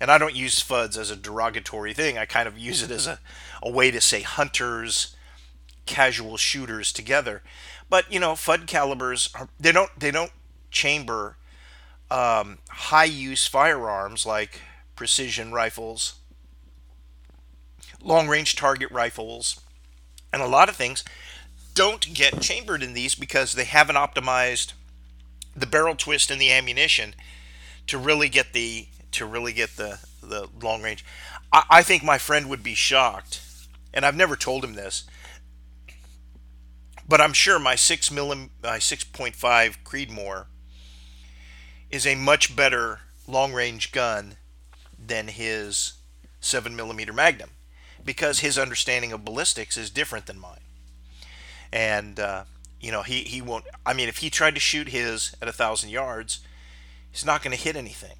And 0.00 0.10
I 0.10 0.18
don't 0.18 0.34
use 0.34 0.60
FUDs 0.60 0.98
as 0.98 1.10
a 1.10 1.16
derogatory 1.16 1.94
thing. 1.94 2.18
I 2.18 2.24
kind 2.24 2.48
of 2.48 2.58
use 2.58 2.82
it 2.82 2.90
as 2.90 3.06
a, 3.06 3.20
a 3.62 3.70
way 3.70 3.90
to 3.90 4.00
say 4.00 4.22
hunters, 4.22 5.14
casual 5.86 6.36
shooters 6.36 6.92
together. 6.92 7.42
But 7.88 8.12
you 8.12 8.18
know, 8.18 8.32
FUD 8.32 8.66
calibers 8.66 9.30
are, 9.34 9.48
they 9.60 9.72
don't 9.72 9.90
they 9.98 10.10
don't 10.10 10.32
chamber 10.70 11.36
um, 12.10 12.58
high 12.68 13.04
use 13.04 13.46
firearms 13.46 14.26
like 14.26 14.60
precision 14.96 15.52
rifles, 15.52 16.14
long 18.02 18.28
range 18.28 18.56
target 18.56 18.90
rifles, 18.90 19.60
and 20.32 20.42
a 20.42 20.46
lot 20.46 20.68
of 20.68 20.76
things 20.76 21.04
don't 21.74 22.12
get 22.12 22.40
chambered 22.40 22.82
in 22.82 22.94
these 22.94 23.14
because 23.14 23.52
they 23.52 23.64
haven't 23.64 23.96
optimized 23.96 24.72
the 25.54 25.66
barrel 25.66 25.94
twist 25.94 26.30
and 26.30 26.40
the 26.40 26.50
ammunition 26.50 27.14
to 27.86 27.98
really 27.98 28.28
get 28.28 28.52
the 28.52 28.88
to 29.12 29.26
really 29.26 29.52
get 29.52 29.76
the 29.76 30.00
the 30.22 30.48
long 30.62 30.82
range. 30.82 31.04
I, 31.52 31.64
I 31.70 31.82
think 31.82 32.02
my 32.02 32.18
friend 32.18 32.48
would 32.48 32.62
be 32.62 32.74
shocked, 32.74 33.40
and 33.92 34.04
I've 34.04 34.16
never 34.16 34.36
told 34.36 34.64
him 34.64 34.74
this, 34.74 35.04
but 37.08 37.20
I'm 37.20 37.32
sure 37.32 37.58
my 37.58 37.74
six 37.74 38.08
millim 38.08 38.50
my 38.62 38.78
six 38.78 39.04
point 39.04 39.34
five 39.34 39.78
Creedmoor 39.84 40.46
is 41.90 42.06
a 42.06 42.14
much 42.14 42.56
better 42.56 43.00
long 43.26 43.52
range 43.52 43.92
gun 43.92 44.36
than 44.98 45.28
his 45.28 45.94
seven 46.40 46.74
millimeter 46.74 47.12
Magnum 47.12 47.50
because 48.04 48.40
his 48.40 48.58
understanding 48.58 49.12
of 49.12 49.24
ballistics 49.24 49.76
is 49.76 49.90
different 49.90 50.26
than 50.26 50.38
mine 50.38 50.58
and 51.72 52.20
uh, 52.20 52.44
you 52.80 52.92
know 52.92 53.02
he 53.02 53.20
he 53.20 53.40
won't. 53.40 53.64
I 53.86 53.92
mean, 53.92 54.08
if 54.08 54.18
he 54.18 54.30
tried 54.30 54.54
to 54.54 54.60
shoot 54.60 54.88
his 54.88 55.34
at 55.40 55.48
a 55.48 55.52
thousand 55.52 55.90
yards, 55.90 56.40
he's 57.10 57.24
not 57.24 57.42
going 57.42 57.56
to 57.56 57.62
hit 57.62 57.76
anything. 57.76 58.16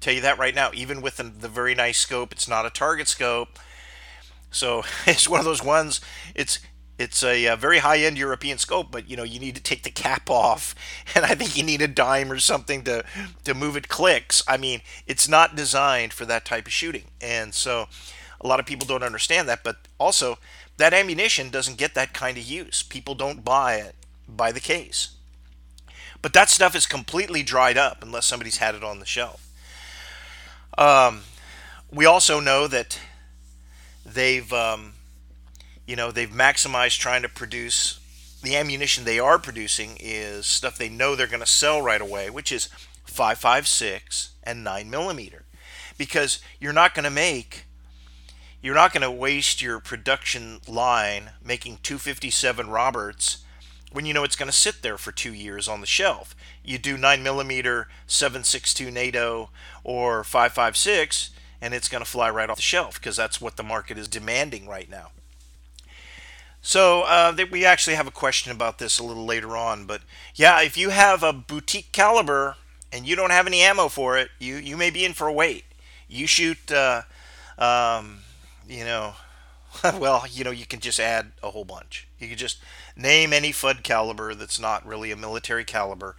Tell 0.00 0.14
you 0.14 0.20
that 0.20 0.38
right 0.38 0.54
now. 0.54 0.70
Even 0.72 1.02
with 1.02 1.16
the, 1.16 1.24
the 1.24 1.48
very 1.48 1.74
nice 1.74 1.98
scope, 1.98 2.32
it's 2.32 2.48
not 2.48 2.66
a 2.66 2.70
target 2.70 3.08
scope. 3.08 3.58
So 4.50 4.84
it's 5.06 5.28
one 5.28 5.40
of 5.40 5.46
those 5.46 5.62
ones. 5.62 6.00
It's 6.34 6.60
it's 6.98 7.22
a, 7.22 7.46
a, 7.46 7.54
very 7.54 7.78
high-end 7.78 8.18
European 8.18 8.58
scope, 8.58 8.90
but 8.90 9.08
you 9.08 9.16
know 9.16 9.22
you 9.22 9.38
need 9.38 9.54
to 9.54 9.62
take 9.62 9.84
the 9.84 9.90
cap 9.90 10.28
off, 10.30 10.74
and 11.14 11.24
I 11.24 11.34
think 11.34 11.56
you 11.56 11.62
need 11.62 11.82
a 11.82 11.88
dime 11.88 12.30
or 12.30 12.38
something 12.38 12.82
to 12.84 13.04
to 13.44 13.54
move 13.54 13.76
it 13.76 13.88
clicks. 13.88 14.42
I 14.48 14.56
mean, 14.56 14.80
it's 15.06 15.28
not 15.28 15.56
designed 15.56 16.12
for 16.12 16.24
that 16.26 16.44
type 16.44 16.66
of 16.66 16.72
shooting, 16.72 17.04
and 17.20 17.54
so 17.54 17.88
a 18.40 18.46
lot 18.46 18.60
of 18.60 18.66
people 18.66 18.86
don't 18.86 19.02
understand 19.02 19.48
that. 19.48 19.64
But 19.64 19.76
also, 19.98 20.38
that 20.78 20.94
ammunition 20.94 21.50
doesn't 21.50 21.76
get 21.76 21.94
that 21.94 22.14
kind 22.14 22.38
of 22.38 22.44
use. 22.44 22.82
People 22.82 23.14
don't 23.14 23.44
buy 23.44 23.74
it 23.74 23.94
by 24.28 24.52
the 24.52 24.60
case. 24.60 25.10
But 26.22 26.32
that 26.32 26.48
stuff 26.48 26.74
is 26.74 26.86
completely 26.86 27.42
dried 27.42 27.76
up 27.76 28.02
unless 28.02 28.26
somebody's 28.26 28.58
had 28.58 28.74
it 28.74 28.82
on 28.82 28.98
the 28.98 29.06
shelf. 29.06 29.44
Um, 30.76 31.22
we 31.92 32.06
also 32.06 32.40
know 32.40 32.66
that 32.68 32.98
they've, 34.06 34.52
um, 34.52 34.94
you 35.86 35.96
know, 35.96 36.10
they've 36.10 36.30
maximized 36.30 36.98
trying 36.98 37.22
to 37.22 37.28
produce 37.28 38.00
the 38.42 38.56
ammunition 38.56 39.04
they 39.04 39.18
are 39.18 39.38
producing 39.38 39.96
is 39.98 40.46
stuff 40.46 40.78
they 40.78 40.88
know 40.88 41.16
they're 41.16 41.26
going 41.26 41.40
to 41.40 41.46
sell 41.46 41.82
right 41.82 42.00
away, 42.00 42.30
which 42.30 42.52
is 42.52 42.68
5.56 43.08 44.28
and 44.44 44.62
9 44.62 44.88
millimeter, 44.88 45.44
because 45.96 46.38
you're 46.60 46.72
not 46.72 46.94
going 46.94 47.04
to 47.04 47.10
make 47.10 47.64
you're 48.60 48.74
not 48.74 48.92
going 48.92 49.02
to 49.02 49.10
waste 49.10 49.62
your 49.62 49.80
production 49.80 50.60
line 50.66 51.30
making 51.44 51.78
257 51.82 52.68
Roberts 52.68 53.44
when 53.92 54.04
you 54.04 54.12
know 54.12 54.24
it's 54.24 54.36
going 54.36 54.50
to 54.50 54.56
sit 54.56 54.82
there 54.82 54.98
for 54.98 55.12
two 55.12 55.32
years 55.32 55.68
on 55.68 55.80
the 55.80 55.86
shelf. 55.86 56.34
You 56.64 56.78
do 56.78 56.96
9mm 56.96 57.86
7.62 58.06 58.92
NATO 58.92 59.50
or 59.84 60.22
5.56 60.22 61.30
and 61.60 61.74
it's 61.74 61.88
going 61.88 62.04
to 62.04 62.10
fly 62.10 62.30
right 62.30 62.50
off 62.50 62.56
the 62.56 62.62
shelf 62.62 62.94
because 62.94 63.16
that's 63.16 63.40
what 63.40 63.56
the 63.56 63.62
market 63.62 63.98
is 63.98 64.08
demanding 64.08 64.68
right 64.68 64.90
now. 64.90 65.10
So 66.60 67.02
uh, 67.02 67.34
we 67.50 67.64
actually 67.64 67.96
have 67.96 68.06
a 68.06 68.12
question 68.12 68.52
about 68.52 68.78
this 68.78 68.98
a 68.98 69.04
little 69.04 69.24
later 69.24 69.56
on, 69.56 69.86
but 69.86 70.02
yeah, 70.34 70.60
if 70.60 70.76
you 70.76 70.90
have 70.90 71.22
a 71.22 71.32
boutique 71.32 71.92
caliber 71.92 72.56
and 72.92 73.06
you 73.06 73.16
don't 73.16 73.30
have 73.30 73.46
any 73.46 73.60
ammo 73.60 73.88
for 73.88 74.18
it, 74.18 74.30
you 74.38 74.56
you 74.56 74.76
may 74.76 74.90
be 74.90 75.04
in 75.04 75.12
for 75.12 75.28
a 75.28 75.32
wait. 75.32 75.64
You 76.08 76.26
shoot 76.26 76.70
uh, 76.72 77.02
um, 77.58 78.20
you 78.68 78.84
know, 78.84 79.14
well, 79.98 80.24
you 80.30 80.44
know, 80.44 80.50
you 80.50 80.66
can 80.66 80.80
just 80.80 81.00
add 81.00 81.32
a 81.42 81.50
whole 81.50 81.64
bunch. 81.64 82.08
You 82.18 82.28
can 82.28 82.38
just 82.38 82.58
name 82.96 83.32
any 83.32 83.52
FUD 83.52 83.82
caliber 83.82 84.34
that's 84.34 84.60
not 84.60 84.86
really 84.86 85.10
a 85.10 85.16
military 85.16 85.64
caliber. 85.64 86.16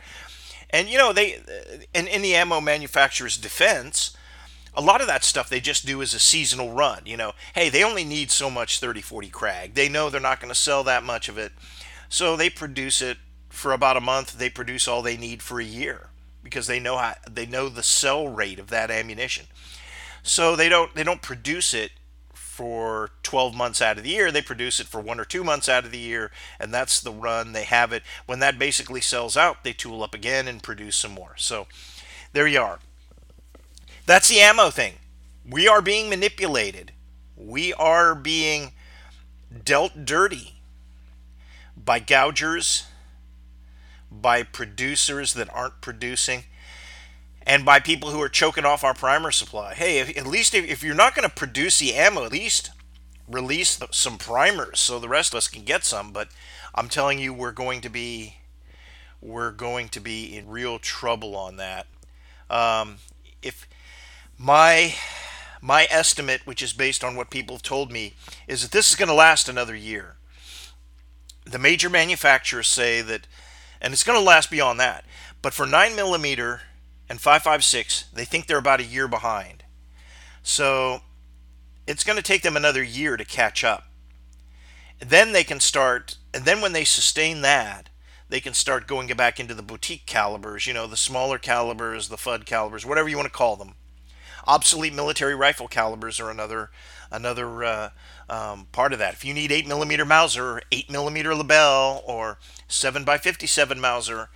And 0.70 0.88
you 0.88 0.98
know, 0.98 1.14
they 1.14 1.36
uh, 1.36 1.78
and 1.94 2.08
in 2.08 2.22
the 2.22 2.36
ammo 2.36 2.62
manufacturer's 2.62 3.38
defense, 3.38 4.16
a 4.76 4.82
lot 4.82 5.02
of 5.02 5.08
that 5.08 5.24
stuff 5.24 5.50
they 5.50 5.60
just 5.60 5.86
do 5.86 6.02
as 6.02 6.14
a 6.14 6.20
seasonal 6.20 6.74
run. 6.74 7.02
You 7.06 7.18
know, 7.18 7.32
hey, 7.54 7.70
they 7.70 7.84
only 7.84 8.04
need 8.04 8.32
so 8.32 8.50
much 8.50 8.80
30 8.80 9.02
40 9.02 9.30
Krag. 9.30 9.74
They 9.74 9.90
know 9.90 10.10
they're 10.10 10.22
not 10.22 10.40
going 10.40 10.54
to 10.54 10.60
sell 10.60 10.84
that 10.84 11.04
much 11.04 11.28
of 11.28 11.38
it. 11.38 11.54
So 12.08 12.36
they 12.36 12.50
produce 12.50 13.02
it 13.02 13.18
for 13.50 13.74
about 13.74 13.98
a 13.98 14.02
month. 14.02 14.38
They 14.38 14.50
produce 14.50 14.88
all 14.88 15.02
they 15.02 15.18
need 15.18 15.42
for 15.42 15.60
a 15.60 15.66
year 15.66 16.10
because 16.44 16.68
they 16.68 16.80
know 16.80 16.98
how 16.98 17.16
they 17.30 17.46
know 17.46 17.68
the 17.70 17.84
sell 17.84 18.28
rate 18.28 18.60
of 18.60 18.70
that 18.70 18.92
ammunition. 18.92 19.48
So 20.22 20.56
they 20.56 20.70
don't 20.70 20.94
they 20.94 21.04
don't 21.04 21.22
produce 21.24 21.74
it 21.74 21.92
for 22.60 23.12
12 23.24 23.56
months 23.56 23.82
out 23.82 23.98
of 23.98 24.04
the 24.04 24.10
year. 24.10 24.34
They 24.34 24.42
produce 24.42 24.82
it 24.82 24.88
for 24.88 25.00
one 25.00 25.18
or 25.18 25.24
two 25.24 25.46
months 25.46 25.70
out 25.70 25.86
of 25.86 25.94
the 25.94 25.98
year, 25.98 26.30
and 26.60 26.74
that's 26.74 27.00
the 27.00 27.10
run. 27.10 27.54
They 27.54 27.64
have 27.64 27.94
it. 27.94 28.04
When 28.26 28.40
that 28.40 28.60
basically 28.60 29.00
sells 29.00 29.38
out, 29.38 29.64
they 29.64 29.72
tool 29.72 30.04
up 30.04 30.14
again 30.14 30.46
and 30.46 30.62
produce 30.62 30.98
some 30.98 31.14
more. 31.14 31.36
So 31.38 31.68
there 32.34 32.48
you 32.48 32.60
are. 32.60 32.80
That's 34.06 34.28
the 34.28 34.42
ammo 34.42 34.72
thing. 34.72 34.96
We 35.50 35.70
are 35.70 35.82
being 35.82 36.10
manipulated. 36.10 36.92
We 37.38 37.74
are 37.76 38.14
being 38.14 38.74
dealt 39.64 40.04
dirty 40.04 40.56
by 41.78 42.02
gougers, 42.02 42.88
by 44.12 44.44
producers 44.44 45.34
that 45.36 45.50
aren't 45.54 45.80
producing 45.80 46.44
and 47.50 47.66
by 47.66 47.80
people 47.80 48.12
who 48.12 48.22
are 48.22 48.30
choking 48.30 48.64
off 48.64 48.84
our 48.84 48.94
primer 48.94 49.32
supply. 49.32 49.74
Hey, 49.74 49.98
if, 49.98 50.16
at 50.16 50.28
least 50.28 50.54
if, 50.54 50.64
if 50.66 50.84
you're 50.84 50.94
not 50.94 51.16
going 51.16 51.28
to 51.28 51.34
produce 51.34 51.80
the 51.80 51.96
ammo, 51.96 52.24
at 52.24 52.32
least 52.32 52.70
release 53.28 53.76
the, 53.76 53.88
some 53.90 54.20
primers 54.20 54.80
so 54.80 55.00
the 55.00 55.10
rest 55.10 55.34
of 55.34 55.40
us 55.40 55.48
can 55.48 55.64
get 55.64 55.84
some. 55.84 56.12
But 56.12 56.30
I'm 56.76 56.90
telling 56.90 57.18
you, 57.18 57.34
we're 57.34 57.52
going 57.52 57.82
to 57.82 57.90
be 57.90 58.36
we're 59.20 59.52
going 59.52 59.90
to 59.90 60.00
be 60.00 60.38
in 60.38 60.48
real 60.48 60.78
trouble 60.78 61.36
on 61.36 61.58
that. 61.58 61.88
Um, 62.52 62.98
if 63.42 63.68
my 64.38 64.94
My 65.60 65.88
estimate, 65.90 66.46
which 66.46 66.62
is 66.62 66.72
based 66.72 67.04
on 67.04 67.16
what 67.16 67.32
people 67.32 67.56
have 67.56 67.64
told 67.64 67.92
me, 67.92 68.14
is 68.48 68.62
that 68.62 68.72
this 68.72 68.92
is 68.92 68.96
going 68.96 69.10
to 69.10 69.16
last 69.16 69.50
another 69.50 69.76
year. 69.76 70.18
The 71.46 71.60
major 71.60 71.90
manufacturers 71.90 72.68
say 72.68 73.02
that, 73.02 73.26
and 73.82 73.92
it's 73.92 74.04
going 74.04 74.20
to 74.20 74.24
last 74.24 74.52
beyond 74.52 74.80
that. 74.80 75.04
But 75.42 75.54
for 75.54 75.66
9 75.66 75.96
millimeter 75.96 76.62
and 77.10 77.20
556, 77.20 78.06
they 78.14 78.24
think 78.26 78.46
they're 78.46 78.58
about 78.58 78.80
a 78.80 78.84
year 78.84 79.08
behind. 79.08 79.64
So 80.44 81.02
it's 81.88 82.04
going 82.04 82.18
to 82.18 82.24
take 82.24 82.44
them 82.44 82.56
another 82.56 82.84
year 82.84 83.18
to 83.18 83.26
catch 83.26 83.64
up. 83.64 83.86
Then 85.00 85.32
they 85.32 85.44
can 85.44 85.60
start, 85.60 86.18
and 86.34 86.46
then 86.46 86.62
when 86.62 86.74
they 86.74 86.84
sustain 86.84 87.42
that, 87.42 87.90
they 88.30 88.40
can 88.40 88.54
start 88.54 88.88
going 88.88 89.08
back 89.08 89.40
into 89.40 89.56
the 89.56 89.64
boutique 89.64 90.06
calibers, 90.06 90.68
you 90.68 90.74
know, 90.74 90.86
the 90.86 90.98
smaller 90.98 91.40
calibers, 91.40 92.10
the 92.10 92.16
FUD 92.16 92.46
calibers, 92.46 92.86
whatever 92.86 93.10
you 93.10 93.18
want 93.18 93.26
to 93.26 93.36
call 93.36 93.56
them. 93.56 93.74
Obsolete 94.46 94.94
military 94.94 95.36
rifle 95.36 95.68
calibers 95.68 96.20
are 96.20 96.30
another 96.30 96.70
another 97.12 97.64
uh, 97.64 97.90
um, 98.30 98.68
part 98.72 98.94
of 98.94 99.00
that. 99.00 99.14
If 99.14 99.26
you 99.26 99.34
need 99.34 99.52
8 99.52 99.68
millimeter 99.68 100.06
Mauser, 100.06 100.62
8 100.72 100.90
millimeter 100.92 101.34
Lebel, 101.34 102.04
or 102.06 102.38
7 102.68 103.04
by 103.04 103.18
57 103.18 103.80
Mauser, 103.80 104.30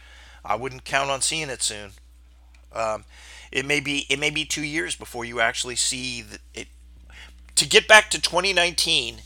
I 0.43 0.55
wouldn't 0.55 0.85
count 0.85 1.11
on 1.11 1.21
seeing 1.21 1.49
it 1.49 1.61
soon. 1.61 1.91
Um, 2.73 3.05
it 3.51 3.65
may 3.65 3.79
be 3.79 4.05
it 4.09 4.19
may 4.19 4.29
be 4.29 4.45
two 4.45 4.63
years 4.63 4.95
before 4.95 5.25
you 5.25 5.39
actually 5.39 5.75
see 5.75 6.25
it. 6.53 6.67
To 7.55 7.67
get 7.67 7.87
back 7.87 8.09
to 8.09 8.19
2019, 8.19 9.17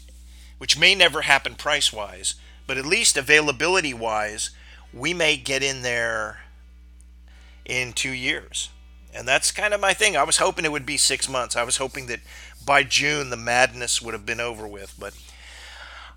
which 0.58 0.78
may 0.78 0.94
never 0.96 1.22
happen 1.22 1.56
price 1.56 1.94
wise, 1.94 2.36
but 2.68 2.78
at 2.78 2.86
least 2.86 3.16
availability 3.16 3.94
wise, 3.94 4.50
we 4.94 5.14
may 5.14 5.38
get 5.38 5.64
in 5.64 5.82
there 5.82 6.42
in 7.66 7.94
two 7.94 8.12
years. 8.12 8.70
And 9.14 9.28
that's 9.28 9.52
kind 9.52 9.74
of 9.74 9.80
my 9.80 9.94
thing. 9.94 10.16
I 10.16 10.24
was 10.24 10.38
hoping 10.38 10.66
it 10.66 10.72
would 10.72 10.86
be 10.86 10.98
six 10.98 11.30
months. 11.30 11.56
I 11.56 11.64
was 11.64 11.78
hoping 11.78 12.08
that 12.08 12.20
by 12.66 12.84
June 12.84 13.30
the 13.30 13.38
madness 13.38 14.02
would 14.02 14.14
have 14.14 14.26
been 14.26 14.42
over 14.42 14.68
with, 14.68 14.94
but 15.00 15.14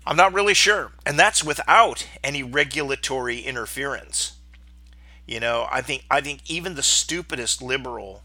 I'm 0.05 0.17
not 0.17 0.33
really 0.33 0.53
sure. 0.53 0.91
And 1.05 1.17
that's 1.17 1.43
without 1.43 2.07
any 2.23 2.43
regulatory 2.43 3.39
interference. 3.39 4.33
You 5.25 5.39
know, 5.39 5.67
I 5.71 5.81
think 5.81 6.05
I 6.09 6.21
think 6.21 6.41
even 6.49 6.75
the 6.75 6.83
stupidest 6.83 7.61
liberal, 7.61 8.23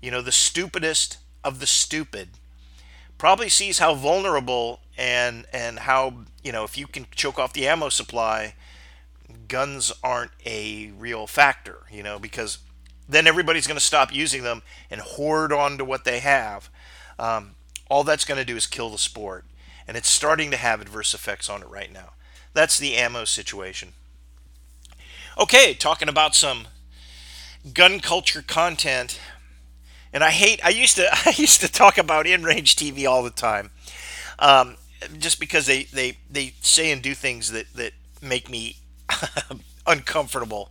you 0.00 0.10
know, 0.10 0.22
the 0.22 0.32
stupidest 0.32 1.18
of 1.44 1.60
the 1.60 1.66
stupid, 1.66 2.30
probably 3.18 3.48
sees 3.48 3.78
how 3.78 3.94
vulnerable 3.94 4.80
and 4.96 5.46
and 5.52 5.80
how 5.80 6.24
you 6.42 6.52
know 6.52 6.64
if 6.64 6.78
you 6.78 6.86
can 6.86 7.06
choke 7.14 7.38
off 7.38 7.52
the 7.52 7.66
ammo 7.66 7.88
supply, 7.88 8.54
guns 9.48 9.92
aren't 10.02 10.32
a 10.44 10.92
real 10.98 11.26
factor. 11.26 11.80
You 11.90 12.02
know, 12.02 12.18
because 12.18 12.58
then 13.08 13.26
everybody's 13.26 13.66
going 13.66 13.78
to 13.78 13.84
stop 13.84 14.12
using 14.12 14.42
them 14.42 14.62
and 14.90 15.00
hoard 15.00 15.52
on 15.52 15.78
to 15.78 15.84
what 15.84 16.04
they 16.04 16.20
have. 16.20 16.70
Um, 17.18 17.54
all 17.88 18.04
that's 18.04 18.24
going 18.24 18.38
to 18.38 18.44
do 18.44 18.56
is 18.56 18.66
kill 18.66 18.90
the 18.90 18.98
sport, 18.98 19.44
and 19.86 19.96
it's 19.96 20.08
starting 20.08 20.50
to 20.50 20.56
have 20.56 20.80
adverse 20.80 21.14
effects 21.14 21.48
on 21.48 21.62
it 21.62 21.68
right 21.68 21.92
now. 21.92 22.12
That's 22.52 22.78
the 22.78 22.96
ammo 22.96 23.24
situation. 23.24 23.92
Okay, 25.38 25.74
talking 25.74 26.08
about 26.08 26.34
some 26.34 26.66
gun 27.72 28.00
culture 28.00 28.42
content. 28.42 29.20
And 30.12 30.24
I 30.24 30.30
hate. 30.30 30.64
I 30.64 30.70
used 30.70 30.96
to. 30.96 31.08
I 31.26 31.34
used 31.36 31.60
to 31.60 31.70
talk 31.70 31.98
about 31.98 32.26
InRange 32.26 32.74
TV 32.74 33.08
all 33.08 33.22
the 33.22 33.30
time, 33.30 33.70
um, 34.38 34.76
just 35.18 35.40
because 35.40 35.66
they, 35.66 35.84
they 35.84 36.18
they 36.30 36.54
say 36.60 36.90
and 36.90 37.02
do 37.02 37.14
things 37.14 37.52
that 37.52 37.72
that 37.74 37.92
make 38.22 38.48
me 38.50 38.76
uncomfortable. 39.86 40.70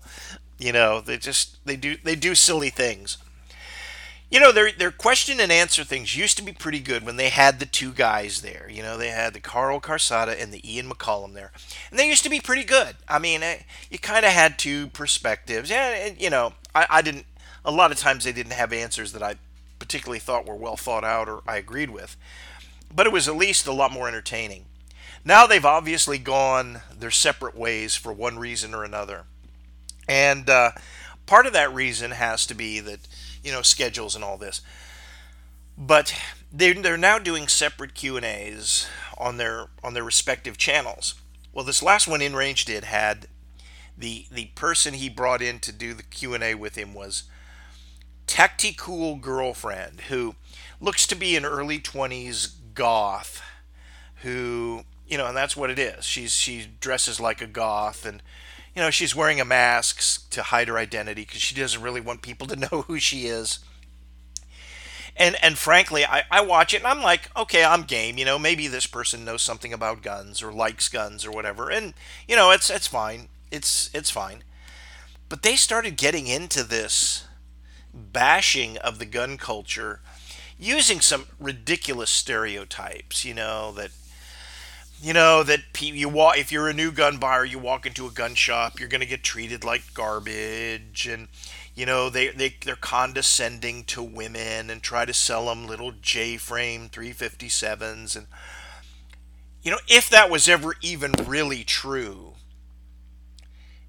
You 0.57 0.71
know, 0.71 1.01
they 1.01 1.17
just 1.17 1.63
they 1.65 1.75
do 1.75 1.97
they 2.03 2.15
do 2.15 2.35
silly 2.35 2.69
things. 2.69 3.17
You 4.29 4.39
know, 4.39 4.51
their 4.51 4.71
their 4.71 4.91
question 4.91 5.39
and 5.39 5.51
answer 5.51 5.83
things 5.83 6.17
used 6.17 6.37
to 6.37 6.43
be 6.43 6.51
pretty 6.51 6.79
good 6.79 7.05
when 7.05 7.15
they 7.15 7.29
had 7.29 7.59
the 7.59 7.65
two 7.65 7.91
guys 7.91 8.41
there. 8.41 8.67
You 8.69 8.81
know, 8.81 8.97
they 8.97 9.09
had 9.09 9.33
the 9.33 9.39
Karl 9.39 9.79
Kasarda 9.79 10.41
and 10.41 10.51
the 10.51 10.73
Ian 10.73 10.89
McCollum 10.89 11.33
there, 11.33 11.51
and 11.89 11.99
they 11.99 12.07
used 12.07 12.23
to 12.23 12.29
be 12.29 12.39
pretty 12.39 12.63
good. 12.63 12.95
I 13.07 13.19
mean, 13.19 13.43
eh, 13.43 13.59
you 13.89 13.99
kind 13.99 14.25
of 14.25 14.31
had 14.31 14.57
two 14.57 14.87
perspectives. 14.87 15.69
Yeah, 15.69 16.09
you 16.17 16.29
know, 16.29 16.53
I, 16.73 16.87
I 16.89 17.01
didn't. 17.01 17.25
A 17.63 17.71
lot 17.71 17.91
of 17.91 17.97
times 17.97 18.23
they 18.23 18.31
didn't 18.31 18.53
have 18.53 18.73
answers 18.73 19.11
that 19.13 19.23
I 19.23 19.35
particularly 19.79 20.19
thought 20.19 20.47
were 20.47 20.55
well 20.55 20.77
thought 20.77 21.03
out 21.03 21.29
or 21.29 21.41
I 21.47 21.57
agreed 21.57 21.91
with, 21.91 22.17
but 22.93 23.05
it 23.05 23.13
was 23.13 23.27
at 23.27 23.35
least 23.35 23.67
a 23.67 23.73
lot 23.73 23.91
more 23.91 24.07
entertaining. 24.07 24.65
Now 25.23 25.45
they've 25.45 25.65
obviously 25.65 26.17
gone 26.17 26.81
their 26.95 27.11
separate 27.11 27.55
ways 27.55 27.95
for 27.95 28.11
one 28.11 28.39
reason 28.39 28.73
or 28.73 28.83
another, 28.83 29.25
and 30.07 30.49
uh, 30.49 30.71
part 31.25 31.45
of 31.45 31.53
that 31.53 31.73
reason 31.73 32.11
has 32.11 32.45
to 32.47 32.55
be 32.55 32.79
that 32.79 32.99
you 33.45 33.51
know 33.51 33.61
schedules 33.61 34.15
and 34.15 34.23
all 34.23 34.37
this. 34.37 34.61
But 35.77 36.13
they're, 36.51 36.73
they're 36.73 36.97
now 36.97 37.19
doing 37.19 37.47
separate 37.47 37.93
Q 37.93 38.17
and 38.17 38.25
A's 38.25 38.87
on 39.17 39.37
their 39.37 39.67
on 39.83 39.93
their 39.93 40.03
respective 40.03 40.57
channels. 40.57 41.15
Well, 41.53 41.63
this 41.63 41.83
last 41.83 42.07
one 42.07 42.19
InRange 42.19 42.65
did 42.65 42.85
had 42.85 43.27
the 43.97 44.25
the 44.31 44.45
person 44.55 44.95
he 44.95 45.09
brought 45.09 45.41
in 45.41 45.59
to 45.59 45.71
do 45.71 45.93
the 45.93 46.03
Q 46.03 46.33
and 46.33 46.43
A 46.43 46.55
with 46.55 46.75
him 46.75 46.93
was 46.93 47.23
Tacticool 48.27 49.21
girlfriend 49.21 50.01
who 50.09 50.35
looks 50.81 51.05
to 51.07 51.15
be 51.15 51.35
an 51.35 51.45
early 51.45 51.79
20s 51.79 52.55
goth 52.73 53.41
who 54.23 54.83
you 55.07 55.17
know 55.17 55.27
and 55.27 55.37
that's 55.37 55.55
what 55.55 55.69
it 55.69 55.79
is 55.79 56.03
she's 56.03 56.33
she 56.33 56.67
dresses 56.81 57.19
like 57.19 57.41
a 57.41 57.47
goth 57.47 58.05
and 58.05 58.21
you 58.75 58.81
know, 58.81 58.91
she's 58.91 59.15
wearing 59.15 59.39
a 59.39 59.45
mask 59.45 60.29
to 60.31 60.43
hide 60.43 60.67
her 60.67 60.77
identity 60.77 61.21
because 61.21 61.41
she 61.41 61.55
doesn't 61.55 61.81
really 61.81 62.01
want 62.01 62.21
people 62.21 62.47
to 62.47 62.55
know 62.55 62.83
who 62.87 62.99
she 62.99 63.27
is. 63.27 63.59
And 65.17 65.37
and 65.41 65.57
frankly, 65.57 66.05
I, 66.05 66.23
I 66.29 66.41
watch 66.41 66.73
it 66.73 66.77
and 66.77 66.87
I'm 66.87 67.01
like, 67.01 67.29
okay, 67.37 67.63
I'm 67.63 67.83
game. 67.83 68.17
You 68.17 68.25
know, 68.25 68.37
maybe 68.37 68.67
this 68.67 68.85
person 68.85 69.23
knows 69.23 69.41
something 69.41 69.71
about 69.71 70.01
guns 70.01 70.43
or 70.43 70.51
likes 70.51 70.89
guns 70.89 71.25
or 71.25 71.31
whatever, 71.31 71.69
and 71.69 71.93
you 72.27 72.35
know, 72.35 72.51
it's 72.51 72.69
it's 72.69 72.87
fine. 72.87 73.29
It's 73.49 73.89
it's 73.93 74.09
fine. 74.09 74.43
But 75.29 75.41
they 75.41 75.55
started 75.55 75.95
getting 75.95 76.27
into 76.27 76.63
this 76.63 77.25
bashing 77.93 78.77
of 78.79 78.99
the 78.99 79.05
gun 79.05 79.37
culture 79.37 80.01
using 80.59 80.99
some 80.99 81.27
ridiculous 81.39 82.09
stereotypes. 82.09 83.23
You 83.23 83.35
know 83.35 83.71
that 83.71 83.91
you 85.01 85.13
know 85.13 85.43
that 85.43 85.61
you 85.81 86.09
walk 86.09 86.37
if 86.37 86.51
you're 86.51 86.69
a 86.69 86.73
new 86.73 86.91
gun 86.91 87.17
buyer 87.17 87.45
you 87.45 87.59
walk 87.59 87.85
into 87.85 88.07
a 88.07 88.11
gun 88.11 88.33
shop 88.35 88.79
you're 88.79 88.89
going 88.89 89.01
to 89.01 89.07
get 89.07 89.23
treated 89.23 89.63
like 89.63 89.93
garbage 89.93 91.07
and 91.07 91.27
you 91.75 91.85
know 91.85 92.09
they, 92.09 92.29
they 92.29 92.55
they're 92.63 92.75
condescending 92.75 93.83
to 93.83 94.01
women 94.01 94.69
and 94.69 94.81
try 94.81 95.05
to 95.05 95.13
sell 95.13 95.47
them 95.47 95.67
little 95.67 95.91
j-frame 96.01 96.89
357s 96.89 98.15
and 98.15 98.27
you 99.61 99.71
know 99.71 99.79
if 99.87 100.09
that 100.09 100.29
was 100.29 100.47
ever 100.47 100.75
even 100.81 101.11
really 101.25 101.63
true 101.63 102.33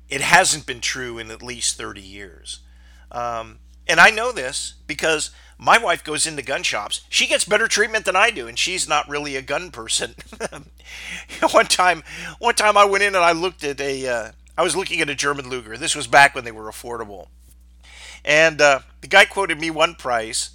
it 0.08 0.20
hasn't 0.20 0.66
been 0.66 0.80
true 0.80 1.18
in 1.18 1.30
at 1.30 1.42
least 1.42 1.76
30 1.76 2.00
years. 2.00 2.60
Um, 3.10 3.58
and 3.88 4.00
i 4.00 4.10
know 4.10 4.32
this 4.32 4.74
because 4.86 5.30
my 5.58 5.78
wife 5.78 6.04
goes 6.04 6.26
into 6.26 6.42
gun 6.42 6.62
shops. 6.62 7.02
She 7.08 7.26
gets 7.26 7.44
better 7.44 7.66
treatment 7.66 8.04
than 8.04 8.16
I 8.16 8.30
do, 8.30 8.46
and 8.46 8.58
she's 8.58 8.88
not 8.88 9.08
really 9.08 9.36
a 9.36 9.42
gun 9.42 9.70
person. 9.70 10.14
one 11.50 11.66
time, 11.66 12.02
one 12.38 12.54
time 12.54 12.76
I 12.76 12.84
went 12.84 13.02
in 13.02 13.14
and 13.14 13.24
I 13.24 13.32
looked 13.32 13.64
at 13.64 13.80
a. 13.80 14.06
Uh, 14.06 14.32
I 14.58 14.62
was 14.62 14.76
looking 14.76 15.00
at 15.00 15.10
a 15.10 15.14
German 15.14 15.48
Luger. 15.48 15.76
This 15.76 15.96
was 15.96 16.06
back 16.06 16.34
when 16.34 16.44
they 16.44 16.52
were 16.52 16.70
affordable, 16.70 17.28
and 18.24 18.60
uh, 18.60 18.80
the 19.00 19.08
guy 19.08 19.24
quoted 19.24 19.60
me 19.60 19.70
one 19.70 19.94
price. 19.94 20.50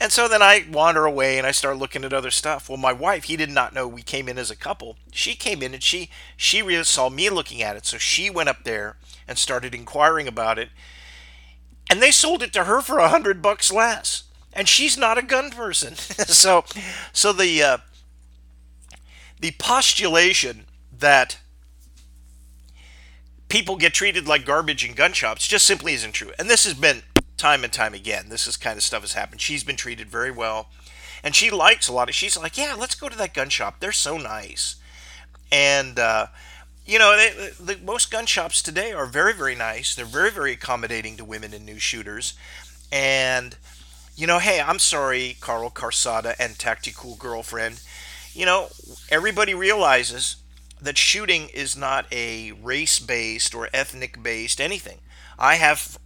And 0.00 0.10
so 0.10 0.26
then 0.26 0.42
I 0.42 0.66
wander 0.72 1.04
away 1.04 1.38
and 1.38 1.46
I 1.46 1.52
start 1.52 1.76
looking 1.76 2.04
at 2.04 2.12
other 2.12 2.32
stuff. 2.32 2.68
Well, 2.68 2.76
my 2.76 2.92
wife, 2.92 3.24
he 3.24 3.36
did 3.36 3.50
not 3.50 3.72
know 3.72 3.86
we 3.86 4.02
came 4.02 4.28
in 4.28 4.38
as 4.38 4.50
a 4.50 4.56
couple. 4.56 4.96
She 5.12 5.36
came 5.36 5.62
in 5.62 5.72
and 5.72 5.82
she 5.82 6.10
she 6.36 6.62
really 6.62 6.82
saw 6.82 7.08
me 7.08 7.30
looking 7.30 7.62
at 7.62 7.76
it, 7.76 7.86
so 7.86 7.96
she 7.96 8.28
went 8.28 8.48
up 8.48 8.64
there 8.64 8.96
and 9.28 9.38
started 9.38 9.72
inquiring 9.72 10.26
about 10.26 10.58
it 10.58 10.70
and 11.90 12.02
they 12.02 12.10
sold 12.10 12.42
it 12.42 12.52
to 12.52 12.64
her 12.64 12.80
for 12.80 12.98
a 12.98 13.08
hundred 13.08 13.42
bucks 13.42 13.72
less 13.72 14.23
and 14.54 14.68
she's 14.68 14.96
not 14.96 15.18
a 15.18 15.22
gun 15.22 15.50
person. 15.50 15.94
So 16.24 16.64
so 17.12 17.32
the 17.32 17.62
uh, 17.62 17.78
the 19.40 19.52
postulation 19.58 20.64
that 20.96 21.38
people 23.48 23.76
get 23.76 23.92
treated 23.92 24.26
like 24.26 24.44
garbage 24.44 24.84
in 24.84 24.94
gun 24.94 25.12
shops 25.12 25.46
just 25.46 25.66
simply 25.66 25.92
isn't 25.94 26.12
true. 26.12 26.32
And 26.38 26.48
this 26.48 26.64
has 26.64 26.74
been 26.74 27.02
time 27.36 27.64
and 27.64 27.72
time 27.72 27.94
again 27.94 28.28
this 28.28 28.46
is 28.46 28.56
kind 28.56 28.76
of 28.76 28.82
stuff 28.82 29.02
has 29.02 29.12
happened. 29.12 29.40
She's 29.40 29.64
been 29.64 29.76
treated 29.76 30.08
very 30.08 30.30
well. 30.30 30.70
And 31.22 31.34
she 31.34 31.50
likes 31.50 31.88
a 31.88 31.92
lot 31.92 32.08
of 32.08 32.14
she's 32.14 32.36
like 32.36 32.56
yeah 32.56 32.74
let's 32.78 32.94
go 32.94 33.08
to 33.08 33.16
that 33.18 33.34
gun 33.34 33.48
shop. 33.48 33.80
They're 33.80 33.92
so 33.92 34.16
nice. 34.16 34.76
And 35.52 35.98
uh, 35.98 36.28
you 36.86 36.98
know, 36.98 37.16
they, 37.16 37.50
the, 37.60 37.78
most 37.82 38.10
gun 38.10 38.26
shops 38.26 38.62
today 38.62 38.92
are 38.92 39.06
very, 39.06 39.32
very 39.32 39.54
nice. 39.54 39.94
They're 39.94 40.04
very, 40.04 40.30
very 40.30 40.52
accommodating 40.52 41.16
to 41.16 41.24
women 41.24 41.54
and 41.54 41.64
new 41.64 41.78
shooters. 41.78 42.34
And, 42.92 43.56
you 44.16 44.26
know, 44.26 44.38
hey, 44.38 44.60
I'm 44.60 44.78
sorry, 44.78 45.36
Karl 45.40 45.70
Kasarda 45.70 46.34
and 46.38 46.58
Tactical 46.58 47.16
Girlfriend. 47.16 47.80
You 48.32 48.46
know, 48.46 48.68
everybody 49.10 49.54
realizes 49.54 50.36
that 50.80 50.98
shooting 50.98 51.48
is 51.48 51.76
not 51.76 52.06
a 52.12 52.52
race 52.52 52.98
based 52.98 53.54
or 53.54 53.68
ethnic 53.72 54.22
based 54.22 54.60
anything. 54.60 54.98
I 55.38 55.56
have 55.56 55.98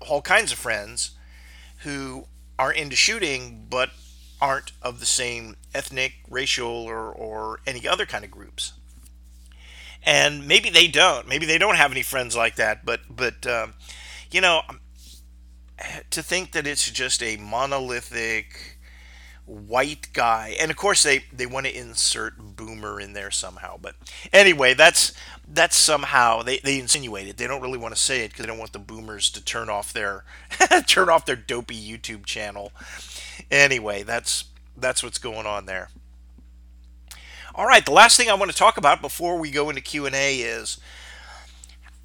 all 0.00 0.22
kinds 0.22 0.52
of 0.52 0.58
friends 0.58 1.12
who 1.78 2.26
are 2.58 2.72
into 2.72 2.96
shooting, 2.96 3.66
but 3.68 3.90
aren't 4.40 4.72
of 4.82 5.00
the 5.00 5.06
same 5.06 5.56
ethnic, 5.74 6.14
racial, 6.28 6.66
or, 6.66 7.10
or 7.10 7.60
any 7.66 7.86
other 7.86 8.06
kind 8.06 8.24
of 8.24 8.30
groups. 8.30 8.72
And 10.02 10.48
maybe 10.48 10.68
they 10.68 10.88
don't. 10.88 11.28
Maybe 11.28 11.46
they 11.46 11.58
don't 11.58 11.76
have 11.76 11.92
any 11.92 12.02
friends 12.02 12.36
like 12.36 12.56
that. 12.56 12.84
But 12.84 13.02
but 13.08 13.46
um, 13.46 13.74
you 14.32 14.40
know, 14.40 14.62
to 16.10 16.22
think 16.22 16.52
that 16.52 16.66
it's 16.66 16.90
just 16.90 17.22
a 17.22 17.36
monolithic 17.36 18.78
white 19.46 20.08
guy. 20.12 20.56
And 20.60 20.70
of 20.70 20.76
course 20.76 21.02
they 21.02 21.24
they 21.32 21.46
want 21.46 21.66
to 21.66 21.76
insert 21.76 22.38
boomer 22.38 23.00
in 23.00 23.12
there 23.12 23.30
somehow. 23.30 23.76
But 23.80 23.94
anyway 24.32 24.74
that's 24.74 25.12
that's 25.46 25.76
somehow 25.76 26.42
they, 26.42 26.58
they 26.58 26.78
insinuate 26.78 27.26
it. 27.26 27.36
They 27.36 27.46
don't 27.46 27.60
really 27.60 27.78
want 27.78 27.94
to 27.94 28.00
say 28.00 28.24
it 28.24 28.28
because 28.28 28.44
they 28.44 28.48
don't 28.48 28.58
want 28.58 28.72
the 28.72 28.78
boomers 28.78 29.30
to 29.30 29.44
turn 29.44 29.68
off 29.68 29.92
their 29.92 30.24
turn 30.86 31.08
off 31.08 31.26
their 31.26 31.36
dopey 31.36 31.76
youtube 31.76 32.24
channel. 32.24 32.72
Anyway 33.50 34.02
that's 34.02 34.44
that's 34.76 35.02
what's 35.02 35.18
going 35.18 35.46
on 35.46 35.66
there. 35.66 35.90
All 37.54 37.66
right 37.66 37.84
the 37.84 37.92
last 37.92 38.16
thing 38.16 38.30
i 38.30 38.34
want 38.34 38.50
to 38.50 38.56
talk 38.56 38.76
about 38.78 39.02
before 39.02 39.38
we 39.38 39.50
go 39.50 39.68
into 39.68 39.82
q&a 39.82 40.38
is 40.38 40.80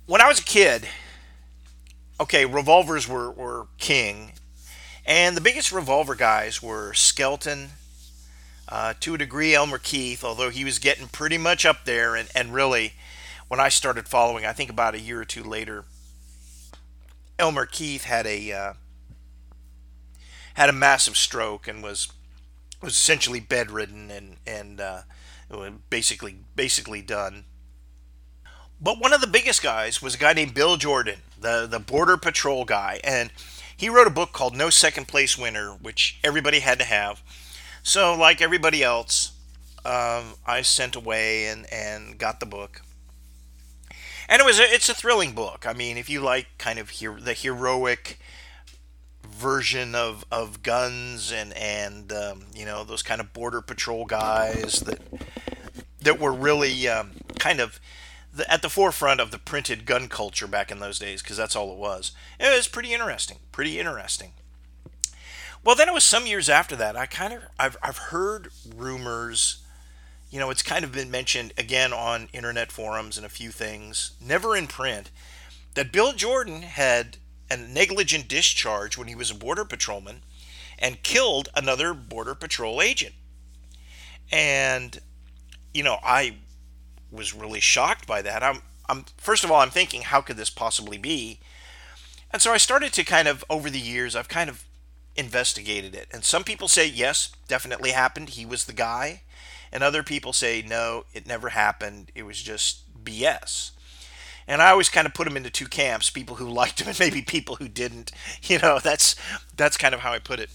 when 0.06 0.20
i 0.20 0.28
was 0.28 0.40
a 0.40 0.44
kid 0.44 0.90
okay 2.20 2.46
revolvers 2.46 3.08
were, 3.08 3.32
were 3.32 3.68
king 3.78 4.34
and 5.08 5.38
the 5.38 5.42
biggest 5.42 5.72
revolver 5.72 6.16
guys 6.16 6.62
were 6.62 6.94
Skelton, 6.94 7.70
uh, 8.68 8.94
to 9.00 9.16
a 9.16 9.18
degree 9.18 9.56
Elmer 9.56 9.78
Keith, 9.78 10.22
although 10.22 10.50
he 10.50 10.66
was 10.66 10.80
getting 10.80 11.08
pretty 11.08 11.38
much 11.38 11.66
up 11.66 11.86
there. 11.86 12.16
And, 12.18 12.28
and 12.36 12.54
really, 12.54 12.94
when 13.48 13.62
I 13.62 13.70
started 13.70 14.10
following, 14.10 14.46
I 14.46 14.52
think 14.52 14.70
about 14.70 14.96
a 14.96 15.00
year 15.00 15.22
or 15.22 15.26
two 15.26 15.44
later, 15.44 15.86
Elmer 17.40 17.66
Keith 17.66 18.04
had 18.04 18.28
a 18.28 18.52
uh, 18.52 18.74
had 20.56 20.70
a 20.70 20.74
massive 20.74 21.16
stroke 21.16 21.70
and 21.70 21.82
was 21.82 22.10
was 22.82 22.94
essentially 22.94 23.40
bedridden 23.40 24.12
and 24.12 24.36
and 24.46 24.82
uh, 24.82 25.02
basically 25.90 26.40
basically 26.58 27.02
done. 27.02 27.46
But 28.80 29.00
one 29.00 29.14
of 29.14 29.22
the 29.22 29.28
biggest 29.28 29.64
guys 29.64 30.02
was 30.02 30.16
a 30.16 30.18
guy 30.18 30.34
named 30.34 30.54
Bill 30.54 30.78
Jordan, 30.78 31.20
the 31.40 31.68
the 31.70 31.80
border 31.80 32.18
patrol 32.18 32.66
guy, 32.66 33.00
and 33.04 33.32
he 33.76 33.90
wrote 33.90 34.08
a 34.08 34.12
book 34.12 34.34
called 34.34 34.56
No 34.56 34.70
Second 34.70 35.08
Place 35.08 35.38
Winner, 35.38 35.72
which 35.72 36.20
everybody 36.24 36.60
had 36.60 36.80
to 36.80 36.86
have. 36.86 37.22
So, 37.84 38.16
like 38.16 38.42
everybody 38.42 38.84
else, 38.84 39.32
um, 39.86 40.34
I 40.46 40.62
sent 40.64 40.96
away 40.96 41.48
and, 41.48 41.66
and 41.72 42.18
got 42.18 42.40
the 42.40 42.46
book. 42.46 42.82
And 44.28 44.42
it 44.42 44.46
was 44.46 44.60
a, 44.60 44.64
it's 44.64 44.90
a 44.90 44.94
thrilling 44.94 45.32
book. 45.34 45.66
I 45.66 45.74
mean, 45.74 45.96
if 45.98 46.10
you 46.10 46.20
like 46.20 46.48
kind 46.58 46.80
of 46.80 46.92
the 47.24 47.34
heroic 47.34 48.20
version 49.26 49.96
of, 49.96 50.26
of 50.32 50.64
guns 50.64 51.32
and 51.32 51.54
and 51.54 52.12
um, 52.12 52.48
you 52.54 52.66
know 52.66 52.84
those 52.84 53.04
kind 53.04 53.22
of 53.22 53.32
border 53.32 53.62
patrol 53.62 54.06
guys 54.06 54.82
that 54.82 55.00
that 56.02 56.20
were 56.20 56.34
really 56.34 56.88
um, 56.88 57.12
kind 57.40 57.60
of 57.60 57.80
the, 58.38 58.52
at 58.52 58.62
the 58.62 58.70
forefront 58.70 59.20
of 59.20 59.32
the 59.32 59.40
printed 59.40 59.86
gun 59.86 60.08
culture 60.08 60.48
back 60.48 60.72
in 60.72 60.80
those 60.80 61.00
days, 61.00 61.22
because 61.22 61.38
that's 61.38 61.56
all 61.56 61.72
it 61.72 61.78
was. 61.78 62.12
It 62.40 62.56
was 62.56 62.68
pretty 62.68 62.94
interesting, 62.94 63.40
pretty 63.52 63.80
interesting. 63.80 64.34
Well, 65.64 65.76
then 65.76 65.90
it 65.90 65.94
was 65.94 66.04
some 66.04 66.28
years 66.28 66.48
after 66.48 66.76
that. 66.78 66.96
I 66.96 67.08
kind 67.08 67.34
of 67.34 67.44
I've 67.60 67.78
I've 67.82 67.98
heard 67.98 68.50
rumors. 68.76 69.64
You 70.30 70.40
know, 70.40 70.50
it's 70.50 70.62
kind 70.62 70.86
of 70.86 70.92
been 70.92 71.12
mentioned 71.12 71.54
again 71.58 71.94
on 71.94 72.30
internet 72.32 72.72
forums 72.72 73.18
and 73.18 73.26
a 73.26 73.30
few 73.30 73.50
things, 73.50 74.12
never 74.22 74.56
in 74.56 74.68
print, 74.68 75.10
that 75.74 75.92
Bill 75.92 76.14
Jordan 76.14 76.62
had 76.62 77.18
a 77.50 77.58
negligent 77.58 78.28
discharge 78.28 78.98
when 78.98 79.08
he 79.08 79.16
was 79.16 79.32
a 79.32 79.36
border 79.36 79.66
patrolman 79.66 80.22
and 80.78 81.02
killed 81.02 81.50
another 81.56 81.94
border 81.94 82.36
patrol 82.36 82.82
agent. 82.82 83.16
And 84.32 85.00
you 85.74 85.84
know, 85.84 85.98
I 86.04 86.38
was 87.12 87.34
really 87.34 87.60
shocked 87.60 88.08
by 88.08 88.22
that. 88.22 88.44
I'm, 88.44 88.62
I'm 88.90 89.06
first 89.18 89.44
of 89.44 89.52
all, 89.52 89.62
I'm 89.62 89.70
thinking, 89.70 90.02
how 90.02 90.22
could 90.22 90.38
this 90.38 90.50
possibly 90.50 90.98
be? 90.98 91.40
And 92.32 92.42
so 92.42 92.52
I 92.52 92.58
started 92.58 92.94
to 92.94 93.04
kind 93.04 93.28
of, 93.28 93.44
over 93.50 93.70
the 93.70 93.80
years, 93.80 94.16
I've 94.16 94.28
kind 94.28 94.50
of 94.50 94.66
investigated 95.16 95.96
it. 95.96 96.08
And 96.12 96.24
some 96.24 96.44
people 96.44 96.68
say, 96.68 96.88
yes, 96.88 97.32
definitely 97.48 97.92
happened. 97.92 98.30
He 98.30 98.46
was 98.46 98.66
the 98.66 98.74
guy. 98.74 99.22
And 99.72 99.84
other 99.84 100.04
people 100.04 100.34
say, 100.34 100.64
no, 100.66 101.06
it 101.14 101.28
never 101.28 101.50
happened. 101.50 102.12
It 102.16 102.24
was 102.24 102.42
just 102.42 102.84
BS. 103.04 103.72
And 104.48 104.62
I 104.62 104.70
always 104.70 104.90
kind 104.90 105.06
of 105.06 105.14
put 105.14 105.26
them 105.26 105.36
into 105.36 105.50
two 105.50 105.68
camps: 105.68 106.10
people 106.10 106.38
who 106.38 106.50
liked 106.50 106.82
him 106.82 106.88
and 106.88 107.00
maybe 107.00 107.22
people 107.22 107.58
who 107.58 107.68
didn't. 107.68 108.12
You 108.44 108.60
know, 108.60 108.80
that's 108.82 109.16
that's 109.56 109.76
kind 109.76 109.94
of 109.94 110.02
how 110.02 110.14
I 110.14 110.20
put 110.20 110.40
it. 110.40 110.50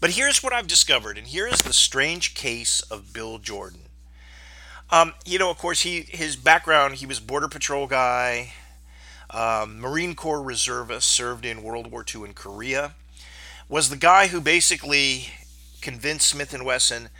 But 0.00 0.10
here's 0.10 0.42
what 0.42 0.52
I've 0.52 0.68
discovered, 0.68 1.18
and 1.18 1.26
here 1.26 1.46
is 1.46 1.58
the 1.58 1.72
strange 1.72 2.34
case 2.34 2.80
of 2.82 3.12
Bill 3.12 3.38
Jordan. 3.38 3.87
Um, 4.90 5.12
you 5.26 5.38
know, 5.38 5.50
of 5.50 5.58
course, 5.58 5.82
he 5.82 6.02
his 6.08 6.36
background, 6.36 6.96
he 6.96 7.06
was 7.06 7.20
border 7.20 7.48
patrol 7.48 7.86
guy, 7.86 8.54
um, 9.30 9.78
Marine 9.80 10.14
Corps 10.14 10.42
reservist, 10.42 11.08
served 11.08 11.44
in 11.44 11.62
World 11.62 11.90
War 11.90 12.04
II 12.14 12.24
in 12.24 12.32
Korea, 12.32 12.94
was 13.68 13.90
the 13.90 13.96
guy 13.96 14.28
who 14.28 14.40
basically 14.40 15.28
convinced 15.82 16.28
Smith 16.28 16.54
and 16.54 16.64
Wesson 16.64 17.10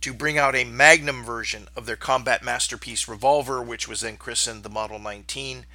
to 0.00 0.14
bring 0.14 0.38
out 0.38 0.54
a 0.54 0.64
Magnum 0.64 1.22
version 1.22 1.68
of 1.76 1.84
their 1.84 1.96
combat 1.96 2.42
masterpiece 2.42 3.08
revolver, 3.08 3.62
which 3.62 3.86
was 3.88 4.00
then 4.00 4.16
christened 4.16 4.62
the 4.62 4.68
Model 4.70 4.98
19. 4.98 5.66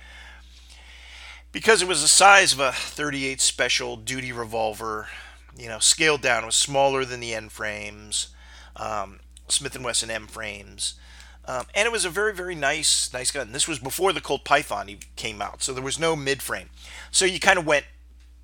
Because 1.52 1.84
it 1.84 1.88
was 1.88 2.02
the 2.02 2.08
size 2.08 2.54
of 2.54 2.60
a 2.60 2.72
38 2.72 3.40
special 3.40 3.96
duty 3.96 4.32
revolver, 4.32 5.10
you 5.56 5.68
know, 5.68 5.78
scaled 5.78 6.22
down, 6.22 6.46
was 6.46 6.56
smaller 6.56 7.06
than 7.06 7.20
the 7.20 7.36
N 7.36 7.50
frames, 7.50 8.30
um, 8.76 9.20
Smith 9.50 9.76
and 9.76 9.86
Wesson 9.86 10.10
M 10.10 10.26
frames. 10.26 10.96
Um, 11.46 11.66
and 11.76 11.86
it 11.86 11.92
was 11.92 12.06
a 12.06 12.10
very, 12.10 12.34
very 12.34 12.56
nice, 12.56 13.12
nice 13.12 13.32
gun. 13.32 13.52
This 13.52 13.68
was 13.68 13.80
before 13.80 14.14
the 14.14 14.22
Colt 14.22 14.46
Python 14.46 14.90
came 15.16 15.42
out, 15.42 15.62
so 15.62 15.74
there 15.74 15.84
was 15.84 16.00
no 16.00 16.16
mid 16.16 16.42
frame. 16.42 16.70
So 17.12 17.26
you 17.26 17.40
kind 17.40 17.60
of 17.60 17.66
went, 17.66 17.86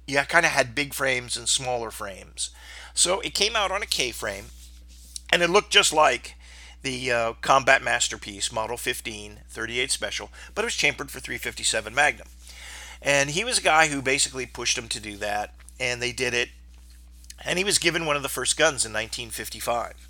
you 0.05 0.17
kind 0.19 0.45
of 0.45 0.51
had 0.51 0.75
big 0.75 0.93
frames 0.93 1.37
and 1.37 1.47
smaller 1.47 1.91
frames. 1.91 2.49
So 2.93 3.21
it 3.21 3.33
came 3.33 3.55
out 3.55 3.71
on 3.71 3.81
a 3.81 3.85
K 3.85 4.11
frame, 4.11 4.45
and 5.31 5.41
it 5.41 5.49
looked 5.49 5.71
just 5.71 5.93
like 5.93 6.35
the 6.81 7.11
uh, 7.11 7.33
Combat 7.41 7.81
Masterpiece 7.81 8.51
Model 8.51 8.77
15 8.77 9.41
38 9.47 9.91
Special, 9.91 10.29
but 10.53 10.63
it 10.63 10.67
was 10.67 10.75
chambered 10.75 11.11
for 11.11 11.19
357 11.19 11.93
Magnum. 11.93 12.27
And 13.01 13.29
he 13.29 13.45
was 13.45 13.59
a 13.59 13.63
guy 13.63 13.87
who 13.87 14.01
basically 14.01 14.45
pushed 14.45 14.75
them 14.75 14.89
to 14.89 14.99
do 14.99 15.15
that, 15.17 15.53
and 15.79 16.01
they 16.01 16.11
did 16.11 16.33
it. 16.33 16.49
And 17.45 17.57
he 17.57 17.63
was 17.63 17.77
given 17.77 18.05
one 18.05 18.17
of 18.17 18.23
the 18.23 18.29
first 18.29 18.57
guns 18.57 18.85
in 18.85 18.91
1955. 18.91 20.08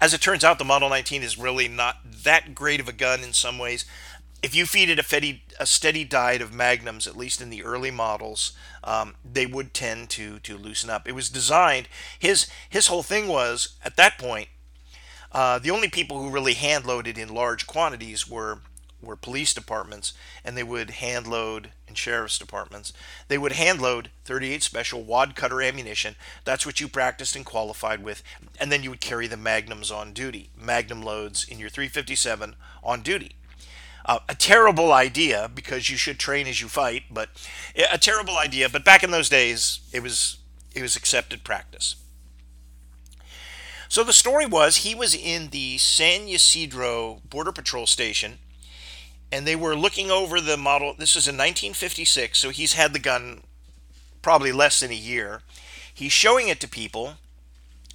As 0.00 0.12
it 0.12 0.20
turns 0.20 0.44
out, 0.44 0.58
the 0.58 0.64
Model 0.64 0.90
19 0.90 1.22
is 1.22 1.38
really 1.38 1.68
not 1.68 1.98
that 2.04 2.54
great 2.54 2.80
of 2.80 2.88
a 2.88 2.92
gun 2.92 3.22
in 3.22 3.32
some 3.32 3.58
ways. 3.58 3.86
If 4.42 4.54
you 4.54 4.66
feed 4.66 4.90
it 4.90 4.98
a 4.98 5.02
steady, 5.02 5.42
a 5.58 5.66
steady 5.66 6.04
diet 6.04 6.42
of 6.42 6.52
magnums, 6.52 7.06
at 7.06 7.16
least 7.16 7.40
in 7.40 7.48
the 7.48 7.64
early 7.64 7.90
models, 7.90 8.52
um, 8.84 9.14
they 9.24 9.46
would 9.46 9.72
tend 9.72 10.10
to 10.10 10.38
to 10.40 10.58
loosen 10.58 10.90
up. 10.90 11.08
It 11.08 11.14
was 11.14 11.30
designed. 11.30 11.88
His 12.18 12.46
his 12.68 12.88
whole 12.88 13.02
thing 13.02 13.28
was 13.28 13.76
at 13.84 13.96
that 13.96 14.18
point, 14.18 14.48
uh, 15.32 15.58
the 15.58 15.70
only 15.70 15.88
people 15.88 16.20
who 16.20 16.30
really 16.30 16.54
hand 16.54 16.84
loaded 16.84 17.16
in 17.16 17.34
large 17.34 17.66
quantities 17.66 18.28
were 18.28 18.60
were 19.00 19.16
police 19.16 19.54
departments, 19.54 20.12
and 20.44 20.56
they 20.56 20.62
would 20.62 20.90
hand 20.90 21.26
load 21.26 21.72
in 21.96 21.98
sheriff's 21.98 22.38
departments. 22.38 22.92
They 23.28 23.38
would 23.38 23.52
hand 23.52 23.80
load 23.80 24.10
38 24.24 24.62
special 24.62 25.02
wad 25.02 25.34
cutter 25.34 25.62
ammunition. 25.62 26.14
That's 26.44 26.66
what 26.66 26.80
you 26.80 26.88
practiced 26.88 27.34
and 27.34 27.44
qualified 27.44 28.04
with, 28.04 28.22
and 28.60 28.70
then 28.70 28.82
you 28.82 28.90
would 28.90 29.00
carry 29.00 29.26
the 29.26 29.36
magnums 29.36 29.90
on 29.90 30.12
duty, 30.12 30.50
magnum 30.56 31.02
loads 31.02 31.44
in 31.48 31.58
your 31.58 31.70
357 31.70 32.54
on 32.84 33.02
duty. 33.02 33.32
Uh, 34.04 34.20
a 34.28 34.34
terrible 34.34 34.92
idea 34.92 35.50
because 35.52 35.90
you 35.90 35.96
should 35.96 36.18
train 36.18 36.46
as 36.46 36.60
you 36.60 36.68
fight, 36.68 37.04
but 37.10 37.30
a 37.90 37.98
terrible 37.98 38.36
idea. 38.36 38.68
But 38.68 38.84
back 38.84 39.02
in 39.02 39.10
those 39.10 39.28
days, 39.28 39.80
it 39.92 40.02
was 40.02 40.38
it 40.74 40.82
was 40.82 40.94
accepted 40.94 41.42
practice. 41.42 41.96
So 43.88 44.04
the 44.04 44.12
story 44.12 44.46
was 44.46 44.78
he 44.78 44.94
was 44.94 45.14
in 45.14 45.48
the 45.48 45.78
San 45.78 46.28
Ysidro 46.28 47.22
Border 47.28 47.50
Patrol 47.50 47.86
Station 47.86 48.38
and 49.30 49.46
they 49.46 49.56
were 49.56 49.76
looking 49.76 50.10
over 50.10 50.40
the 50.40 50.56
model. 50.56 50.94
This 50.96 51.16
is 51.16 51.26
in 51.26 51.34
1956, 51.34 52.38
so 52.38 52.50
he's 52.50 52.74
had 52.74 52.92
the 52.92 52.98
gun 52.98 53.42
probably 54.22 54.52
less 54.52 54.80
than 54.80 54.90
a 54.90 54.94
year. 54.94 55.42
He's 55.92 56.12
showing 56.12 56.48
it 56.48 56.60
to 56.60 56.68
people. 56.68 57.14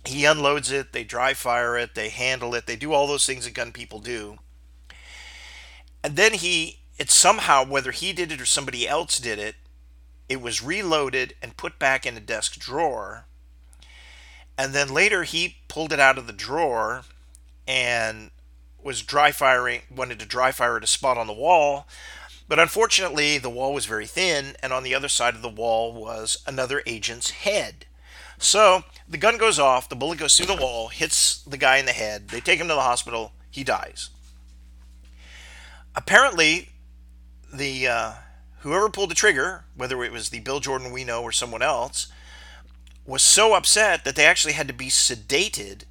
He 0.06 0.26
unloads 0.26 0.72
it, 0.72 0.94
they 0.94 1.04
dry 1.04 1.34
fire 1.34 1.78
it, 1.78 1.94
they 1.94 2.10
handle 2.10 2.56
it, 2.56 2.66
they 2.66 2.76
do 2.76 2.92
all 2.92 3.06
those 3.06 3.26
things 3.26 3.46
that 3.46 3.54
gun 3.54 3.72
people 3.72 4.00
do. 4.00 4.40
And 6.04 6.16
then 6.16 6.34
he, 6.34 6.80
it 6.98 7.12
somehow, 7.12 7.64
whether 7.64 7.92
he 7.92 8.12
did 8.12 8.32
it 8.32 8.42
or 8.42 8.46
somebody 8.46 8.88
else 8.88 9.20
did 9.20 9.38
it, 9.38 9.56
it 10.28 10.42
was 10.42 10.64
reloaded 10.64 11.36
and 11.42 11.58
put 11.58 11.78
back 11.78 12.06
in 12.06 12.18
a 12.18 12.22
desk 12.22 12.58
drawer. 12.58 13.26
And 14.58 14.74
then 14.74 14.94
later 14.94 15.24
he 15.24 15.58
pulled 15.68 15.94
it 15.94 16.00
out 16.00 16.18
of 16.18 16.26
the 16.26 16.34
drawer 16.34 17.04
and 17.68 18.32
was 18.84 19.02
dry 19.02 19.32
firing, 19.32 19.82
wanted 19.94 20.20
to 20.20 20.26
dry 20.26 20.52
fire 20.52 20.78
at 20.78 20.84
a 20.84 20.88
spot 20.88 21.18
on 21.18 21.28
the 21.28 21.34
wall, 21.34 21.88
but 22.48 22.60
unfortunately 22.60 23.38
the 23.38 23.50
wall 23.50 23.74
was 23.74 23.86
very 23.86 24.06
thin, 24.06 24.56
and 24.62 24.74
on 24.74 24.84
the 24.84 24.96
other 24.96 25.08
side 25.08 25.36
of 25.36 25.42
the 25.42 25.50
wall 25.50 25.94
was 25.94 26.44
another 26.46 26.84
agent's 26.86 27.30
head. 27.30 27.86
So 28.38 28.84
the 29.08 29.18
gun 29.18 29.38
goes 29.38 29.60
off, 29.60 29.88
the 29.88 29.96
bullet 29.96 30.18
goes 30.20 30.36
through 30.36 30.48
the 30.48 30.62
wall, 30.62 30.88
hits 30.88 31.44
the 31.44 31.58
guy 31.58 31.78
in 31.78 31.86
the 31.86 31.92
head. 31.92 32.30
They 32.30 32.42
take 32.42 32.60
him 32.60 32.68
to 32.68 32.74
the 32.74 32.82
hospital. 32.82 33.34
He 33.52 33.64
dies. 33.64 34.10
Apparently, 35.96 36.70
the 37.54 37.88
uh, 37.88 38.12
whoever 38.60 38.90
pulled 38.90 39.12
the 39.12 39.16
trigger, 39.16 39.66
whether 39.76 40.04
it 40.04 40.12
was 40.12 40.30
the 40.30 40.40
Bill 40.40 40.60
Jordan 40.60 40.92
we 40.92 41.04
know 41.04 41.22
or 41.22 41.32
someone 41.32 41.62
else, 41.62 42.08
was 43.06 43.22
so 43.22 43.54
upset 43.54 44.04
that 44.06 44.16
they 44.16 44.26
actually 44.26 44.54
had 44.54 44.68
to 44.68 44.74
be 44.74 44.88
sedated 44.88 45.84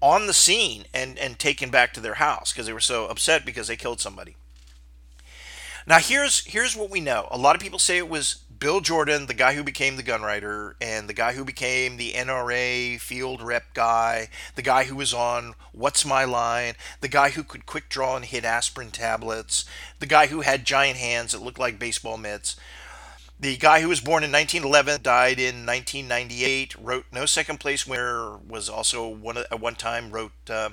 on 0.00 0.26
the 0.26 0.34
scene 0.34 0.84
and, 0.94 1.18
and 1.18 1.38
taken 1.38 1.70
back 1.70 1.92
to 1.94 2.00
their 2.00 2.14
house 2.14 2.52
because 2.52 2.66
they 2.66 2.72
were 2.72 2.80
so 2.80 3.06
upset 3.06 3.44
because 3.44 3.68
they 3.68 3.76
killed 3.76 4.00
somebody. 4.00 4.36
Now 5.86 5.98
here's 5.98 6.44
here's 6.44 6.76
what 6.76 6.90
we 6.90 7.00
know. 7.00 7.28
A 7.30 7.38
lot 7.38 7.56
of 7.56 7.62
people 7.62 7.78
say 7.78 7.96
it 7.96 8.10
was 8.10 8.42
Bill 8.58 8.80
Jordan, 8.80 9.26
the 9.26 9.34
guy 9.34 9.54
who 9.54 9.62
became 9.62 9.96
the 9.96 10.02
gunwriter, 10.02 10.74
and 10.80 11.08
the 11.08 11.14
guy 11.14 11.32
who 11.32 11.44
became 11.44 11.96
the 11.96 12.12
NRA 12.12 13.00
field 13.00 13.40
rep 13.40 13.72
guy, 13.72 14.28
the 14.54 14.62
guy 14.62 14.84
who 14.84 14.96
was 14.96 15.14
on 15.14 15.54
What's 15.72 16.04
My 16.04 16.24
Line, 16.24 16.74
the 17.00 17.08
guy 17.08 17.30
who 17.30 17.42
could 17.42 17.66
quick 17.66 17.88
draw 17.88 18.16
and 18.16 18.24
hit 18.24 18.44
aspirin 18.44 18.90
tablets, 18.90 19.64
the 20.00 20.06
guy 20.06 20.26
who 20.26 20.40
had 20.40 20.64
giant 20.64 20.98
hands 20.98 21.32
that 21.32 21.42
looked 21.42 21.58
like 21.58 21.78
baseball 21.78 22.18
mitts. 22.18 22.56
The 23.40 23.56
guy 23.56 23.80
who 23.80 23.88
was 23.88 24.00
born 24.00 24.24
in 24.24 24.32
1911 24.32 25.02
died 25.02 25.38
in 25.38 25.64
1998. 25.64 26.74
Wrote 26.76 27.06
No 27.12 27.24
Second 27.24 27.60
Place 27.60 27.86
Winner. 27.86 28.36
Was 28.36 28.68
also 28.68 29.06
one 29.06 29.38
at 29.38 29.60
one 29.60 29.76
time 29.76 30.10
wrote 30.10 30.32
uh, 30.50 30.70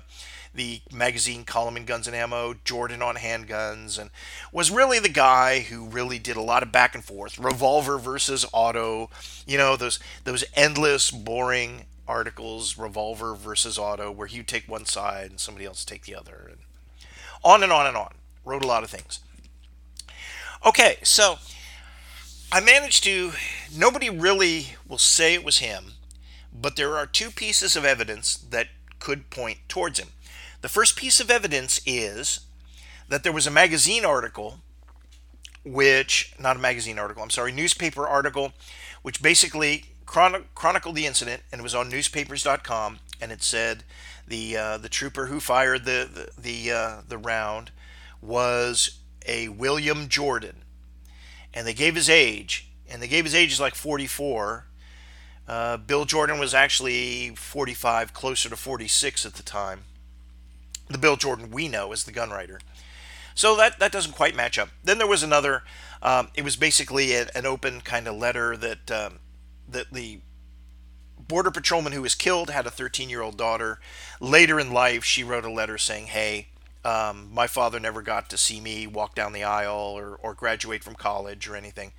the 0.51 0.81
magazine 0.91 1.43
column 1.43 1.77
in 1.77 1.85
Guns 1.85 2.07
and 2.07 2.15
Ammo. 2.15 2.55
Jordan 2.63 3.03
on 3.03 3.17
handguns, 3.17 3.99
and 3.99 4.09
was 4.51 4.71
really 4.71 4.97
the 4.97 5.09
guy 5.09 5.59
who 5.59 5.85
really 5.85 6.17
did 6.17 6.37
a 6.37 6.41
lot 6.41 6.63
of 6.63 6.71
back 6.71 6.95
and 6.95 7.03
forth. 7.03 7.37
Revolver 7.37 7.99
versus 7.99 8.47
auto. 8.51 9.11
You 9.45 9.59
know 9.59 9.75
those 9.75 9.99
those 10.23 10.43
endless 10.55 11.11
boring 11.11 11.85
articles. 12.07 12.79
Revolver 12.79 13.35
versus 13.35 13.77
auto, 13.77 14.09
where 14.09 14.27
he'd 14.27 14.47
take 14.47 14.67
one 14.67 14.85
side 14.85 15.29
and 15.29 15.39
somebody 15.39 15.67
else 15.67 15.85
take 15.85 16.05
the 16.05 16.15
other, 16.15 16.49
and 16.49 16.61
on 17.43 17.61
and 17.61 17.71
on 17.71 17.85
and 17.85 17.95
on. 17.95 18.15
Wrote 18.43 18.63
a 18.63 18.67
lot 18.67 18.83
of 18.83 18.89
things. 18.89 19.19
Okay, 20.65 20.97
so 21.03 21.37
I 22.55 22.61
managed 22.61 23.03
to, 23.03 23.33
nobody 23.75 24.09
really 24.09 24.77
will 24.87 24.97
say 24.97 25.33
it 25.33 25.43
was 25.43 25.57
him, 25.57 25.95
but 26.53 26.77
there 26.77 26.95
are 26.95 27.05
two 27.05 27.29
pieces 27.29 27.75
of 27.75 27.83
evidence 27.83 28.37
that 28.37 28.69
could 28.97 29.29
point 29.29 29.57
towards 29.67 29.99
him. 29.99 30.11
The 30.61 30.69
first 30.69 30.95
piece 30.95 31.19
of 31.19 31.29
evidence 31.29 31.81
is 31.85 32.45
that 33.09 33.23
there 33.23 33.33
was 33.33 33.45
a 33.45 33.51
magazine 33.51 34.05
article, 34.05 34.61
which, 35.65 36.33
not 36.39 36.55
a 36.55 36.59
magazine 36.59 36.97
article, 36.97 37.21
I'm 37.23 37.29
sorry, 37.29 37.51
newspaper 37.51 38.07
article, 38.07 38.53
which 39.01 39.21
basically 39.21 39.87
chron- 40.05 40.45
chronicled 40.55 40.95
the 40.95 41.07
incident 41.07 41.43
and 41.51 41.59
it 41.59 41.63
was 41.63 41.75
on 41.75 41.89
newspapers.com 41.89 42.99
and 43.19 43.33
it 43.33 43.43
said 43.43 43.83
the 44.25 44.55
uh, 44.55 44.77
the 44.77 44.87
trooper 44.87 45.25
who 45.25 45.41
fired 45.41 45.83
the 45.83 46.09
the 46.09 46.41
the, 46.41 46.71
uh, 46.71 47.01
the 47.05 47.17
round 47.17 47.71
was 48.21 48.99
a 49.27 49.49
William 49.49 50.07
Jordan 50.07 50.61
and 51.55 51.65
they 51.65 51.73
gave 51.73 51.95
his 51.95 52.09
age, 52.09 52.69
and 52.89 53.01
they 53.01 53.07
gave 53.07 53.23
his 53.23 53.33
age 53.33 53.53
is 53.53 53.59
like 53.59 53.73
44. 53.73 54.67
Uh, 55.47 55.77
Bill 55.77 56.05
Jordan 56.05 56.37
was 56.37 56.53
actually 56.53 57.29
45, 57.29 58.13
closer 58.13 58.49
to 58.49 58.55
46 58.55 59.25
at 59.25 59.33
the 59.35 59.43
time. 59.43 59.83
The 60.89 60.97
Bill 60.97 61.15
Jordan 61.15 61.49
we 61.49 61.67
know 61.67 61.93
is 61.93 62.03
the 62.03 62.11
gun 62.11 62.29
writer. 62.29 62.59
So 63.33 63.55
that, 63.55 63.79
that 63.79 63.91
doesn't 63.91 64.13
quite 64.13 64.35
match 64.35 64.59
up. 64.59 64.69
Then 64.83 64.97
there 64.97 65.07
was 65.07 65.23
another, 65.23 65.63
um, 66.01 66.29
it 66.35 66.43
was 66.43 66.55
basically 66.55 67.13
a, 67.13 67.27
an 67.33 67.45
open 67.45 67.81
kind 67.81 68.07
of 68.07 68.15
letter 68.15 68.57
that, 68.57 68.91
um, 68.91 69.19
that 69.67 69.91
the 69.93 70.19
border 71.17 71.51
patrolman 71.51 71.93
who 71.93 72.01
was 72.01 72.15
killed 72.15 72.49
had 72.49 72.65
a 72.65 72.71
13 72.71 73.09
year 73.09 73.21
old 73.21 73.37
daughter. 73.37 73.79
Later 74.19 74.59
in 74.59 74.71
life, 74.71 75.03
she 75.03 75.23
wrote 75.23 75.45
a 75.45 75.51
letter 75.51 75.77
saying, 75.77 76.07
Hey, 76.07 76.49
um, 76.85 77.29
my 77.33 77.47
father 77.47 77.79
never 77.79 78.01
got 78.03 78.29
to 78.29 78.37
see 78.37 78.61
me 78.61 78.85
walk 78.85 79.15
down 79.15 79.33
the 79.33 79.43
aisle 79.43 79.93
or, 79.97 80.19
or 80.21 80.35
graduate 80.35 80.83
from 80.83 80.93
college 80.93 81.47
or 81.47 81.55
anything. 81.55 81.93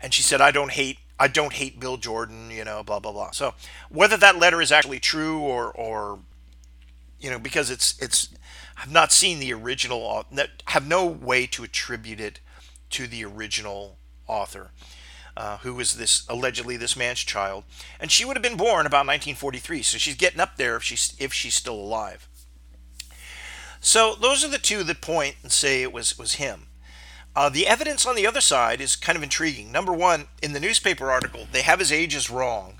And 0.00 0.12
she 0.12 0.22
said, 0.22 0.40
I 0.40 0.50
don't 0.50 0.72
hate 0.72 0.98
I 1.18 1.28
don't 1.28 1.52
hate 1.52 1.78
Bill 1.78 1.96
Jordan, 1.96 2.50
you 2.50 2.64
know, 2.64 2.82
blah 2.82 2.98
blah 2.98 3.12
blah. 3.12 3.30
So 3.30 3.54
whether 3.88 4.16
that 4.16 4.36
letter 4.36 4.60
is 4.60 4.72
actually 4.72 4.98
true 4.98 5.38
or 5.38 5.70
or 5.70 6.18
you 7.20 7.30
know, 7.30 7.38
because 7.38 7.70
it's 7.70 7.96
it's 8.02 8.28
I've 8.76 8.90
not 8.90 9.12
seen 9.12 9.38
the 9.38 9.52
original 9.54 10.26
have 10.66 10.86
no 10.86 11.06
way 11.06 11.46
to 11.46 11.62
attribute 11.62 12.20
it 12.20 12.40
to 12.90 13.06
the 13.06 13.24
original 13.24 13.98
author. 14.26 14.72
Uh, 15.36 15.58
who 15.58 15.74
was 15.74 15.94
this 15.94 16.24
allegedly 16.28 16.76
this 16.76 16.96
man's 16.96 17.18
child, 17.18 17.64
and 17.98 18.12
she 18.12 18.24
would 18.24 18.36
have 18.36 18.42
been 18.42 18.56
born 18.56 18.86
about 18.86 19.04
1943, 19.04 19.82
so 19.82 19.98
she's 19.98 20.14
getting 20.14 20.38
up 20.38 20.56
there 20.56 20.76
if 20.76 20.84
she's 20.84 21.16
if 21.18 21.32
she's 21.32 21.56
still 21.56 21.74
alive. 21.74 22.28
So 23.84 24.14
those 24.14 24.42
are 24.42 24.48
the 24.48 24.56
two 24.56 24.82
that 24.82 25.02
point 25.02 25.36
and 25.42 25.52
say 25.52 25.82
it 25.82 25.92
was 25.92 26.18
was 26.18 26.36
him. 26.36 26.68
Uh, 27.36 27.50
the 27.50 27.66
evidence 27.66 28.06
on 28.06 28.16
the 28.16 28.26
other 28.26 28.40
side 28.40 28.80
is 28.80 28.96
kind 28.96 29.14
of 29.14 29.22
intriguing. 29.22 29.70
Number 29.70 29.92
one, 29.92 30.28
in 30.42 30.54
the 30.54 30.58
newspaper 30.60 31.10
article, 31.10 31.46
they 31.52 31.60
have 31.60 31.80
his 31.80 31.92
ages 31.92 32.30
wrong, 32.30 32.78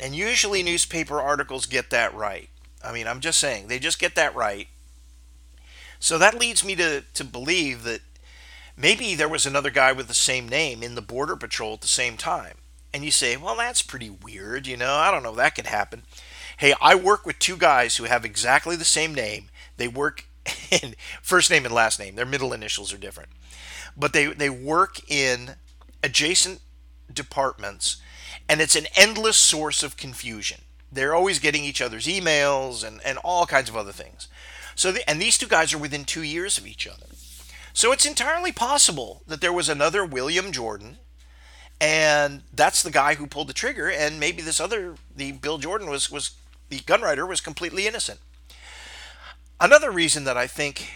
and 0.00 0.16
usually 0.16 0.62
newspaper 0.62 1.20
articles 1.20 1.66
get 1.66 1.90
that 1.90 2.14
right. 2.14 2.48
I 2.82 2.92
mean, 2.92 3.06
I'm 3.06 3.20
just 3.20 3.38
saying 3.38 3.68
they 3.68 3.78
just 3.78 3.98
get 3.98 4.14
that 4.14 4.34
right. 4.34 4.68
So 6.00 6.16
that 6.16 6.40
leads 6.40 6.64
me 6.64 6.74
to 6.76 7.02
to 7.12 7.22
believe 7.22 7.82
that 7.82 8.00
maybe 8.74 9.14
there 9.14 9.28
was 9.28 9.44
another 9.44 9.70
guy 9.70 9.92
with 9.92 10.08
the 10.08 10.14
same 10.14 10.48
name 10.48 10.82
in 10.82 10.94
the 10.94 11.02
border 11.02 11.36
patrol 11.36 11.74
at 11.74 11.82
the 11.82 11.88
same 11.88 12.16
time. 12.16 12.56
And 12.94 13.04
you 13.04 13.10
say, 13.10 13.36
well, 13.36 13.56
that's 13.56 13.82
pretty 13.82 14.08
weird, 14.08 14.66
you 14.66 14.78
know. 14.78 14.94
I 14.94 15.10
don't 15.10 15.22
know 15.22 15.34
that 15.34 15.56
could 15.56 15.66
happen. 15.66 16.04
Hey, 16.56 16.72
I 16.80 16.94
work 16.94 17.26
with 17.26 17.38
two 17.38 17.58
guys 17.58 17.98
who 17.98 18.04
have 18.04 18.24
exactly 18.24 18.76
the 18.76 18.84
same 18.86 19.12
name 19.12 19.50
they 19.76 19.88
work 19.88 20.26
in 20.70 20.94
first 21.22 21.50
name 21.50 21.64
and 21.64 21.74
last 21.74 21.98
name. 21.98 22.14
Their 22.14 22.26
middle 22.26 22.52
initials 22.52 22.92
are 22.92 22.98
different. 22.98 23.30
But 23.96 24.12
they, 24.12 24.26
they 24.26 24.50
work 24.50 25.00
in 25.10 25.56
adjacent 26.02 26.60
departments, 27.12 27.96
and 28.48 28.60
it's 28.60 28.76
an 28.76 28.86
endless 28.96 29.36
source 29.36 29.82
of 29.82 29.96
confusion. 29.96 30.62
They're 30.90 31.14
always 31.14 31.38
getting 31.38 31.64
each 31.64 31.82
other's 31.82 32.06
emails 32.06 32.86
and, 32.86 33.00
and 33.04 33.18
all 33.18 33.46
kinds 33.46 33.68
of 33.68 33.76
other 33.76 33.92
things. 33.92 34.28
So, 34.74 34.92
the, 34.92 35.08
and 35.08 35.20
these 35.20 35.38
two 35.38 35.48
guys 35.48 35.72
are 35.72 35.78
within 35.78 36.04
two 36.04 36.22
years 36.22 36.58
of 36.58 36.66
each 36.66 36.86
other. 36.86 37.06
So 37.76 37.92
it's 37.92 38.06
entirely 38.06 38.52
possible 38.52 39.22
that 39.26 39.42
there 39.42 39.52
was 39.52 39.68
another 39.68 40.02
William 40.02 40.50
Jordan, 40.50 40.96
and 41.78 42.42
that's 42.50 42.82
the 42.82 42.90
guy 42.90 43.16
who 43.16 43.26
pulled 43.26 43.48
the 43.48 43.52
trigger, 43.52 43.90
and 43.90 44.18
maybe 44.18 44.40
this 44.40 44.60
other, 44.60 44.96
the 45.14 45.32
Bill 45.32 45.58
Jordan 45.58 45.90
was 45.90 46.10
was 46.10 46.30
the 46.70 46.78
gunwriter 46.78 47.28
was 47.28 47.42
completely 47.42 47.86
innocent. 47.86 48.18
Another 49.60 49.90
reason 49.90 50.24
that 50.24 50.36
I 50.36 50.46
think 50.46 50.90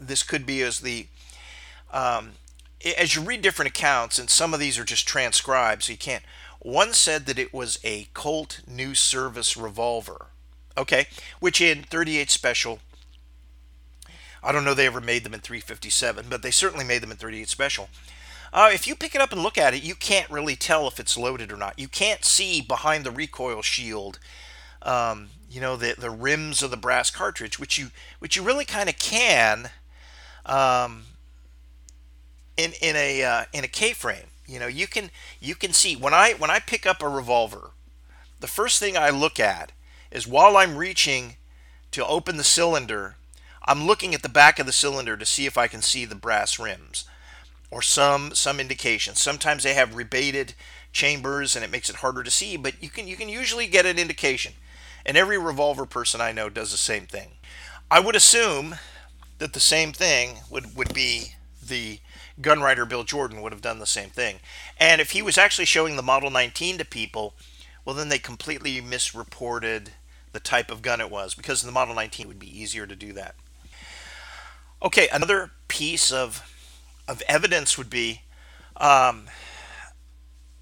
this 0.00 0.22
could 0.22 0.46
be 0.46 0.60
is 0.60 0.80
the 0.80 1.06
um, 1.92 2.32
as 2.96 3.14
you 3.14 3.22
read 3.22 3.42
different 3.42 3.70
accounts, 3.70 4.18
and 4.18 4.28
some 4.28 4.52
of 4.52 4.60
these 4.60 4.78
are 4.78 4.84
just 4.84 5.08
transcribed, 5.08 5.84
so 5.84 5.92
you 5.92 5.98
can't. 5.98 6.24
One 6.60 6.92
said 6.92 7.26
that 7.26 7.38
it 7.38 7.54
was 7.54 7.78
a 7.84 8.08
Colt 8.12 8.60
New 8.66 8.94
Service 8.94 9.56
revolver, 9.56 10.26
okay, 10.76 11.06
which 11.40 11.60
in 11.60 11.82
38 11.82 12.30
Special. 12.30 12.80
I 14.42 14.52
don't 14.52 14.64
know 14.64 14.74
they 14.74 14.86
ever 14.86 15.00
made 15.00 15.24
them 15.24 15.34
in 15.34 15.40
357, 15.40 16.26
but 16.28 16.42
they 16.42 16.50
certainly 16.50 16.84
made 16.84 17.02
them 17.02 17.10
in 17.10 17.16
38 17.16 17.48
Special. 17.48 17.88
Uh, 18.52 18.70
if 18.72 18.86
you 18.86 18.94
pick 18.94 19.14
it 19.14 19.20
up 19.20 19.32
and 19.32 19.42
look 19.42 19.58
at 19.58 19.74
it, 19.74 19.82
you 19.82 19.94
can't 19.94 20.30
really 20.30 20.56
tell 20.56 20.86
if 20.86 21.00
it's 21.00 21.16
loaded 21.16 21.52
or 21.52 21.56
not. 21.56 21.78
You 21.78 21.88
can't 21.88 22.24
see 22.24 22.60
behind 22.60 23.04
the 23.04 23.10
recoil 23.10 23.62
shield 23.62 24.18
um, 24.82 25.30
you 25.56 25.62
know 25.62 25.74
the 25.74 25.94
the 25.96 26.10
rims 26.10 26.62
of 26.62 26.70
the 26.70 26.76
brass 26.76 27.10
cartridge, 27.10 27.58
which 27.58 27.78
you 27.78 27.86
which 28.18 28.36
you 28.36 28.42
really 28.42 28.66
kind 28.66 28.90
of 28.90 28.98
can 28.98 29.70
um, 30.44 31.04
in 32.58 32.72
in 32.82 32.94
a 32.94 33.24
uh, 33.24 33.44
in 33.54 33.64
a 33.64 33.68
K-frame. 33.68 34.26
You 34.46 34.58
know 34.58 34.66
you 34.66 34.86
can 34.86 35.10
you 35.40 35.54
can 35.54 35.72
see 35.72 35.96
when 35.96 36.12
I 36.12 36.34
when 36.34 36.50
I 36.50 36.58
pick 36.58 36.84
up 36.84 37.02
a 37.02 37.08
revolver, 37.08 37.70
the 38.38 38.46
first 38.46 38.78
thing 38.78 38.98
I 38.98 39.08
look 39.08 39.40
at 39.40 39.72
is 40.10 40.26
while 40.26 40.58
I'm 40.58 40.76
reaching 40.76 41.36
to 41.92 42.06
open 42.06 42.36
the 42.36 42.44
cylinder, 42.44 43.16
I'm 43.64 43.86
looking 43.86 44.14
at 44.14 44.20
the 44.20 44.28
back 44.28 44.58
of 44.58 44.66
the 44.66 44.72
cylinder 44.72 45.16
to 45.16 45.24
see 45.24 45.46
if 45.46 45.56
I 45.56 45.68
can 45.68 45.80
see 45.80 46.04
the 46.04 46.14
brass 46.14 46.58
rims 46.58 47.06
or 47.70 47.80
some 47.80 48.34
some 48.34 48.60
indication. 48.60 49.14
Sometimes 49.14 49.62
they 49.62 49.72
have 49.72 49.96
rebated 49.96 50.52
chambers 50.92 51.56
and 51.56 51.64
it 51.64 51.70
makes 51.70 51.88
it 51.88 51.96
harder 51.96 52.22
to 52.22 52.30
see, 52.30 52.58
but 52.58 52.82
you 52.82 52.90
can 52.90 53.08
you 53.08 53.16
can 53.16 53.30
usually 53.30 53.66
get 53.66 53.86
an 53.86 53.98
indication. 53.98 54.52
And 55.06 55.16
every 55.16 55.38
revolver 55.38 55.86
person 55.86 56.20
I 56.20 56.32
know 56.32 56.50
does 56.50 56.72
the 56.72 56.76
same 56.76 57.06
thing. 57.06 57.30
I 57.90 58.00
would 58.00 58.16
assume 58.16 58.76
that 59.38 59.52
the 59.52 59.60
same 59.60 59.92
thing 59.92 60.38
would, 60.50 60.76
would 60.76 60.92
be 60.92 61.36
the 61.64 62.00
gun 62.40 62.60
writer 62.60 62.84
Bill 62.84 63.04
Jordan 63.04 63.40
would 63.40 63.52
have 63.52 63.62
done 63.62 63.78
the 63.78 63.86
same 63.86 64.10
thing. 64.10 64.40
And 64.78 65.00
if 65.00 65.12
he 65.12 65.22
was 65.22 65.38
actually 65.38 65.64
showing 65.64 65.96
the 65.96 66.02
Model 66.02 66.30
19 66.30 66.78
to 66.78 66.84
people, 66.84 67.34
well, 67.84 67.94
then 67.94 68.08
they 68.08 68.18
completely 68.18 68.80
misreported 68.80 69.92
the 70.32 70.40
type 70.40 70.70
of 70.70 70.82
gun 70.82 71.00
it 71.00 71.10
was 71.10 71.34
because 71.34 71.62
the 71.62 71.72
Model 71.72 71.94
19 71.94 72.26
would 72.26 72.40
be 72.40 72.60
easier 72.60 72.86
to 72.86 72.96
do 72.96 73.12
that. 73.12 73.36
Okay, 74.82 75.08
another 75.12 75.52
piece 75.68 76.10
of 76.12 76.52
of 77.08 77.22
evidence 77.28 77.78
would 77.78 77.88
be 77.88 78.22
um, 78.76 79.28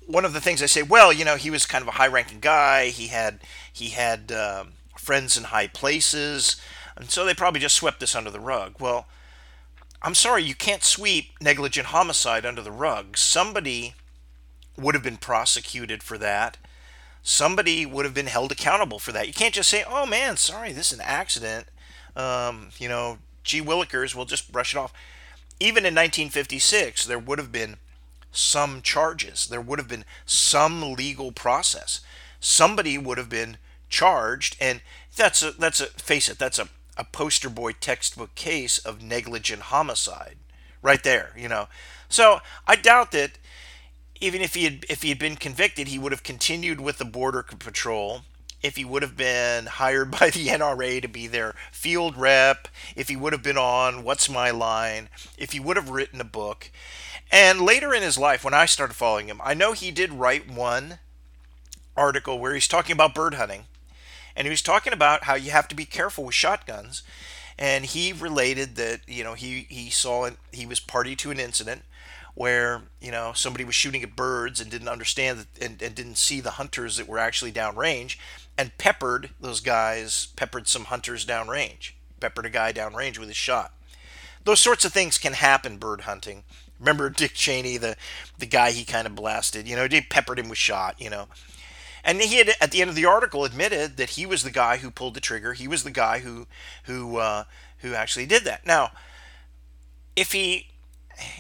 one 0.07 0.25
of 0.25 0.33
the 0.33 0.41
things 0.41 0.63
I 0.63 0.67
say, 0.67 0.83
well, 0.83 1.13
you 1.13 1.25
know, 1.25 1.37
he 1.37 1.51
was 1.51 1.67
kind 1.67 1.83
of 1.83 1.89
a 1.89 1.93
high-ranking 1.93 2.41
guy. 2.41 2.89
He 2.89 3.09
had 3.09 3.41
he 3.73 3.91
had 3.91 4.33
um, 4.33 4.73
friends 4.97 5.37
in 5.37 5.45
high 5.45 5.67
places, 5.67 6.61
and 6.97 7.11
so 7.11 7.25
they 7.25 7.35
probably 7.35 7.61
just 7.61 7.77
swept 7.77 8.01
this 8.01 8.15
under 8.15 8.31
the 8.31 8.41
rug. 8.41 8.77
Well, 8.81 9.07
I'm 10.03 10.15
sorry, 10.15 10.43
you 10.43 10.55
can't 10.55 10.85
sweep 10.85 11.31
negligent 11.41 11.87
homicide 11.87 12.45
under 12.45 12.63
the 12.63 12.71
rug. 12.71 13.17
Somebody 13.17 13.95
would 14.77 14.95
have 14.95 15.05
been 15.05 15.17
prosecuted 15.17 16.03
for 16.03 16.19
that. 16.19 16.59
Somebody 17.23 17.87
would 17.87 18.05
have 18.05 18.13
been 18.13 18.27
held 18.27 18.53
accountable 18.53 18.99
for 18.99 19.13
that. 19.13 19.27
You 19.27 19.33
can't 19.33 19.55
just 19.55 19.71
say, 19.71 19.85
"Oh 19.89 20.05
man, 20.05 20.37
sorry, 20.37 20.73
this 20.73 20.93
is 20.93 20.99
an 20.99 21.05
accident." 21.07 21.69
Um, 22.15 22.69
you 22.79 22.89
know, 22.89 23.19
gee 23.43 23.63
willikers, 23.63 24.15
we'll 24.15 24.25
just 24.25 24.53
brush 24.53 24.75
it 24.75 24.79
off. 24.79 24.93
Even 25.61 25.85
in 25.85 25.95
1956, 25.95 27.07
there 27.07 27.19
would 27.19 27.39
have 27.39 27.51
been 27.53 27.77
some 28.37 28.83
charges. 28.83 29.47
There 29.47 29.61
would 29.61 29.79
have 29.79 29.89
been 29.89 30.05
some 30.27 30.95
legal 30.95 31.33
process. 31.33 32.01
Somebody 32.41 32.99
would 32.99 33.19
have 33.19 33.29
been 33.31 33.57
charged, 33.89 34.57
and 34.61 34.81
that's 35.17 35.43
a 35.43 35.53
that's 35.53 35.81
a 35.81 35.87
face 35.87 36.29
it, 36.29 36.39
that's 36.39 36.59
a 36.59 36.69
a 36.97 37.05
poster 37.05 37.49
boy 37.49 37.73
textbook 37.73 38.35
case 38.35 38.79
of 38.79 39.03
negligent 39.03 39.63
homicide 39.63 40.37
right 40.83 41.03
there 41.03 41.33
you 41.37 41.49
know 41.49 41.67
so 42.09 42.39
i 42.69 42.77
doubt 42.77 43.11
that 43.11 43.33
even 44.21 44.41
if 44.41 44.55
he 44.55 44.65
had 44.65 44.87
if 44.89 45.03
he 45.03 45.09
had 45.09 45.19
been 45.19 45.37
convicted 45.37 45.89
he 45.89 45.99
would 45.99 46.13
have 46.13 46.23
continued 46.23 46.81
with 46.81 46.99
the 46.99 47.05
border 47.05 47.43
patrol 47.43 48.23
if 48.65 48.77
he 48.77 48.85
would 48.85 49.03
have 49.03 49.17
been 49.17 49.67
hired 49.67 50.11
by 50.19 50.31
the 50.31 50.47
NRA 50.47 51.03
to 51.03 51.09
be 51.09 51.27
their 51.27 51.55
field 51.71 52.17
rep, 52.17 52.67
if 52.97 53.11
he 53.11 53.15
would 53.15 53.35
have 53.35 53.43
been 53.43 53.59
on 53.59 54.03
What's 54.03 54.31
My 54.31 54.51
Line, 54.51 55.11
if 55.37 55.53
he 55.53 55.61
would 55.61 55.77
have 55.77 55.91
written 55.91 56.19
a 56.19 56.25
book. 56.25 56.71
And 57.35 57.63
later 57.63 57.93
in 57.93 58.05
his 58.05 58.17
life, 58.17 58.45
when 58.45 58.55
I 58.55 58.65
started 58.65 58.95
following 58.95 59.27
him, 59.27 59.41
I 59.43 59.55
know 59.55 59.73
he 59.73 59.91
did 59.91 60.13
write 60.13 60.49
one 60.49 61.01
article 61.97 62.39
where 62.39 62.55
he's 62.55 62.69
talking 62.69 62.93
about 62.93 63.13
bird 63.13 63.35
hunting. 63.35 63.65
And 64.37 64.47
he 64.47 64.51
was 64.51 64.63
talking 64.63 64.93
about 64.93 65.25
how 65.25 65.35
you 65.35 65.51
have 65.51 65.67
to 65.67 65.75
be 65.75 65.85
careful 65.85 66.23
with 66.23 66.37
shotguns. 66.37 67.03
And 67.59 67.87
he 67.87 68.13
related 68.13 68.77
that 68.77 69.01
you 69.09 69.25
know 69.25 69.35
he 69.35 69.67
he 69.69 69.91
saw 69.91 70.27
it, 70.27 70.37
he 70.53 70.65
was 70.65 70.79
party 70.79 71.17
to 71.17 71.33
an 71.33 71.41
incident 71.41 71.83
where 72.37 72.83
you 73.01 73.11
know 73.11 73.33
somebody 73.35 73.65
was 73.65 73.75
shooting 73.75 74.05
at 74.05 74.15
birds 74.15 74.61
and 74.61 74.71
didn't 74.71 74.89
understand 74.89 75.41
that, 75.41 75.47
and, 75.61 75.83
and 75.83 75.95
didn't 75.97 76.19
see 76.19 76.41
the 76.41 76.53
hunters 76.53 76.99
that 76.99 77.09
were 77.09 77.19
actually 77.19 77.53
downrange 77.53 78.17
and 78.57 78.79
peppered 78.79 79.31
those 79.41 79.61
guys 79.61 80.29
peppered 80.37 80.69
some 80.69 80.85
hunters 80.85 81.27
downrange 81.27 81.93
peppered 82.21 82.47
a 82.47 82.51
guy 82.51 82.73
downrange 82.73 83.19
with 83.19 83.29
his 83.29 83.37
shot. 83.37 83.73
Those 84.45 84.61
sorts 84.61 84.85
of 84.85 84.93
things 84.93 85.17
can 85.17 85.33
happen 85.33 85.79
bird 85.79 86.03
hunting 86.03 86.45
remember 86.85 87.11
dick 87.11 87.33
cheney 87.35 87.77
the 87.77 87.97
the 88.39 88.47
guy 88.47 88.71
he 88.71 88.85
kind 88.85 89.07
of 89.07 89.15
blasted 89.15 89.67
you 89.67 89.75
know 89.75 89.89
they 89.89 90.01
peppered 90.01 90.39
him 90.39 90.49
with 90.49 90.59
shot 90.59 91.01
you 91.01 91.11
know 91.11 91.27
and 92.05 92.21
he 92.21 92.37
had, 92.37 92.51
at 92.61 92.71
the 92.71 92.83
end 92.83 92.91
of 92.91 92.97
the 92.97 93.07
article, 93.07 93.45
admitted 93.45 93.97
that 93.97 94.11
he 94.11 94.27
was 94.27 94.43
the 94.43 94.51
guy 94.51 94.77
who 94.77 94.91
pulled 94.91 95.15
the 95.15 95.21
trigger. 95.21 95.55
He 95.55 95.67
was 95.67 95.85
the 95.85 95.91
guy 95.91 96.19
who 96.19 96.47
who 96.85 97.17
uh, 97.17 97.45
who 97.79 97.95
actually 97.95 98.27
did 98.27 98.45
that. 98.45 98.67
Now, 98.67 98.91
if 100.15 100.33
he 100.33 100.69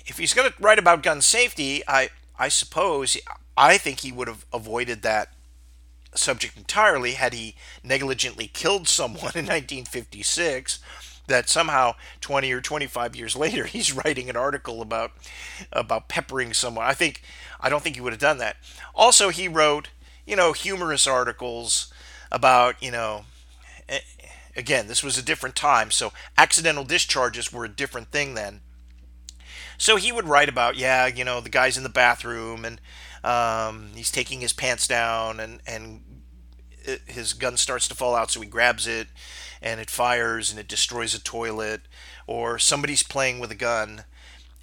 if 0.06 0.16
he's 0.16 0.32
going 0.32 0.50
to 0.50 0.62
write 0.62 0.78
about 0.78 1.02
gun 1.02 1.20
safety, 1.20 1.82
I 1.86 2.08
I 2.38 2.48
suppose 2.48 3.18
I 3.56 3.76
think 3.76 4.00
he 4.00 4.12
would 4.12 4.26
have 4.26 4.46
avoided 4.52 5.02
that 5.02 5.32
subject 6.14 6.56
entirely 6.56 7.12
had 7.12 7.34
he 7.34 7.56
negligently 7.82 8.46
killed 8.46 8.88
someone 8.88 9.32
in 9.34 9.46
1956 9.46 10.78
that 11.26 11.48
somehow 11.48 11.94
20 12.20 12.52
or 12.52 12.60
25 12.60 13.16
years 13.16 13.36
later 13.44 13.64
he's 13.64 13.92
writing 13.92 14.28
an 14.28 14.36
article 14.36 14.82
about 14.82 15.12
about 15.72 16.08
peppering 16.08 16.52
someone. 16.52 16.84
I 16.84 16.94
think 16.94 17.22
I 17.60 17.68
don't 17.68 17.82
think 17.82 17.96
he 17.96 18.02
would 18.02 18.12
have 18.12 18.20
done 18.20 18.38
that. 18.38 18.56
Also, 18.94 19.30
he 19.30 19.48
wrote 19.48 19.88
you 20.26 20.36
know, 20.36 20.52
humorous 20.52 21.06
articles 21.06 21.92
about, 22.32 22.82
you 22.82 22.90
know, 22.90 23.24
again, 24.56 24.86
this 24.86 25.02
was 25.02 25.18
a 25.18 25.22
different 25.22 25.56
time, 25.56 25.90
so 25.90 26.12
accidental 26.38 26.84
discharges 26.84 27.52
were 27.52 27.64
a 27.64 27.68
different 27.68 28.10
thing 28.10 28.34
then. 28.34 28.60
So 29.76 29.96
he 29.96 30.12
would 30.12 30.28
write 30.28 30.48
about, 30.48 30.76
yeah, 30.76 31.06
you 31.06 31.24
know, 31.24 31.40
the 31.40 31.48
guy's 31.48 31.76
in 31.76 31.82
the 31.82 31.88
bathroom 31.88 32.64
and 32.64 32.80
um, 33.24 33.90
he's 33.94 34.12
taking 34.12 34.40
his 34.40 34.52
pants 34.52 34.86
down 34.86 35.40
and 35.40 35.60
and 35.66 36.02
his 37.06 37.32
gun 37.32 37.56
starts 37.56 37.88
to 37.88 37.94
fall 37.94 38.14
out, 38.14 38.30
so 38.30 38.42
he 38.42 38.46
grabs 38.46 38.86
it 38.86 39.08
and 39.64 39.80
it 39.80 39.90
fires 39.90 40.52
and 40.52 40.60
it 40.60 40.68
destroys 40.68 41.12
a 41.12 41.22
toilet, 41.22 41.80
or 42.28 42.56
somebody's 42.60 43.02
playing 43.02 43.40
with 43.40 43.50
a 43.50 43.56
gun 43.56 44.04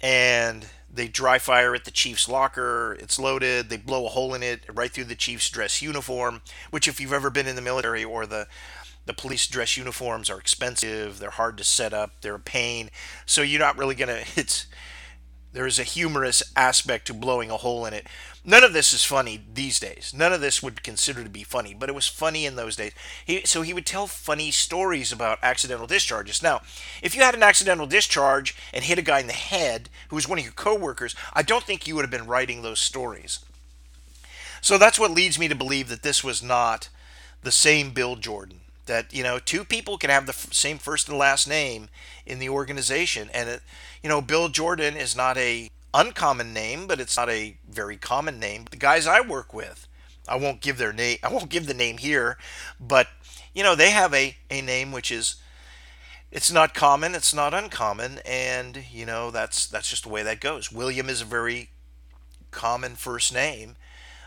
and 0.02 0.66
they 0.92 1.08
dry 1.08 1.38
fire 1.38 1.74
at 1.74 1.84
the 1.84 1.90
Chiefs' 1.90 2.28
locker. 2.28 2.96
It's 3.00 3.18
loaded. 3.18 3.70
They 3.70 3.76
blow 3.76 4.04
a 4.04 4.10
hole 4.10 4.34
in 4.34 4.42
it 4.42 4.62
right 4.72 4.90
through 4.90 5.04
the 5.04 5.14
Chiefs' 5.14 5.48
dress 5.48 5.80
uniform, 5.80 6.42
which, 6.70 6.86
if 6.86 7.00
you've 7.00 7.12
ever 7.12 7.30
been 7.30 7.46
in 7.46 7.56
the 7.56 7.62
military 7.62 8.04
or 8.04 8.26
the 8.26 8.46
the 9.04 9.12
police 9.12 9.48
dress 9.48 9.76
uniforms 9.76 10.30
are 10.30 10.38
expensive. 10.38 11.18
They're 11.18 11.30
hard 11.30 11.58
to 11.58 11.64
set 11.64 11.92
up. 11.92 12.12
They're 12.20 12.36
a 12.36 12.40
pain. 12.40 12.88
So 13.26 13.42
you're 13.42 13.58
not 13.58 13.76
really 13.78 13.94
gonna. 13.94 14.22
It's 14.36 14.66
there 15.52 15.66
is 15.66 15.78
a 15.78 15.84
humorous 15.84 16.42
aspect 16.56 17.08
to 17.08 17.14
blowing 17.14 17.50
a 17.50 17.58
hole 17.58 17.84
in 17.84 17.92
it. 17.92 18.06
None 18.44 18.64
of 18.64 18.72
this 18.72 18.92
is 18.92 19.04
funny 19.04 19.40
these 19.54 19.78
days. 19.78 20.12
None 20.16 20.32
of 20.32 20.40
this 20.40 20.62
would 20.62 20.82
consider 20.82 21.22
to 21.22 21.30
be 21.30 21.44
funny, 21.44 21.74
but 21.74 21.88
it 21.88 21.94
was 21.94 22.08
funny 22.08 22.44
in 22.44 22.56
those 22.56 22.74
days. 22.74 22.92
He, 23.24 23.42
so 23.44 23.62
he 23.62 23.72
would 23.72 23.86
tell 23.86 24.08
funny 24.08 24.50
stories 24.50 25.12
about 25.12 25.38
accidental 25.42 25.86
discharges. 25.86 26.42
Now, 26.42 26.60
if 27.02 27.14
you 27.14 27.22
had 27.22 27.36
an 27.36 27.44
accidental 27.44 27.86
discharge 27.86 28.56
and 28.72 28.82
hit 28.84 28.98
a 28.98 29.02
guy 29.02 29.20
in 29.20 29.28
the 29.28 29.32
head 29.32 29.88
who 30.08 30.16
was 30.16 30.28
one 30.28 30.38
of 30.38 30.44
your 30.44 30.52
coworkers, 30.54 31.14
I 31.32 31.42
don't 31.42 31.62
think 31.62 31.86
you 31.86 31.94
would 31.94 32.02
have 32.04 32.10
been 32.10 32.26
writing 32.26 32.62
those 32.62 32.80
stories. 32.80 33.38
So 34.60 34.76
that's 34.76 34.98
what 34.98 35.12
leads 35.12 35.38
me 35.38 35.46
to 35.46 35.54
believe 35.54 35.88
that 35.88 36.02
this 36.02 36.24
was 36.24 36.42
not 36.42 36.88
the 37.42 37.52
same 37.52 37.90
Bill 37.90 38.16
Jordan. 38.16 38.60
That 38.86 39.14
you 39.14 39.22
know, 39.22 39.38
two 39.38 39.64
people 39.64 39.98
can 39.98 40.10
have 40.10 40.26
the 40.26 40.32
f- 40.32 40.52
same 40.52 40.78
first 40.78 41.08
and 41.08 41.16
last 41.16 41.48
name 41.48 41.88
in 42.26 42.40
the 42.40 42.48
organization, 42.48 43.30
and 43.32 43.48
it, 43.48 43.62
you 44.02 44.08
know, 44.08 44.20
Bill 44.20 44.48
Jordan 44.48 44.96
is 44.96 45.14
not 45.14 45.36
a 45.36 45.70
uncommon 45.94 46.52
name, 46.52 46.86
but 46.86 47.00
it's 47.00 47.16
not 47.16 47.28
a 47.28 47.56
very 47.68 47.96
common 47.96 48.38
name. 48.38 48.66
The 48.70 48.76
guys 48.76 49.06
I 49.06 49.20
work 49.20 49.52
with, 49.52 49.86
I 50.28 50.36
won't 50.36 50.60
give 50.60 50.78
their 50.78 50.92
name. 50.92 51.18
I 51.22 51.32
won't 51.32 51.48
give 51.50 51.66
the 51.66 51.74
name 51.74 51.98
here, 51.98 52.38
but 52.80 53.08
you 53.54 53.62
know 53.62 53.74
they 53.74 53.90
have 53.90 54.14
a 54.14 54.36
a 54.50 54.62
name 54.62 54.92
which 54.92 55.10
is 55.10 55.36
it's 56.30 56.50
not 56.50 56.72
common, 56.72 57.14
it's 57.14 57.34
not 57.34 57.52
uncommon, 57.52 58.20
and 58.24 58.84
you 58.90 59.04
know 59.04 59.30
that's 59.30 59.66
that's 59.66 59.90
just 59.90 60.04
the 60.04 60.08
way 60.08 60.22
that 60.22 60.40
goes. 60.40 60.72
William 60.72 61.08
is 61.08 61.20
a 61.20 61.26
very 61.26 61.70
common 62.50 62.94
first 62.94 63.34
name. 63.34 63.76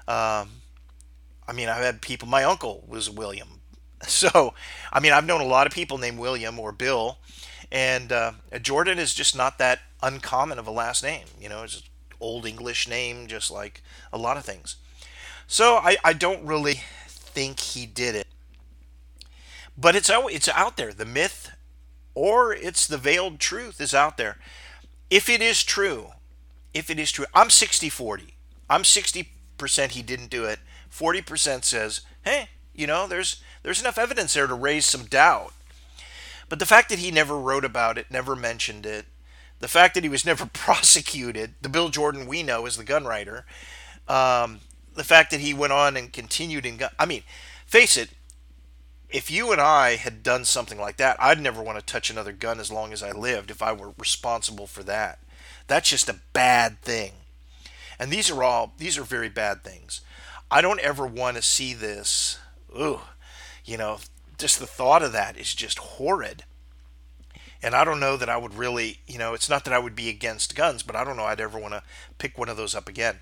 Um, 0.07 0.61
I 1.47 1.53
mean, 1.53 1.67
I've 1.67 1.83
had 1.83 2.01
people. 2.01 2.27
My 2.27 2.43
uncle 2.43 2.83
was 2.87 3.09
William, 3.09 3.61
so 4.07 4.53
I 4.93 4.99
mean, 4.99 5.13
I've 5.13 5.25
known 5.25 5.41
a 5.41 5.45
lot 5.45 5.65
of 5.65 5.73
people 5.73 5.97
named 5.97 6.19
William 6.19 6.59
or 6.59 6.71
Bill, 6.71 7.17
and 7.71 8.11
uh, 8.11 8.33
Jordan 8.61 8.99
is 8.99 9.15
just 9.15 9.35
not 9.35 9.57
that 9.57 9.79
uncommon 10.05 10.59
of 10.59 10.67
a 10.67 10.71
last 10.71 11.03
name. 11.03 11.25
You 11.39 11.49
know, 11.49 11.63
it's 11.63 11.77
an 11.77 11.83
old 12.19 12.45
English 12.45 12.87
name, 12.87 13.27
just 13.27 13.49
like 13.49 13.81
a 14.13 14.17
lot 14.17 14.37
of 14.37 14.45
things. 14.45 14.77
So 15.47 15.75
I, 15.77 15.97
I 16.03 16.13
don't 16.13 16.45
really 16.45 16.81
think 17.07 17.59
he 17.59 17.85
did 17.85 18.15
it. 18.15 18.27
But 19.77 19.95
it's 19.95 20.09
it's 20.09 20.47
out 20.47 20.77
there. 20.77 20.93
The 20.93 21.05
myth 21.05 21.51
or 22.13 22.53
it's 22.53 22.87
the 22.87 22.97
veiled 22.97 23.39
truth 23.39 23.81
is 23.81 23.93
out 23.93 24.17
there. 24.17 24.37
If 25.09 25.29
it 25.29 25.41
is 25.41 25.63
true, 25.63 26.11
if 26.73 26.89
it 26.89 26.97
is 26.97 27.11
true, 27.11 27.25
I'm 27.33 27.49
60 27.49 27.89
40. 27.89 28.35
I'm 28.69 28.83
60% 28.83 29.91
he 29.91 30.01
didn't 30.01 30.29
do 30.29 30.45
it. 30.45 30.59
40% 30.91 31.63
says, 31.65 32.01
hey, 32.23 32.49
you 32.73 32.87
know, 32.87 33.05
there's 33.05 33.43
there's 33.63 33.81
enough 33.81 33.97
evidence 33.97 34.33
there 34.33 34.47
to 34.47 34.53
raise 34.53 34.85
some 34.85 35.05
doubt. 35.05 35.53
But 36.47 36.59
the 36.59 36.65
fact 36.65 36.89
that 36.89 36.99
he 36.99 37.11
never 37.11 37.37
wrote 37.37 37.65
about 37.65 37.97
it, 37.97 38.11
never 38.11 38.35
mentioned 38.35 38.85
it, 38.85 39.05
the 39.65 39.69
fact 39.69 39.95
that 39.95 40.03
he 40.03 40.09
was 40.11 40.27
never 40.27 40.45
prosecuted, 40.53 41.55
the 41.59 41.69
Bill 41.69 41.89
Jordan 41.89 42.27
we 42.27 42.43
know 42.43 42.67
is 42.67 42.77
the 42.77 42.83
gun 42.83 43.05
writer, 43.05 43.47
um, 44.07 44.59
the 44.93 45.03
fact 45.03 45.31
that 45.31 45.39
he 45.39 45.55
went 45.55 45.73
on 45.73 45.97
and 45.97 46.13
continued 46.13 46.67
in 46.67 46.77
gun. 46.77 46.91
I 46.99 47.07
mean, 47.07 47.23
face 47.65 47.97
it, 47.97 48.11
if 49.09 49.31
you 49.31 49.51
and 49.51 49.59
I 49.59 49.95
had 49.95 50.21
done 50.21 50.45
something 50.45 50.79
like 50.79 50.97
that, 50.97 51.17
I'd 51.19 51.41
never 51.41 51.63
want 51.63 51.79
to 51.79 51.83
touch 51.83 52.11
another 52.11 52.31
gun 52.31 52.59
as 52.59 52.71
long 52.71 52.93
as 52.93 53.01
I 53.01 53.11
lived 53.11 53.49
if 53.49 53.63
I 53.63 53.73
were 53.73 53.93
responsible 53.97 54.67
for 54.67 54.83
that. 54.83 55.17
That's 55.65 55.89
just 55.89 56.09
a 56.09 56.19
bad 56.31 56.79
thing. 56.83 57.13
And 57.97 58.11
these 58.11 58.29
are 58.29 58.43
all 58.43 58.75
these 58.77 58.99
are 58.99 59.03
very 59.03 59.29
bad 59.29 59.63
things. 59.63 60.01
I 60.51 60.61
don't 60.61 60.79
ever 60.81 61.07
want 61.07 61.37
to 61.37 61.41
see 61.41 61.73
this. 61.73 62.37
Ooh, 62.79 62.99
you 63.63 63.77
know, 63.77 63.97
just 64.37 64.59
the 64.59 64.67
thought 64.67 65.01
of 65.01 65.11
that 65.13 65.37
is 65.37 65.55
just 65.55 65.79
horrid. 65.79 66.43
And 67.65 67.73
I 67.73 67.83
don't 67.83 67.99
know 67.99 68.15
that 68.15 68.29
I 68.29 68.37
would 68.37 68.53
really, 68.53 68.99
you 69.07 69.17
know, 69.17 69.33
it's 69.33 69.49
not 69.49 69.65
that 69.65 69.73
I 69.73 69.79
would 69.79 69.95
be 69.95 70.07
against 70.07 70.55
guns, 70.55 70.83
but 70.83 70.95
I 70.95 71.03
don't 71.03 71.17
know 71.17 71.23
I'd 71.23 71.41
ever 71.41 71.57
want 71.57 71.73
to 71.73 71.81
pick 72.19 72.37
one 72.37 72.47
of 72.47 72.57
those 72.57 72.75
up 72.75 72.87
again. 72.87 73.21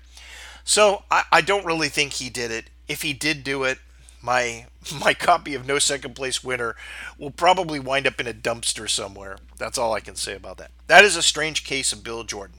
So 0.64 1.04
I, 1.10 1.24
I 1.32 1.40
don't 1.40 1.64
really 1.64 1.88
think 1.88 2.12
he 2.12 2.28
did 2.28 2.50
it. 2.50 2.68
If 2.86 3.00
he 3.00 3.14
did 3.14 3.42
do 3.42 3.64
it, 3.64 3.78
my 4.20 4.66
my 5.00 5.14
copy 5.14 5.54
of 5.54 5.66
No 5.66 5.78
Second 5.78 6.14
Place 6.14 6.44
Winner 6.44 6.76
will 7.16 7.30
probably 7.30 7.80
wind 7.80 8.06
up 8.06 8.20
in 8.20 8.26
a 8.26 8.34
dumpster 8.34 8.88
somewhere. 8.88 9.38
That's 9.56 9.78
all 9.78 9.94
I 9.94 10.00
can 10.00 10.14
say 10.14 10.34
about 10.34 10.58
that. 10.58 10.72
That 10.88 11.06
is 11.06 11.16
a 11.16 11.22
strange 11.22 11.64
case 11.64 11.90
of 11.94 12.04
Bill 12.04 12.22
Jordan. 12.22 12.58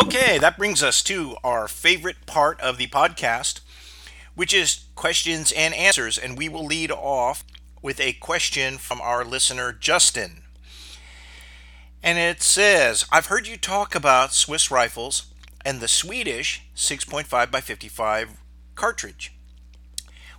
Okay, 0.00 0.38
that 0.38 0.56
brings 0.56 0.80
us 0.84 1.02
to 1.02 1.34
our 1.42 1.66
favorite 1.66 2.24
part 2.26 2.60
of 2.60 2.78
the 2.78 2.86
podcast, 2.86 3.60
which 4.36 4.54
is 4.54 4.84
questions 4.94 5.50
and 5.50 5.74
answers. 5.74 6.18
And 6.18 6.38
we 6.38 6.48
will 6.48 6.64
lead 6.64 6.92
off 6.92 7.42
with 7.82 8.00
a 8.00 8.14
question 8.14 8.78
from 8.78 9.00
our 9.00 9.24
listener, 9.24 9.72
Justin. 9.72 10.42
And 12.02 12.18
it 12.18 12.42
says, 12.42 13.06
I've 13.12 13.26
heard 13.26 13.46
you 13.46 13.56
talk 13.56 13.94
about 13.94 14.32
Swiss 14.32 14.70
rifles 14.70 15.26
and 15.64 15.80
the 15.80 15.88
Swedish 15.88 16.62
6.5 16.74 17.50
by 17.50 17.60
55 17.60 18.40
cartridge. 18.74 19.32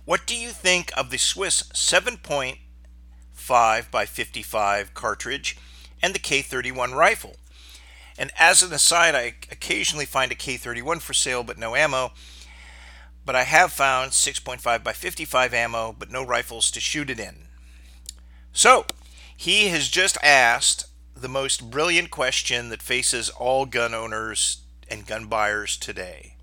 What 0.04 0.26
do 0.26 0.36
you 0.36 0.50
think 0.50 0.92
of 0.96 1.10
the 1.10 1.18
Swiss 1.18 1.62
7.5 1.74 3.90
by 3.90 4.06
55 4.06 4.94
cartridge 4.94 5.56
and 6.02 6.14
the 6.14 6.18
K31 6.18 6.94
rifle? 6.94 7.36
And 8.18 8.30
as 8.38 8.62
an 8.62 8.72
aside, 8.72 9.14
I 9.14 9.34
occasionally 9.50 10.04
find 10.04 10.30
a 10.30 10.36
K31 10.36 11.00
for 11.00 11.14
sale 11.14 11.42
but 11.42 11.58
no 11.58 11.74
ammo. 11.74 12.12
But 13.24 13.36
I 13.36 13.44
have 13.44 13.72
found 13.72 14.12
6.5 14.12 14.84
by 14.84 14.92
55 14.92 15.54
ammo 15.54 15.94
but 15.98 16.10
no 16.10 16.24
rifles 16.24 16.70
to 16.72 16.80
shoot 16.80 17.10
it 17.10 17.18
in. 17.18 17.48
So, 18.52 18.86
he 19.36 19.68
has 19.68 19.88
just 19.88 20.16
asked 20.22 20.86
the 21.16 21.28
most 21.28 21.70
brilliant 21.70 22.10
question 22.10 22.68
that 22.68 22.82
faces 22.82 23.30
all 23.30 23.66
gun 23.66 23.94
owners 23.94 24.58
and 24.88 25.06
gun 25.06 25.26
buyers 25.26 25.76
today. 25.76 26.36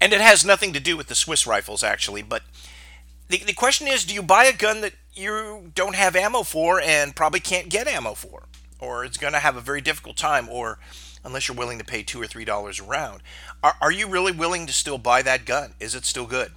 And 0.00 0.12
it 0.12 0.20
has 0.20 0.44
nothing 0.44 0.72
to 0.72 0.80
do 0.80 0.96
with 0.96 1.08
the 1.08 1.14
Swiss 1.14 1.46
rifles, 1.46 1.82
actually, 1.82 2.22
but 2.22 2.42
the, 3.28 3.38
the 3.38 3.52
question 3.52 3.86
is 3.86 4.04
do 4.04 4.14
you 4.14 4.22
buy 4.22 4.44
a 4.44 4.52
gun 4.52 4.80
that 4.80 4.94
you 5.12 5.70
don't 5.74 5.94
have 5.94 6.16
ammo 6.16 6.42
for 6.42 6.80
and 6.80 7.14
probably 7.14 7.40
can't 7.40 7.68
get 7.68 7.86
ammo 7.86 8.14
for? 8.14 8.44
Or 8.78 9.04
it's 9.04 9.18
going 9.18 9.34
to 9.34 9.40
have 9.40 9.56
a 9.56 9.60
very 9.60 9.80
difficult 9.80 10.16
time, 10.16 10.48
or 10.48 10.78
unless 11.24 11.48
you're 11.48 11.56
willing 11.56 11.78
to 11.78 11.84
pay 11.84 12.02
two 12.02 12.20
or 12.20 12.26
three 12.26 12.44
dollars 12.44 12.80
a 12.80 12.82
round. 12.82 13.22
Are, 13.62 13.76
are 13.80 13.92
you 13.92 14.08
really 14.08 14.32
willing 14.32 14.66
to 14.66 14.72
still 14.72 14.98
buy 14.98 15.22
that 15.22 15.44
gun? 15.44 15.74
Is 15.80 15.94
it 15.94 16.04
still 16.04 16.26
good? 16.26 16.52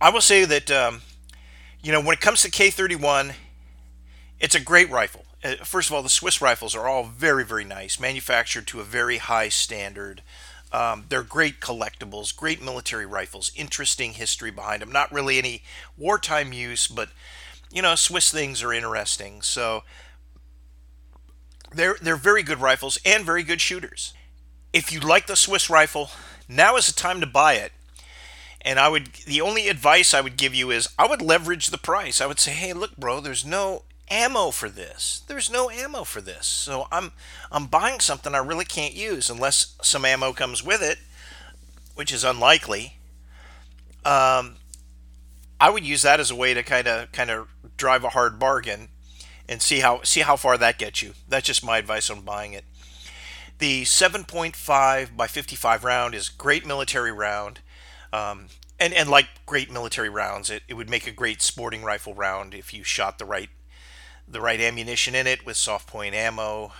I 0.00 0.10
will 0.10 0.20
say 0.20 0.44
that, 0.44 0.70
um, 0.70 1.02
you 1.82 1.90
know, 1.90 2.00
when 2.00 2.14
it 2.14 2.20
comes 2.20 2.42
to 2.42 2.50
K31, 2.50 3.34
it's 4.38 4.54
a 4.54 4.60
great 4.60 4.90
rifle. 4.90 5.24
Uh, 5.42 5.56
first 5.64 5.88
of 5.88 5.94
all, 5.94 6.02
the 6.02 6.08
Swiss 6.08 6.40
rifles 6.40 6.74
are 6.74 6.88
all 6.88 7.04
very, 7.04 7.44
very 7.44 7.64
nice, 7.64 7.98
manufactured 7.98 8.66
to 8.68 8.80
a 8.80 8.84
very 8.84 9.18
high 9.18 9.48
standard. 9.48 10.22
Um, 10.72 11.06
they're 11.08 11.22
great 11.22 11.60
collectibles, 11.60 12.34
great 12.34 12.62
military 12.62 13.06
rifles, 13.06 13.50
interesting 13.56 14.12
history 14.12 14.50
behind 14.50 14.82
them. 14.82 14.92
Not 14.92 15.12
really 15.12 15.38
any 15.38 15.62
wartime 15.96 16.52
use, 16.52 16.86
but 16.86 17.08
you 17.70 17.82
know, 17.82 17.94
Swiss 17.94 18.30
things 18.30 18.62
are 18.62 18.72
interesting. 18.72 19.42
So 19.42 19.82
they're 21.72 21.96
they're 22.00 22.16
very 22.16 22.42
good 22.42 22.60
rifles 22.60 22.98
and 23.04 23.24
very 23.24 23.42
good 23.42 23.60
shooters. 23.60 24.12
If 24.72 24.92
you 24.92 25.00
like 25.00 25.26
the 25.26 25.36
Swiss 25.36 25.70
rifle, 25.70 26.10
now 26.48 26.76
is 26.76 26.86
the 26.86 26.92
time 26.92 27.20
to 27.20 27.26
buy 27.26 27.54
it. 27.54 27.72
And 28.60 28.78
I 28.78 28.88
would 28.88 29.06
the 29.26 29.40
only 29.40 29.68
advice 29.68 30.14
I 30.14 30.20
would 30.20 30.36
give 30.36 30.54
you 30.54 30.70
is 30.70 30.88
I 30.98 31.06
would 31.06 31.22
leverage 31.22 31.68
the 31.68 31.78
price. 31.78 32.20
I 32.20 32.26
would 32.26 32.40
say, 32.40 32.52
"Hey, 32.52 32.72
look, 32.72 32.96
bro, 32.96 33.20
there's 33.20 33.44
no 33.44 33.82
ammo 34.10 34.50
for 34.50 34.68
this. 34.68 35.22
There's 35.26 35.50
no 35.50 35.70
ammo 35.70 36.04
for 36.04 36.20
this. 36.20 36.46
So 36.46 36.88
I'm 36.90 37.12
I'm 37.50 37.66
buying 37.66 38.00
something 38.00 38.34
I 38.34 38.38
really 38.38 38.64
can't 38.64 38.94
use 38.94 39.30
unless 39.30 39.76
some 39.82 40.04
ammo 40.04 40.32
comes 40.32 40.64
with 40.64 40.82
it, 40.82 40.98
which 41.94 42.12
is 42.12 42.24
unlikely. 42.24 42.98
Um, 44.04 44.56
I 45.60 45.70
would 45.70 45.84
use 45.84 46.02
that 46.02 46.20
as 46.20 46.30
a 46.30 46.36
way 46.36 46.54
to 46.54 46.62
kind 46.62 46.88
of 46.88 47.12
kind 47.12 47.30
of 47.30 47.48
drive 47.76 48.04
a 48.04 48.10
hard 48.10 48.38
bargain 48.38 48.88
and 49.48 49.62
see 49.62 49.80
how 49.80 50.02
see 50.02 50.20
how 50.20 50.36
far 50.36 50.58
that 50.58 50.78
gets 50.78 51.02
you. 51.02 51.14
That's 51.28 51.46
just 51.46 51.64
my 51.64 51.78
advice 51.78 52.10
on 52.10 52.20
buying 52.20 52.52
it. 52.52 52.64
The 53.58 53.82
7.5 53.82 55.16
by 55.16 55.26
55 55.26 55.84
round 55.84 56.14
is 56.14 56.28
great 56.28 56.64
military 56.64 57.10
round. 57.10 57.60
Um, 58.12 58.46
and, 58.78 58.94
and 58.94 59.08
like 59.08 59.26
great 59.44 59.72
military 59.72 60.08
rounds, 60.08 60.50
it, 60.50 60.62
it 60.68 60.74
would 60.74 60.88
make 60.88 61.06
a 61.06 61.12
great 61.12 61.42
sporting 61.42 61.82
rifle 61.82 62.14
round 62.14 62.54
if 62.54 62.72
you 62.72 62.84
shot 62.84 63.18
the 63.18 63.24
right 63.24 63.48
the 64.30 64.40
right 64.40 64.60
ammunition 64.60 65.14
in 65.14 65.26
it 65.26 65.46
with 65.46 65.56
soft 65.56 65.86
point 65.86 66.14
ammo. 66.14 66.72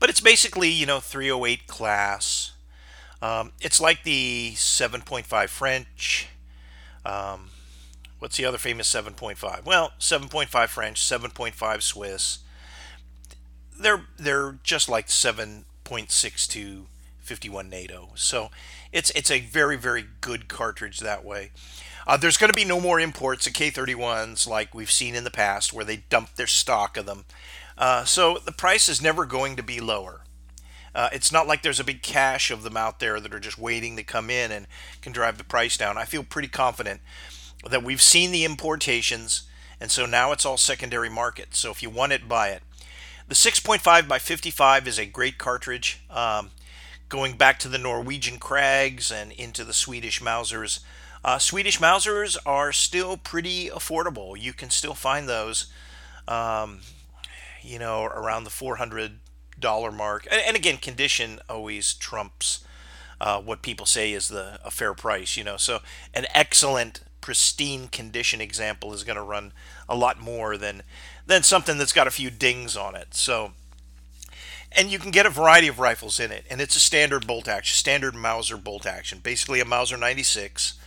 But 0.00 0.10
it's 0.10 0.20
basically, 0.20 0.70
you 0.70 0.86
know, 0.86 1.00
308 1.00 1.66
class. 1.66 2.52
Um, 3.20 3.52
it's 3.60 3.80
like 3.80 4.04
the 4.04 4.52
7.5 4.54 5.48
French. 5.48 6.28
Um, 7.04 7.50
what's 8.18 8.36
the 8.36 8.44
other 8.44 8.58
famous 8.58 8.92
7.5? 8.92 9.64
Well, 9.64 9.92
7.5 9.98 10.68
French, 10.68 11.00
7.5 11.00 11.82
Swiss. 11.82 12.38
They're 13.78 14.06
they're 14.18 14.58
just 14.64 14.88
like 14.88 15.06
7.62 15.06 16.86
51 17.28 17.68
NATO. 17.68 18.08
So 18.14 18.50
it's 18.92 19.10
it's 19.10 19.30
a 19.30 19.40
very 19.40 19.76
very 19.76 20.06
good 20.20 20.48
cartridge 20.48 21.00
that 21.00 21.24
way. 21.24 21.50
Uh, 22.06 22.16
there's 22.16 22.38
going 22.38 22.48
to 22.48 22.56
be 22.56 22.64
no 22.64 22.80
more 22.80 22.98
imports 22.98 23.46
of 23.46 23.52
K31s 23.52 24.48
like 24.48 24.74
we've 24.74 24.90
seen 24.90 25.14
in 25.14 25.24
the 25.24 25.30
past 25.30 25.74
where 25.74 25.84
they 25.84 25.98
dump 26.08 26.34
their 26.34 26.46
stock 26.46 26.96
of 26.96 27.04
them. 27.04 27.26
Uh, 27.76 28.04
so 28.04 28.38
the 28.38 28.50
price 28.50 28.88
is 28.88 29.02
never 29.02 29.26
going 29.26 29.56
to 29.56 29.62
be 29.62 29.78
lower. 29.78 30.22
Uh, 30.94 31.10
it's 31.12 31.30
not 31.30 31.46
like 31.46 31.62
there's 31.62 31.78
a 31.78 31.84
big 31.84 32.02
cache 32.02 32.50
of 32.50 32.62
them 32.62 32.78
out 32.78 32.98
there 32.98 33.20
that 33.20 33.34
are 33.34 33.38
just 33.38 33.58
waiting 33.58 33.94
to 33.94 34.02
come 34.02 34.30
in 34.30 34.50
and 34.50 34.66
can 35.02 35.12
drive 35.12 35.36
the 35.36 35.44
price 35.44 35.76
down. 35.76 35.98
I 35.98 36.06
feel 36.06 36.24
pretty 36.24 36.48
confident 36.48 37.02
that 37.68 37.82
we've 37.82 38.02
seen 38.02 38.32
the 38.32 38.44
importations, 38.44 39.42
and 39.80 39.90
so 39.90 40.06
now 40.06 40.32
it's 40.32 40.46
all 40.46 40.56
secondary 40.56 41.08
market. 41.08 41.54
So 41.54 41.70
if 41.70 41.82
you 41.82 41.90
want 41.90 42.12
it, 42.12 42.28
buy 42.28 42.48
it. 42.50 42.62
The 43.28 43.34
6.5 43.34 44.08
by 44.08 44.18
55 44.18 44.88
is 44.88 44.98
a 44.98 45.06
great 45.06 45.38
cartridge. 45.38 46.00
Um, 46.08 46.50
going 47.08 47.36
back 47.36 47.58
to 47.60 47.68
the 47.68 47.78
Norwegian 47.78 48.38
Krags 48.38 49.10
and 49.12 49.32
into 49.32 49.64
the 49.64 49.74
Swedish 49.74 50.20
Mausers, 50.20 50.80
uh, 51.24 51.38
Swedish 51.38 51.78
Mausers 51.78 52.36
are 52.46 52.72
still 52.72 53.16
pretty 53.16 53.68
affordable. 53.68 54.40
You 54.40 54.52
can 54.52 54.70
still 54.70 54.94
find 54.94 55.28
those, 55.28 55.66
um, 56.26 56.80
you 57.62 57.78
know, 57.78 58.04
around 58.04 58.44
the 58.44 58.50
$400 58.50 59.12
mark. 59.92 60.26
And, 60.30 60.40
and 60.46 60.56
again, 60.56 60.78
condition 60.78 61.40
always 61.48 61.94
trumps 61.94 62.64
uh, 63.20 63.40
what 63.40 63.62
people 63.62 63.84
say 63.84 64.12
is 64.12 64.28
the 64.28 64.60
a 64.64 64.70
fair 64.70 64.94
price. 64.94 65.36
You 65.36 65.44
know, 65.44 65.56
so 65.56 65.80
an 66.14 66.26
excellent, 66.34 67.00
pristine 67.28 67.88
condition 67.88 68.40
example 68.40 68.94
is 68.94 69.04
going 69.04 69.14
to 69.14 69.22
run 69.22 69.52
a 69.86 69.94
lot 69.94 70.18
more 70.18 70.56
than 70.56 70.82
than 71.26 71.42
something 71.42 71.76
that's 71.76 71.92
got 71.92 72.06
a 72.06 72.10
few 72.10 72.30
dings 72.30 72.74
on 72.74 72.94
it. 72.94 73.08
So 73.10 73.52
and 74.72 74.90
you 74.90 74.98
can 74.98 75.10
get 75.10 75.26
a 75.26 75.30
variety 75.30 75.68
of 75.68 75.78
rifles 75.78 76.18
in 76.18 76.32
it 76.32 76.46
and 76.48 76.58
it's 76.58 76.74
a 76.74 76.80
standard 76.80 77.26
bolt 77.26 77.46
action 77.46 77.76
standard 77.76 78.14
mauser 78.14 78.56
bolt 78.56 78.86
action 78.86 79.18
basically 79.22 79.60
a 79.60 79.66
mauser 79.66 79.98
96 79.98 80.78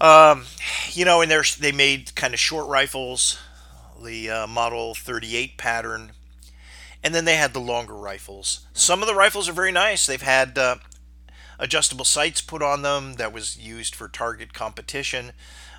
um, 0.00 0.46
you 0.90 1.04
know, 1.04 1.20
and 1.20 1.30
there's 1.30 1.54
they 1.54 1.70
made 1.70 2.12
kind 2.16 2.34
of 2.34 2.40
short 2.40 2.66
rifles, 2.66 3.38
the 4.02 4.30
uh, 4.30 4.46
Model 4.48 4.94
38 4.94 5.58
pattern, 5.58 6.12
and 7.04 7.14
then 7.14 7.24
they 7.26 7.36
had 7.36 7.52
the 7.52 7.60
longer 7.60 7.94
rifles. 7.94 8.66
Some 8.72 9.02
of 9.02 9.08
the 9.08 9.14
rifles 9.14 9.46
are 9.46 9.52
very 9.52 9.72
nice. 9.72 10.06
They've 10.06 10.22
had 10.22 10.56
uh, 10.56 10.76
adjustable 11.60 12.04
sights 12.04 12.40
put 12.40 12.62
on 12.62 12.82
them 12.82 13.14
that 13.14 13.32
was 13.32 13.56
used 13.56 13.94
for 13.94 14.08
target 14.08 14.52
competition. 14.52 15.32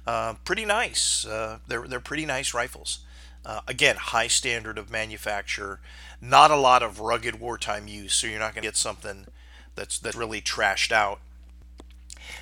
Uh, 0.08 0.36
pretty 0.46 0.64
nice. 0.64 1.26
Uh, 1.26 1.60
they're 1.68 1.88
they're 1.88 2.00
pretty 2.00 2.26
nice 2.26 2.54
rifles. 2.54 3.00
Uh, 3.46 3.62
again, 3.68 3.96
high 3.98 4.28
standard 4.28 4.78
of 4.78 4.90
manufacture. 4.90 5.80
Not 6.22 6.52
a 6.52 6.56
lot 6.56 6.84
of 6.84 7.00
rugged 7.00 7.40
wartime 7.40 7.88
use, 7.88 8.14
so 8.14 8.28
you're 8.28 8.40
not 8.40 8.54
going 8.54 8.62
to 8.62 8.68
get 8.68 8.78
something 8.78 9.26
that's 9.76 10.00
that's 10.00 10.16
really 10.16 10.42
trashed 10.42 10.92
out. 10.92 11.20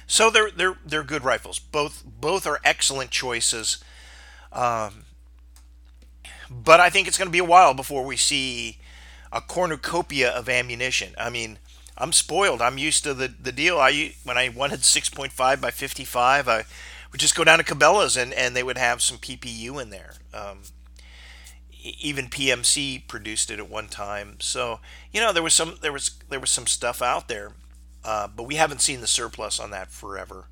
So 0.05 0.29
they're 0.29 0.51
they're 0.51 0.77
they're 0.85 1.03
good 1.03 1.23
rifles. 1.23 1.59
Both 1.59 2.03
both 2.05 2.45
are 2.45 2.59
excellent 2.63 3.11
choices. 3.11 3.83
Um, 4.51 5.05
but 6.49 6.79
I 6.79 6.89
think 6.89 7.07
it's 7.07 7.17
going 7.17 7.27
to 7.27 7.31
be 7.31 7.39
a 7.39 7.43
while 7.45 7.73
before 7.73 8.03
we 8.03 8.17
see 8.17 8.79
a 9.31 9.39
cornucopia 9.39 10.29
of 10.29 10.49
ammunition. 10.49 11.13
I 11.17 11.29
mean, 11.29 11.59
I'm 11.99 12.13
spoiled. 12.13 12.61
I'm 12.61 12.77
used 12.77 13.03
to 13.03 13.13
the, 13.13 13.27
the 13.27 13.51
deal. 13.51 13.77
I 13.79 14.15
when 14.23 14.37
I 14.37 14.49
wanted 14.49 14.79
6.5 14.81 15.61
by 15.61 15.71
55, 15.71 16.47
I 16.47 16.65
would 17.11 17.19
just 17.19 17.35
go 17.35 17.43
down 17.43 17.59
to 17.59 17.63
Cabela's 17.63 18.15
and, 18.15 18.33
and 18.33 18.55
they 18.55 18.63
would 18.63 18.77
have 18.77 19.01
some 19.01 19.17
PPU 19.17 19.81
in 19.81 19.89
there. 19.89 20.13
Um, 20.33 20.59
even 21.81 22.27
PMC 22.27 23.07
produced 23.07 23.51
it 23.51 23.59
at 23.59 23.69
one 23.69 23.87
time. 23.87 24.37
So 24.39 24.79
you 25.11 25.21
know 25.21 25.33
there 25.33 25.43
was 25.43 25.53
some 25.53 25.77
there 25.81 25.93
was 25.93 26.11
there 26.29 26.39
was 26.39 26.49
some 26.49 26.67
stuff 26.67 27.01
out 27.01 27.27
there. 27.27 27.51
Uh, 28.03 28.27
but 28.27 28.43
we 28.43 28.55
haven't 28.55 28.81
seen 28.81 29.01
the 29.01 29.07
surplus 29.07 29.59
on 29.59 29.71
that 29.71 29.91
forever. 29.91 30.45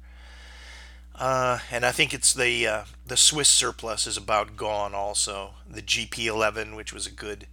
Uh, 1.15 1.59
and 1.71 1.85
I 1.85 1.91
think 1.91 2.13
it's 2.13 2.33
the 2.33 2.67
uh, 2.67 2.83
the 3.05 3.17
Swiss 3.17 3.49
surplus 3.49 4.05
is 4.05 4.17
about 4.17 4.55
gone. 4.55 4.93
Also, 4.93 5.51
the 5.67 5.81
GP11, 5.81 6.75
which 6.75 6.93
was 6.93 7.07
a 7.07 7.11
good, 7.11 7.47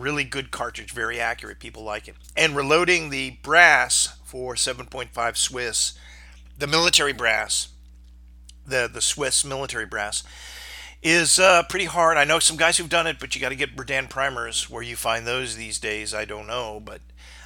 really 0.00 0.24
good 0.24 0.50
cartridge, 0.50 0.92
very 0.92 1.20
accurate. 1.20 1.60
People 1.60 1.82
like 1.82 2.08
it. 2.08 2.16
And 2.36 2.56
reloading 2.56 3.10
the 3.10 3.30
brass 3.42 4.18
for 4.24 4.54
7.5 4.54 5.36
Swiss, 5.36 5.98
the 6.58 6.66
military 6.66 7.12
brass, 7.12 7.68
the 8.66 8.88
the 8.92 9.00
Swiss 9.00 9.44
military 9.44 9.86
brass, 9.86 10.22
is 11.02 11.38
uh, 11.38 11.62
pretty 11.68 11.86
hard. 11.86 12.16
I 12.16 12.24
know 12.24 12.38
some 12.38 12.56
guys 12.56 12.76
who've 12.76 12.88
done 12.88 13.06
it, 13.06 13.18
but 13.18 13.34
you 13.34 13.40
got 13.40 13.48
to 13.50 13.56
get 13.56 13.76
Berdan 13.76 14.08
primers. 14.10 14.68
Where 14.68 14.82
you 14.82 14.96
find 14.96 15.26
those 15.26 15.56
these 15.56 15.78
days, 15.78 16.14
I 16.14 16.24
don't 16.24 16.46
know. 16.46 16.82
But 16.84 17.00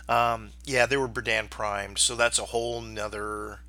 um, 0.09 0.51
yeah, 0.65 0.87
they 0.87 0.97
were 0.97 1.09
Berdan 1.09 1.51
primed, 1.51 1.99
so 1.99 2.17
that's 2.17 2.39
a 2.39 2.47
whole 2.47 2.81
nother 2.81 3.61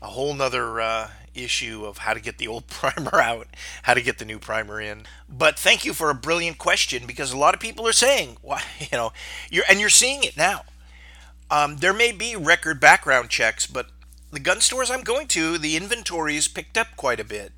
a 0.00 0.06
whole 0.06 0.34
nother 0.34 0.80
uh, 0.80 1.10
issue 1.34 1.84
of 1.84 1.98
how 1.98 2.14
to 2.14 2.20
get 2.20 2.38
the 2.38 2.48
old 2.48 2.66
primer 2.68 3.20
out, 3.20 3.48
how 3.82 3.94
to 3.94 4.02
get 4.02 4.18
the 4.18 4.24
new 4.24 4.38
primer 4.38 4.80
in. 4.80 5.02
But 5.28 5.58
thank 5.58 5.84
you 5.84 5.94
for 5.94 6.10
a 6.10 6.14
brilliant 6.14 6.58
question 6.58 7.06
because 7.06 7.32
a 7.32 7.38
lot 7.38 7.54
of 7.54 7.60
people 7.60 7.86
are 7.86 7.92
saying, 7.92 8.38
why, 8.42 8.62
you 8.78 8.88
know, 8.92 9.12
you're 9.50 9.64
and 9.68 9.80
you're 9.80 9.88
seeing 9.88 10.22
it 10.22 10.36
now. 10.36 10.62
Um, 11.50 11.78
there 11.78 11.94
may 11.94 12.12
be 12.12 12.36
record 12.36 12.78
background 12.78 13.30
checks, 13.30 13.66
but 13.66 13.88
the 14.30 14.40
gun 14.40 14.60
stores 14.60 14.90
I'm 14.90 15.02
going 15.02 15.28
to, 15.28 15.56
the 15.56 15.76
inventory 15.76 16.36
is 16.36 16.46
picked 16.46 16.76
up 16.76 16.88
quite 16.96 17.20
a 17.20 17.24
bit 17.24 17.52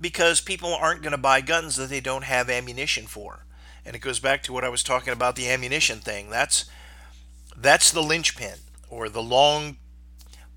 because 0.00 0.40
people 0.40 0.74
aren't 0.74 1.00
going 1.00 1.12
to 1.12 1.18
buy 1.18 1.40
guns 1.40 1.76
that 1.76 1.88
they 1.88 2.00
don't 2.00 2.24
have 2.24 2.50
ammunition 2.50 3.06
for. 3.06 3.46
And 3.86 3.96
it 3.96 4.00
goes 4.00 4.18
back 4.20 4.42
to 4.42 4.52
what 4.52 4.64
I 4.64 4.68
was 4.68 4.82
talking 4.82 5.12
about 5.12 5.36
the 5.36 5.48
ammunition 5.48 6.00
thing. 6.00 6.30
That's 6.30 6.66
that's 7.56 7.90
the 7.90 8.02
linchpin 8.02 8.58
or 8.90 9.08
the 9.08 9.22
long 9.22 9.76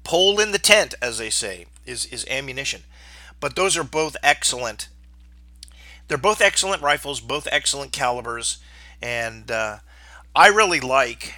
pole 0.04 0.39
in 0.39 0.52
the 0.52 0.60
tent, 0.60 0.95
as 1.02 1.18
they 1.18 1.30
say, 1.30 1.66
is, 1.88 2.05
is 2.05 2.25
ammunition. 2.29 2.83
But 3.39 3.55
those 3.55 3.77
are 3.77 3.83
both 3.83 4.15
excellent. 4.23 4.89
They're 6.07 6.17
both 6.17 6.41
excellent 6.41 6.81
rifles, 6.81 7.19
both 7.19 7.47
excellent 7.51 7.91
calibers, 7.91 8.59
and 9.01 9.51
uh, 9.51 9.77
I 10.35 10.47
really 10.47 10.79
like 10.79 11.33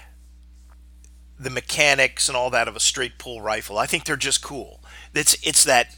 the 1.40 1.50
mechanics 1.50 2.28
and 2.28 2.36
all 2.36 2.50
that 2.50 2.68
of 2.68 2.76
a 2.76 2.80
straight 2.80 3.18
pull 3.18 3.42
rifle. 3.42 3.78
I 3.78 3.86
think 3.86 4.04
they're 4.04 4.16
just 4.16 4.44
cool. 4.44 4.82
It's 5.14 5.36
it's 5.42 5.64
that 5.64 5.96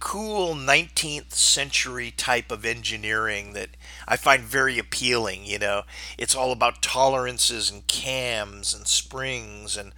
cool 0.00 0.54
19th 0.54 1.32
century 1.32 2.10
type 2.10 2.52
of 2.52 2.64
engineering 2.64 3.52
that 3.52 3.70
I 4.06 4.16
find 4.16 4.42
very 4.42 4.78
appealing. 4.78 5.44
You 5.44 5.58
know, 5.58 5.82
it's 6.16 6.34
all 6.34 6.52
about 6.52 6.82
tolerances 6.82 7.70
and 7.70 7.86
cams 7.86 8.74
and 8.74 8.86
springs 8.86 9.76
and 9.76 9.92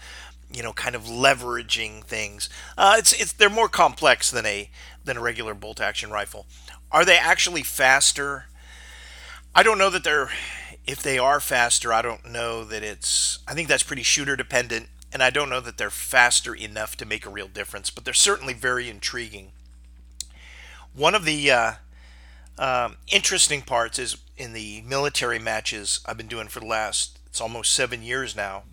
you 0.52 0.62
know, 0.62 0.72
kind 0.72 0.94
of 0.94 1.04
leveraging 1.04 2.04
things. 2.04 2.48
Uh, 2.76 2.96
it's 2.98 3.12
it's 3.12 3.32
they're 3.32 3.48
more 3.48 3.68
complex 3.68 4.30
than 4.30 4.46
a 4.46 4.70
than 5.04 5.16
a 5.16 5.20
regular 5.20 5.54
bolt 5.54 5.80
action 5.80 6.10
rifle. 6.10 6.46
Are 6.90 7.04
they 7.04 7.16
actually 7.18 7.62
faster? 7.62 8.46
I 9.54 9.62
don't 9.62 9.78
know 9.78 9.90
that 9.90 10.04
they're. 10.04 10.30
If 10.86 11.02
they 11.02 11.18
are 11.18 11.40
faster, 11.40 11.92
I 11.92 12.02
don't 12.02 12.30
know 12.30 12.64
that 12.64 12.82
it's. 12.82 13.38
I 13.46 13.54
think 13.54 13.68
that's 13.68 13.82
pretty 13.82 14.02
shooter 14.02 14.34
dependent, 14.34 14.88
and 15.12 15.22
I 15.22 15.30
don't 15.30 15.50
know 15.50 15.60
that 15.60 15.78
they're 15.78 15.90
faster 15.90 16.54
enough 16.54 16.96
to 16.96 17.06
make 17.06 17.24
a 17.24 17.30
real 17.30 17.48
difference. 17.48 17.90
But 17.90 18.04
they're 18.04 18.14
certainly 18.14 18.54
very 18.54 18.88
intriguing. 18.88 19.52
One 20.92 21.14
of 21.14 21.24
the 21.24 21.50
uh, 21.50 21.72
um, 22.58 22.96
interesting 23.12 23.62
parts 23.62 23.98
is 23.98 24.16
in 24.36 24.52
the 24.52 24.82
military 24.82 25.38
matches 25.38 26.00
I've 26.06 26.16
been 26.16 26.26
doing 26.26 26.48
for 26.48 26.60
the 26.60 26.66
last. 26.66 27.18
It's 27.26 27.40
almost 27.40 27.72
seven 27.72 28.02
years 28.02 28.34
now 28.34 28.64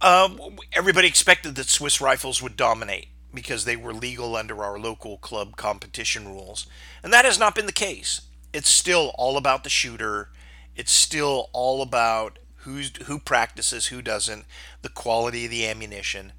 um, 0.00 0.40
everybody 0.72 1.08
expected 1.08 1.54
that 1.56 1.68
Swiss 1.68 2.00
rifles 2.00 2.42
would 2.42 2.56
dominate 2.56 3.08
because 3.32 3.64
they 3.64 3.76
were 3.76 3.92
legal 3.92 4.34
under 4.36 4.62
our 4.64 4.78
local 4.78 5.18
club 5.18 5.56
competition 5.56 6.26
rules. 6.28 6.66
And 7.02 7.12
that 7.12 7.24
has 7.24 7.38
not 7.38 7.54
been 7.54 7.66
the 7.66 7.72
case. 7.72 8.22
It's 8.52 8.70
still 8.70 9.12
all 9.16 9.36
about 9.36 9.62
the 9.62 9.70
shooter. 9.70 10.30
It's 10.74 10.92
still 10.92 11.50
all 11.52 11.82
about 11.82 12.38
who's 12.58 12.92
who 13.04 13.18
practices, 13.18 13.86
who 13.86 14.02
doesn't, 14.02 14.44
the 14.82 14.88
quality 14.88 15.44
of 15.44 15.50
the 15.50 15.66
ammunition. 15.66 16.32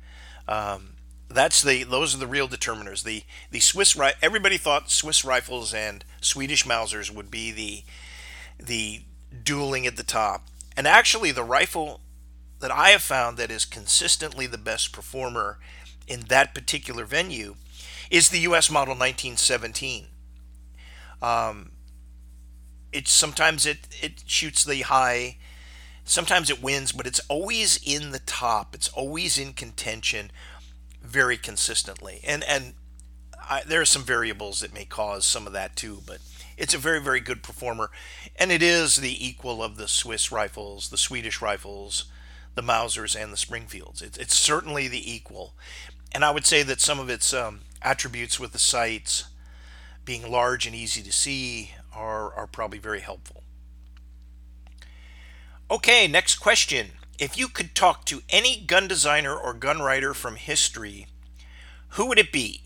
Um, 0.47 0.93
that's 1.30 1.62
the 1.62 1.84
those 1.84 2.14
are 2.14 2.20
the 2.20 2.28
real 2.28 2.47
determiners. 2.47 3.03
The 3.03 3.24
the 3.51 3.59
Swiss 3.59 3.97
everybody 4.22 4.57
thought 4.57 4.91
Swiss 4.91 5.24
rifles 5.24 5.74
and 5.74 6.03
Swedish 6.22 6.66
Mausers 6.66 7.14
would 7.14 7.32
be 7.32 7.51
the 7.51 7.84
the 8.64 9.03
dueling 9.43 9.88
at 9.88 9.95
the 9.95 10.03
top. 10.03 10.47
And 10.76 10.88
actually 10.88 11.32
the 11.32 11.43
rifle 11.43 12.01
that 12.62 12.72
I 12.72 12.89
have 12.89 13.01
found 13.01 13.38
that 13.38 13.51
is 13.51 13.66
consistently 13.66 14.47
the 14.47 14.57
best 14.57 14.93
performer 14.93 15.59
in 16.07 16.22
that 16.30 16.53
particular 16.53 17.05
venue 17.05 17.55
is 18.09 18.30
the 18.30 18.39
U.S. 18.39 18.70
model 18.70 18.93
1917. 18.93 20.05
Um, 21.22 21.72
it 22.91 23.07
sometimes 23.07 23.66
it 23.66 23.88
it 24.01 24.24
shoots 24.26 24.64
the 24.64 24.82
high, 24.82 25.38
sometimes 26.03 26.49
it 26.49 26.62
wins, 26.62 26.91
but 26.91 27.07
it's 27.07 27.22
always 27.30 27.80
in 27.86 28.12
the 28.12 28.20
top. 28.20 28.76
It's 28.76 28.89
always 28.89 29.38
in 29.38 29.53
contention, 29.53 30.32
very 31.01 31.38
consistently. 31.38 32.22
And 32.26 32.43
and 32.43 32.74
I, 33.49 33.62
there 33.66 33.82
are 33.82 33.86
some 33.86 34.03
variables 34.03 34.59
that 34.59 34.74
may 34.74 34.86
cause 34.86 35.26
some 35.26 35.47
of 35.47 35.53
that 35.53 35.76
too, 35.76 36.01
but 36.05 36.20
it's 36.57 36.74
a 36.74 36.80
very 36.80 37.01
very 37.01 37.22
good 37.22 37.43
performer, 37.43 37.91
and 38.36 38.51
it 38.51 38.62
is 38.62 38.97
the 38.97 39.26
equal 39.26 39.64
of 39.64 39.78
the 39.78 39.88
Swiss 39.88 40.32
rifles, 40.32 40.89
the 40.89 40.97
Swedish 40.97 41.41
rifles, 41.41 42.05
the 42.56 42.62
Mausers 42.62 43.16
and 43.16 43.32
the 43.32 43.38
Springfields. 43.38 44.02
It's, 44.02 44.18
it's 44.18 44.38
certainly 44.38 44.88
the 44.88 45.12
equal. 45.12 45.56
And 46.12 46.26
I 46.26 46.32
would 46.32 46.45
say 46.45 46.64
that 46.64 46.82
some 46.82 46.99
of 46.99 47.10
its 47.10 47.34
um, 47.34 47.62
attributes 47.82 48.39
with 48.39 48.52
the 48.52 48.60
sights 48.60 49.26
being 50.04 50.30
large 50.30 50.66
and 50.66 50.76
easy 50.76 51.02
to 51.02 51.12
see 51.12 51.72
are, 51.93 52.34
are 52.34 52.47
probably 52.47 52.80
very 52.80 53.02
helpful. 53.02 53.43
Okay, 55.70 56.08
next 56.08 56.36
question. 56.36 56.91
If 57.18 57.38
you 57.38 57.47
could 57.47 57.76
talk 57.76 58.06
to 58.06 58.24
any 58.30 58.60
gun 58.60 58.88
designer 58.88 59.36
or 59.36 59.54
gun 59.54 59.80
writer 59.80 60.14
from 60.14 60.36
history, 60.36 61.08
who 61.89 62.08
would 62.08 62.20
it 62.20 62.32
be? 62.32 62.62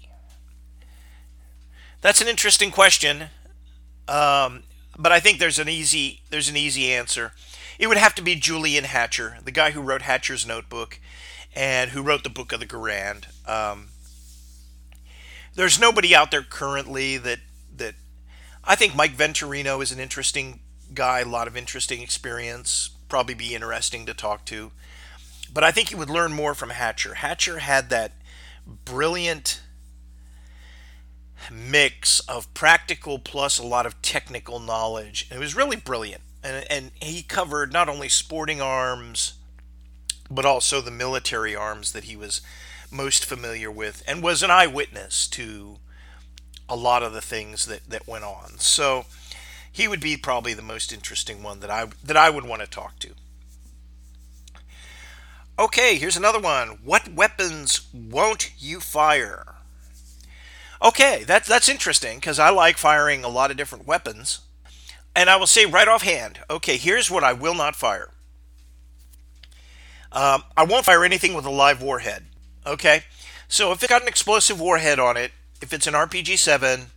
That's 2.02 2.22
an 2.22 2.28
interesting 2.28 2.72
question, 2.72 3.26
um, 4.08 4.64
but 4.98 5.12
I 5.12 5.20
think 5.20 5.40
there's 5.40 5.60
an 5.60 5.68
easy 5.68 6.22
there's 6.30 6.50
an 6.50 6.56
easy 6.56 6.92
answer. 6.94 7.34
It 7.78 7.88
would 7.88 7.98
have 7.98 8.16
to 8.16 8.22
be 8.22 8.36
Julian 8.36 8.86
Hatcher, 8.86 9.38
the 9.44 9.52
guy 9.52 9.72
who 9.72 9.82
wrote 9.82 10.04
Hatcher's 10.04 10.46
Notebook 10.46 11.00
and 11.56 11.92
who 11.92 12.02
wrote 12.02 12.24
the 12.24 12.30
Book 12.30 12.52
of 12.52 12.60
the 12.60 12.66
Garand. 12.66 13.26
Um, 13.48 13.90
there's 15.56 15.80
nobody 15.80 16.16
out 16.16 16.32
there 16.32 16.44
currently 16.44 17.18
that 17.18 17.40
that 17.76 17.96
I 18.64 18.76
think 18.76 18.96
Mike 18.96 19.16
Venturino 19.16 19.82
is 19.82 19.92
an 19.92 20.00
interesting 20.00 20.60
guy, 20.94 21.20
a 21.20 21.26
lot 21.26 21.48
of 21.48 21.58
interesting 21.58 22.02
experience, 22.02 22.90
probably 23.10 23.34
be 23.34 23.56
interesting 23.56 24.06
to 24.06 24.14
talk 24.14 24.46
to. 24.46 24.72
But 25.54 25.64
I 25.64 25.72
think 25.72 25.92
you 25.92 25.98
would 25.98 26.10
learn 26.10 26.34
more 26.34 26.56
from 26.56 26.72
Hatcher. 26.72 27.16
Hatcher 27.16 27.60
had 27.60 27.90
that 27.90 28.14
brilliant 28.66 29.62
mix 31.52 32.20
of 32.22 32.52
practical 32.54 33.20
plus 33.20 33.60
a 33.60 33.66
lot 33.66 33.86
of 33.86 34.02
technical 34.02 34.60
knowledge. 34.60 35.28
And 35.30 35.38
it 35.38 35.42
was 35.42 35.56
really 35.56 35.76
brilliant 35.76 36.22
and, 36.46 36.66
and 36.70 36.91
he 37.02 37.24
covered 37.24 37.74
not 37.74 37.89
only 37.89 38.08
sporting 38.08 38.62
arms 38.62 39.34
but 40.30 40.46
also 40.46 40.82
the 40.82 40.91
military 40.91 41.56
arms 41.56 41.91
that 41.91 42.06
he 42.06 42.16
was 42.16 42.41
most 42.91 43.26
familiar 43.26 43.70
with 43.70 44.04
and 44.08 44.24
was 44.24 44.41
an 44.41 44.52
eyewitness 44.52 45.28
to 45.28 45.78
a 46.68 46.76
lot 46.76 47.04
of 47.04 47.14
the 47.14 47.22
things 47.22 47.66
that, 47.66 47.88
that 47.88 48.08
went 48.08 48.24
on. 48.24 48.58
So 48.58 49.06
he 49.72 49.88
would 49.88 50.00
be 50.00 50.18
probably 50.18 50.54
the 50.54 50.62
most 50.62 50.91
interesting 50.91 51.43
one 51.43 51.60
that 51.60 51.70
I 51.70 51.88
that 52.04 52.18
I 52.18 52.30
would 52.30 52.46
want 52.46 52.62
to 52.62 52.68
talk 52.68 52.98
to. 53.00 53.10
Okay, 55.58 55.98
here's 55.98 56.18
another 56.18 56.39
one. 56.39 56.80
What 56.84 57.14
weapons 57.14 57.88
won't 57.93 58.52
you 58.58 58.80
fire? 58.80 59.56
Okay, 60.82 61.24
that's 61.26 61.48
that's 61.48 61.70
interesting 61.70 62.18
because 62.18 62.39
I 62.39 62.50
like 62.50 62.78
firing 62.78 63.24
a 63.24 63.30
lot 63.30 63.52
of 63.52 63.58
different 63.58 63.88
weapons. 63.88 64.39
And 65.16 65.30
I 65.30 65.38
will 65.38 65.47
say 65.47 65.66
right 65.66 65.88
offhand, 65.88 66.39
okay, 66.49 66.78
here's 66.78 67.09
what 67.09 67.24
I 67.24 67.34
will 67.34 67.55
not 67.55 67.76
fire. 67.76 68.09
Um, 70.11 70.43
I 70.55 70.63
won't 70.63 70.86
fire 70.86 71.03
anything 71.03 71.34
with 71.34 71.45
a 71.45 71.49
live 71.51 71.82
warhead. 71.82 72.26
Okay, 72.66 73.03
so 73.47 73.72
if 73.72 73.82
it's 73.82 73.89
got 73.89 74.01
an 74.01 74.07
explosive 74.07 74.59
warhead 74.59 74.99
on 74.99 75.18
it, 75.18 75.32
if 75.61 75.72
it's 75.72 75.88
an 75.88 75.93
RPG 75.93 76.38
seven 76.38 76.88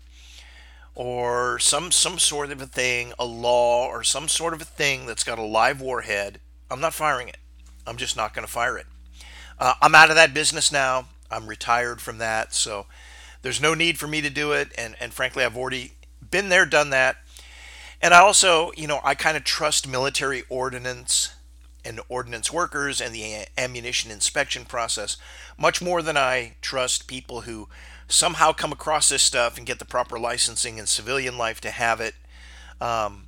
or 0.94 1.58
some 1.58 1.92
some 1.92 2.18
sort 2.18 2.50
of 2.50 2.60
a 2.60 2.66
thing, 2.66 3.12
a 3.18 3.24
law 3.24 3.86
or 3.86 4.02
some 4.02 4.28
sort 4.28 4.54
of 4.54 4.60
a 4.60 4.64
thing 4.64 5.06
that's 5.06 5.24
got 5.24 5.38
a 5.38 5.42
live 5.42 5.80
warhead, 5.80 6.40
I'm 6.70 6.80
not 6.80 6.94
firing 6.94 7.28
it. 7.28 7.38
I'm 7.86 7.96
just 7.96 8.16
not 8.16 8.34
going 8.34 8.46
to 8.46 8.52
fire 8.52 8.78
it. 8.78 8.86
Uh, 9.58 9.74
I'm 9.80 9.94
out 9.94 10.10
of 10.10 10.16
that 10.16 10.34
business 10.34 10.72
now. 10.72 11.06
I'm 11.30 11.46
retired 11.46 12.00
from 12.00 12.18
that, 12.18 12.54
so 12.54 12.86
there's 13.42 13.60
no 13.60 13.74
need 13.74 13.98
for 13.98 14.06
me 14.06 14.20
to 14.22 14.30
do 14.30 14.52
it. 14.52 14.72
And 14.76 14.96
and 15.00 15.12
frankly, 15.12 15.44
I've 15.44 15.56
already 15.56 15.92
been 16.30 16.48
there, 16.48 16.66
done 16.66 16.90
that. 16.90 17.16
And 18.00 18.14
I 18.14 18.20
also, 18.20 18.72
you 18.76 18.86
know, 18.86 19.00
I 19.04 19.14
kind 19.14 19.36
of 19.36 19.44
trust 19.44 19.88
military 19.88 20.44
ordnance 20.48 21.34
and 21.84 22.00
ordnance 22.08 22.52
workers 22.52 23.00
and 23.00 23.14
the 23.14 23.46
ammunition 23.56 24.10
inspection 24.10 24.64
process 24.64 25.16
much 25.56 25.80
more 25.82 26.02
than 26.02 26.16
I 26.16 26.56
trust 26.60 27.06
people 27.08 27.42
who 27.42 27.68
somehow 28.08 28.52
come 28.52 28.72
across 28.72 29.08
this 29.08 29.22
stuff 29.22 29.56
and 29.56 29.66
get 29.66 29.78
the 29.78 29.84
proper 29.84 30.18
licensing 30.18 30.78
in 30.78 30.86
civilian 30.86 31.38
life 31.38 31.60
to 31.62 31.70
have 31.70 32.00
it. 32.00 32.14
Um, 32.80 33.26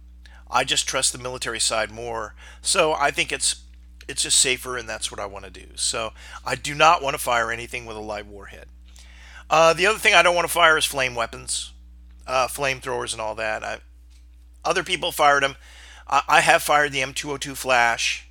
I 0.51 0.65
just 0.65 0.87
trust 0.89 1.13
the 1.13 1.19
military 1.19 1.61
side 1.61 1.91
more. 1.91 2.35
So 2.63 2.93
I 2.95 3.11
think 3.11 3.33
it's 3.33 3.65
it's 4.09 4.23
just 4.25 4.41
safer, 4.41 4.77
and 4.77 4.89
that's 4.89 5.11
what 5.11 5.21
I 5.21 5.27
want 5.27 5.45
to 5.45 5.51
do. 5.51 5.67
So 5.77 6.13
I 6.45 6.57
do 6.57 6.75
not 6.75 7.03
want 7.03 7.15
to 7.15 7.23
fire 7.23 7.53
anything 7.53 7.87
with 7.87 7.97
a 7.97 8.01
live 8.01 8.27
warhead. 8.29 8.67
Uh, 9.49 9.73
the 9.73 9.87
other 9.87 9.99
thing 9.99 10.15
I 10.15 10.23
don't 10.23 10.35
want 10.35 10.47
to 10.49 10.53
fire 10.53 10.77
is 10.79 10.85
flame 10.85 11.15
weapons. 11.15 11.73
uh, 12.27 12.47
flamethrowers 12.49 13.13
and 13.13 13.21
all 13.21 13.35
that. 13.37 13.65
I, 13.65 13.81
other 14.65 14.83
people 14.83 15.13
fired 15.13 15.43
them. 15.43 15.57
I, 16.07 16.23
I 16.29 16.41
have 16.41 16.63
fired 16.63 16.93
the 16.93 17.01
M202 17.01 17.57
flash. 17.57 18.29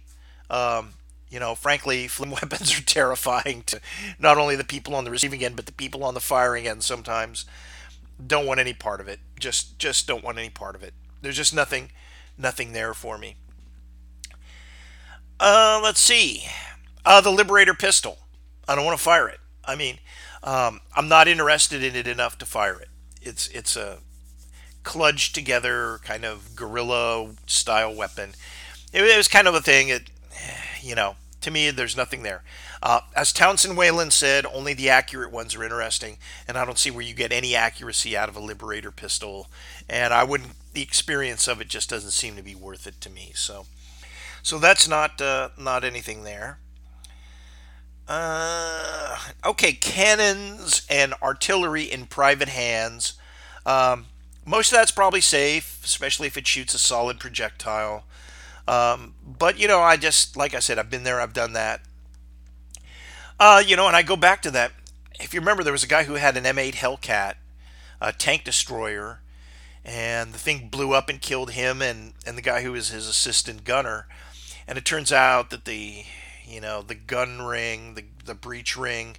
Um, 0.50 0.94
you 1.30 1.40
know, 1.40 1.56
frankly, 1.56 2.08
flim 2.08 2.32
weapons 2.32 2.78
are 2.78 2.84
terrifying 2.84 3.64
to 3.68 3.80
not 4.20 4.38
only 4.38 4.56
the 4.56 4.64
people 4.64 4.96
on 4.96 5.04
the 5.04 5.12
receiving 5.12 5.44
end, 5.44 5.56
but 5.56 5.66
the 5.66 5.72
people 5.72 6.04
on 6.04 6.14
the 6.14 6.20
firing 6.20 6.68
end 6.68 6.84
sometimes. 6.84 7.46
Don't 8.26 8.46
want 8.46 8.60
any 8.60 8.74
part 8.74 9.00
of 9.00 9.08
it. 9.08 9.20
Just 9.40 9.80
just 9.80 10.06
don't 10.06 10.24
want 10.24 10.38
any 10.38 10.50
part 10.50 10.76
of 10.76 10.84
it. 10.84 10.94
There's 11.22 11.38
just 11.38 11.54
nothing 11.54 11.92
nothing 12.38 12.74
there 12.74 12.94
for 12.94 13.18
me. 13.18 13.36
Uh, 15.40 15.80
let's 15.82 16.02
see. 16.02 16.44
Uh, 17.06 17.22
the 17.22 17.32
Liberator 17.32 17.74
pistol. 17.74 18.18
I 18.68 18.76
don't 18.76 18.86
want 18.86 18.98
to 18.98 19.04
fire 19.04 19.30
it. 19.30 19.40
I 19.64 19.76
mean, 19.76 20.00
um, 20.44 20.82
I'm 20.96 21.08
not 21.08 21.28
interested 21.28 21.84
in 21.84 21.96
it 21.96 22.08
enough 22.08 22.38
to 22.40 22.46
fire 22.46 22.80
it. 22.80 22.90
It's 23.22 23.48
it's 23.50 23.76
a 23.78 24.00
kludged 24.84 25.34
together 25.34 26.00
kind 26.04 26.26
of 26.26 26.56
guerrilla 26.56 27.32
style 27.48 27.94
weapon. 27.94 28.32
It, 28.94 29.04
it 29.04 29.18
was 29.18 29.28
kind 29.28 29.48
of 29.48 29.56
a 29.56 29.62
thing. 29.62 29.90
It, 29.90 30.10
you 30.82 30.96
know, 30.96 31.16
to 31.42 31.52
me, 31.52 31.72
there's 31.72 31.98
nothing 31.98 32.24
there. 32.24 32.44
Uh, 32.82 33.02
as 33.16 33.34
Townsend 33.34 33.78
Whelen 33.78 34.12
said, 34.12 34.46
only 34.46 34.74
the 34.74 34.90
accurate 34.90 35.32
ones 35.32 35.56
are 35.56 35.64
interesting, 35.64 36.18
and 36.48 36.58
I 36.58 36.66
don't 36.66 36.78
see 36.78 36.92
where 36.92 37.04
you 37.04 37.14
get 37.14 37.32
any 37.32 37.56
accuracy 37.56 38.16
out 38.16 38.30
of 38.30 38.36
a 38.36 38.42
Liberator 38.42 38.92
pistol. 38.92 39.50
And 39.90 40.14
I 40.14 40.24
wouldn't. 40.24 40.52
The 40.74 40.82
experience 40.82 41.48
of 41.48 41.60
it 41.60 41.68
just 41.68 41.90
doesn't 41.90 42.12
seem 42.12 42.36
to 42.36 42.44
be 42.44 42.56
worth 42.56 42.88
it 42.88 43.02
to 43.02 43.10
me. 43.10 43.32
So, 43.34 43.66
so 44.44 44.60
that's 44.60 44.88
not 44.88 45.20
uh, 45.20 45.50
not 45.58 45.84
anything 45.84 46.24
there. 46.24 46.60
Uh, 48.08 49.18
okay, 49.46 49.74
cannons 49.74 50.86
and 50.90 51.14
artillery 51.22 51.84
in 51.84 52.06
private 52.06 52.50
hands. 52.50 53.14
Um, 53.66 54.06
most 54.50 54.72
of 54.72 54.78
that's 54.78 54.92
probably 54.92 55.22
safe, 55.22 55.80
especially 55.84 56.26
if 56.26 56.36
it 56.36 56.48
shoots 56.48 56.74
a 56.74 56.80
solid 56.80 57.20
projectile. 57.20 58.04
Um, 58.68 59.14
but 59.24 59.60
you 59.60 59.68
know, 59.68 59.80
I 59.80 59.96
just 59.96 60.36
like 60.36 60.56
I 60.56 60.60
said, 60.60 60.80
I've 60.80 60.90
been 60.90 61.04
there, 61.04 61.22
I've 61.22 61.34
done 61.34 61.54
that. 61.54 61.82
Uh, 63.40 63.62
you 63.66 63.76
know, 63.76 63.86
and 63.86 63.96
I 63.96 64.02
go 64.02 64.16
back 64.16 64.42
to 64.42 64.52
that. 64.52 64.72
If 65.20 65.36
you 65.36 65.40
remember, 65.40 65.64
there 65.64 65.72
was 65.72 65.84
a 65.84 65.88
guy 65.88 66.04
who 66.04 66.16
had 66.16 66.36
an 66.36 66.46
M8 66.46 66.74
Hellcat, 66.74 67.36
a 68.02 68.12
tank 68.12 68.44
destroyer, 68.44 69.22
and 69.86 70.34
the 70.34 70.40
thing 70.40 70.68
blew 70.70 70.94
up 70.94 71.10
and 71.10 71.22
killed 71.22 71.52
him 71.52 71.82
and 71.82 72.14
and 72.26 72.36
the 72.36 72.42
guy 72.42 72.64
who 72.64 72.72
was 72.72 72.90
his 72.90 73.08
assistant 73.08 73.64
gunner. 73.64 74.08
And 74.68 74.80
it 74.80 74.86
turns 74.86 75.12
out 75.12 75.52
that 75.52 75.66
the 75.66 76.06
you 76.44 76.60
know 76.60 76.82
the 76.82 76.96
gun 76.96 77.44
ring, 77.44 77.94
the 77.94 78.06
the 78.26 78.36
breech 78.36 78.76
ring, 78.76 79.18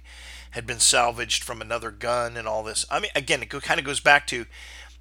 had 0.51 0.67
been 0.67 0.79
salvaged 0.79 1.43
from 1.43 1.61
another 1.61 1.89
gun 1.89 2.35
and 2.35 2.47
all 2.47 2.63
this. 2.63 2.85
I 2.91 2.99
mean, 2.99 3.11
again, 3.15 3.41
it 3.41 3.49
kind 3.49 3.79
of 3.79 3.85
goes 3.85 4.01
back 4.01 4.27
to 4.27 4.45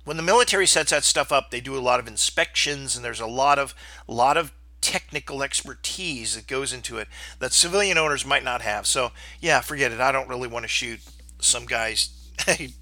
when 0.04 0.16
the 0.16 0.22
military 0.22 0.66
sets 0.66 0.90
that 0.90 1.04
stuff 1.04 1.30
up, 1.30 1.50
they 1.50 1.60
do 1.60 1.76
a 1.76 1.80
lot 1.80 2.00
of 2.00 2.08
inspections 2.08 2.96
and 2.96 3.04
there's 3.04 3.20
a 3.20 3.26
lot 3.26 3.58
of 3.58 3.74
lot 4.06 4.36
of 4.36 4.52
technical 4.80 5.42
expertise 5.42 6.34
that 6.34 6.46
goes 6.46 6.72
into 6.72 6.96
it 6.96 7.06
that 7.38 7.52
civilian 7.52 7.98
owners 7.98 8.24
might 8.24 8.44
not 8.44 8.62
have. 8.62 8.86
So, 8.86 9.12
yeah, 9.40 9.60
forget 9.60 9.92
it. 9.92 10.00
I 10.00 10.10
don't 10.10 10.28
really 10.28 10.48
want 10.48 10.64
to 10.64 10.68
shoot 10.68 11.00
some 11.38 11.66
guy's 11.66 12.10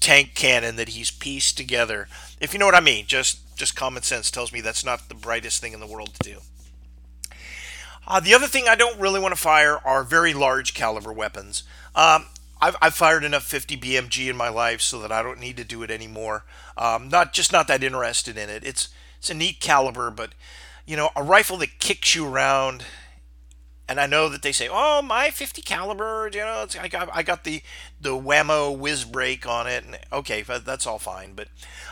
tank 0.00 0.34
cannon 0.34 0.76
that 0.76 0.90
he's 0.90 1.10
pieced 1.10 1.56
together. 1.56 2.08
If 2.40 2.52
you 2.52 2.58
know 2.58 2.66
what 2.66 2.74
I 2.74 2.80
mean, 2.80 3.06
just 3.06 3.56
just 3.56 3.76
common 3.76 4.02
sense 4.02 4.30
tells 4.30 4.52
me 4.52 4.60
that's 4.60 4.84
not 4.84 5.08
the 5.08 5.14
brightest 5.14 5.60
thing 5.60 5.72
in 5.72 5.80
the 5.80 5.86
world 5.86 6.14
to 6.14 6.30
do. 6.30 6.38
Uh, 8.06 8.20
the 8.20 8.34
other 8.34 8.46
thing 8.46 8.68
I 8.68 8.74
don't 8.74 9.00
really 9.00 9.20
want 9.20 9.34
to 9.34 9.40
fire 9.40 9.78
are 9.84 10.04
very 10.04 10.34
large 10.34 10.74
caliber 10.74 11.12
weapons. 11.12 11.62
Um, 11.94 12.26
I've, 12.60 12.76
I've, 12.80 12.94
fired 12.94 13.24
enough 13.24 13.44
50 13.44 13.76
BMG 13.76 14.28
in 14.28 14.36
my 14.36 14.48
life 14.48 14.80
so 14.80 15.00
that 15.00 15.12
I 15.12 15.22
don't 15.22 15.40
need 15.40 15.56
to 15.58 15.64
do 15.64 15.82
it 15.82 15.90
anymore. 15.90 16.44
Um, 16.76 17.08
not 17.08 17.32
just 17.32 17.52
not 17.52 17.68
that 17.68 17.84
interested 17.84 18.38
in 18.38 18.48
it. 18.48 18.64
It's 18.64 18.88
it's 19.18 19.30
a 19.30 19.34
neat 19.34 19.60
caliber, 19.60 20.10
but 20.10 20.34
you 20.86 20.96
know, 20.96 21.10
a 21.16 21.22
rifle 21.22 21.56
that 21.58 21.78
kicks 21.78 22.14
you 22.14 22.26
around. 22.26 22.84
And 23.86 24.00
I 24.00 24.06
know 24.06 24.30
that 24.30 24.40
they 24.40 24.52
say, 24.52 24.66
"Oh, 24.70 25.02
my 25.02 25.30
50 25.30 25.60
caliber, 25.60 26.30
you 26.32 26.40
know, 26.40 26.66
I 26.80 26.88
got 26.88 27.10
I 27.12 27.22
got 27.22 27.44
the 27.44 27.62
the 28.00 28.10
whammo 28.10 28.76
whiz 28.76 29.04
brake 29.04 29.46
on 29.46 29.66
it." 29.66 29.84
And 29.84 29.98
okay, 30.10 30.42
that's 30.42 30.86
all 30.86 30.98
fine, 30.98 31.34
but 31.34 31.48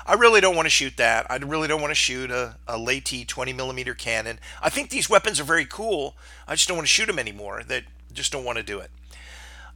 I 0.07 0.15
really 0.15 0.41
don't 0.41 0.57
want 0.57 0.67
to 0.67 0.71
shoot 0.71 0.97
that. 0.97 1.27
I 1.31 1.37
really 1.37 1.69
don't 1.69 1.83
want 1.83 1.91
to 1.91 1.95
shoot 1.95 2.31
a, 2.31 2.57
a 2.67 2.79
Lahti 2.79 3.27
20 3.27 3.53
millimeter 3.53 3.95
cannon. 3.95 4.39
I 4.63 4.71
think 4.71 4.89
these 4.89 5.11
weapons 5.11 5.39
are 5.39 5.45
very 5.45 5.67
cool. 5.67 6.17
I 6.49 6.55
just 6.55 6.67
don't 6.67 6.79
want 6.79 6.87
to 6.87 6.93
shoot 6.93 7.07
them 7.07 7.19
anymore. 7.19 7.63
That 7.67 7.85
just 8.13 8.33
don't 8.33 8.45
want 8.45 8.57
to 8.57 8.65
do 8.65 8.79
it. 8.79 8.91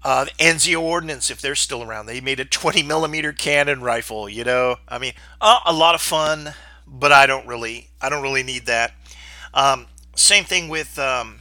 Uh, 0.07 0.27
Anzio 0.39 0.83
Ordnance, 0.83 1.33
if 1.33 1.41
they're 1.41 1.57
still 1.57 1.83
around, 1.83 2.07
they 2.07 2.21
made 2.21 2.39
a 2.39 2.45
20 2.45 2.85
millimeter 2.85 3.33
cannon 3.33 3.81
rifle. 3.81 4.29
You 4.29 4.45
know, 4.45 4.77
I 4.87 4.99
mean, 4.99 5.15
uh, 5.41 5.59
a 5.67 5.73
lot 5.73 5.97
of 5.97 6.01
fun, 6.01 6.55
but 6.87 7.11
I 7.11 7.27
don't 7.27 7.45
really, 7.45 7.91
I 8.01 8.09
don't 8.09 8.23
really 8.23 8.45
need 8.45 8.67
that. 8.67 8.95
Um, 9.53 9.89
same 10.15 10.45
thing 10.45 10.69
with, 10.69 10.97
um, 10.97 11.41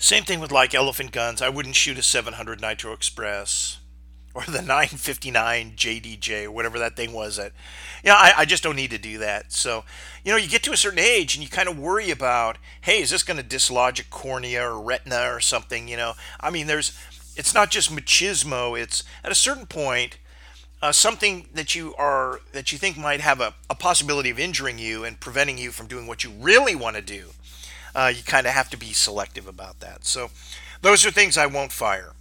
same 0.00 0.24
thing 0.24 0.40
with 0.40 0.50
like 0.50 0.74
elephant 0.74 1.12
guns. 1.12 1.40
I 1.40 1.50
wouldn't 1.50 1.76
shoot 1.76 1.98
a 1.98 2.02
700 2.02 2.60
Nitro 2.60 2.92
Express 2.92 3.78
or 4.36 4.44
the 4.44 4.60
959 4.60 5.72
JDJ 5.76 6.44
or 6.44 6.50
whatever 6.50 6.78
that 6.78 6.94
thing 6.94 7.14
was. 7.14 7.36
That, 7.36 7.52
you 8.04 8.10
know, 8.10 8.16
I, 8.16 8.34
I 8.36 8.44
just 8.44 8.62
don't 8.62 8.76
need 8.76 8.90
to 8.90 8.98
do 8.98 9.16
that. 9.18 9.50
So, 9.50 9.84
you 10.24 10.30
know, 10.30 10.36
you 10.36 10.46
get 10.46 10.62
to 10.64 10.72
a 10.72 10.76
certain 10.76 10.98
age 10.98 11.34
and 11.34 11.42
you 11.42 11.48
kind 11.48 11.70
of 11.70 11.78
worry 11.78 12.10
about, 12.10 12.58
hey, 12.82 13.00
is 13.00 13.10
this 13.10 13.22
going 13.22 13.38
to 13.38 13.42
dislodge 13.42 13.98
a 13.98 14.04
cornea 14.04 14.62
or 14.62 14.78
retina 14.78 15.32
or 15.32 15.40
something? 15.40 15.88
You 15.88 15.96
know, 15.96 16.12
I 16.38 16.50
mean, 16.50 16.66
there's, 16.66 16.98
it's 17.34 17.54
not 17.54 17.70
just 17.70 17.90
machismo. 17.90 18.78
It's 18.78 19.04
at 19.24 19.32
a 19.32 19.34
certain 19.34 19.64
point, 19.64 20.18
uh, 20.82 20.92
something 20.92 21.48
that 21.54 21.74
you 21.74 21.94
are 21.96 22.40
that 22.52 22.70
you 22.70 22.76
think 22.76 22.98
might 22.98 23.20
have 23.20 23.40
a, 23.40 23.54
a 23.70 23.74
possibility 23.74 24.28
of 24.28 24.38
injuring 24.38 24.78
you 24.78 25.04
and 25.04 25.18
preventing 25.18 25.56
you 25.56 25.70
from 25.70 25.86
doing 25.86 26.06
what 26.06 26.22
you 26.22 26.30
really 26.30 26.74
want 26.74 26.96
to 26.96 27.02
do. 27.02 27.28
Uh, 27.94 28.12
you 28.14 28.22
kind 28.22 28.46
of 28.46 28.52
have 28.52 28.68
to 28.68 28.76
be 28.76 28.92
selective 28.92 29.46
about 29.48 29.80
that. 29.80 30.04
So, 30.04 30.28
those 30.82 31.06
are 31.06 31.10
things 31.10 31.38
I 31.38 31.46
won't 31.46 31.72
fire. 31.72 32.12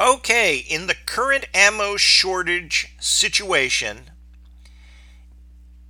Okay, 0.00 0.56
in 0.56 0.88
the 0.88 0.96
current 1.06 1.46
ammo 1.54 1.96
shortage 1.96 2.96
situation, 2.98 4.10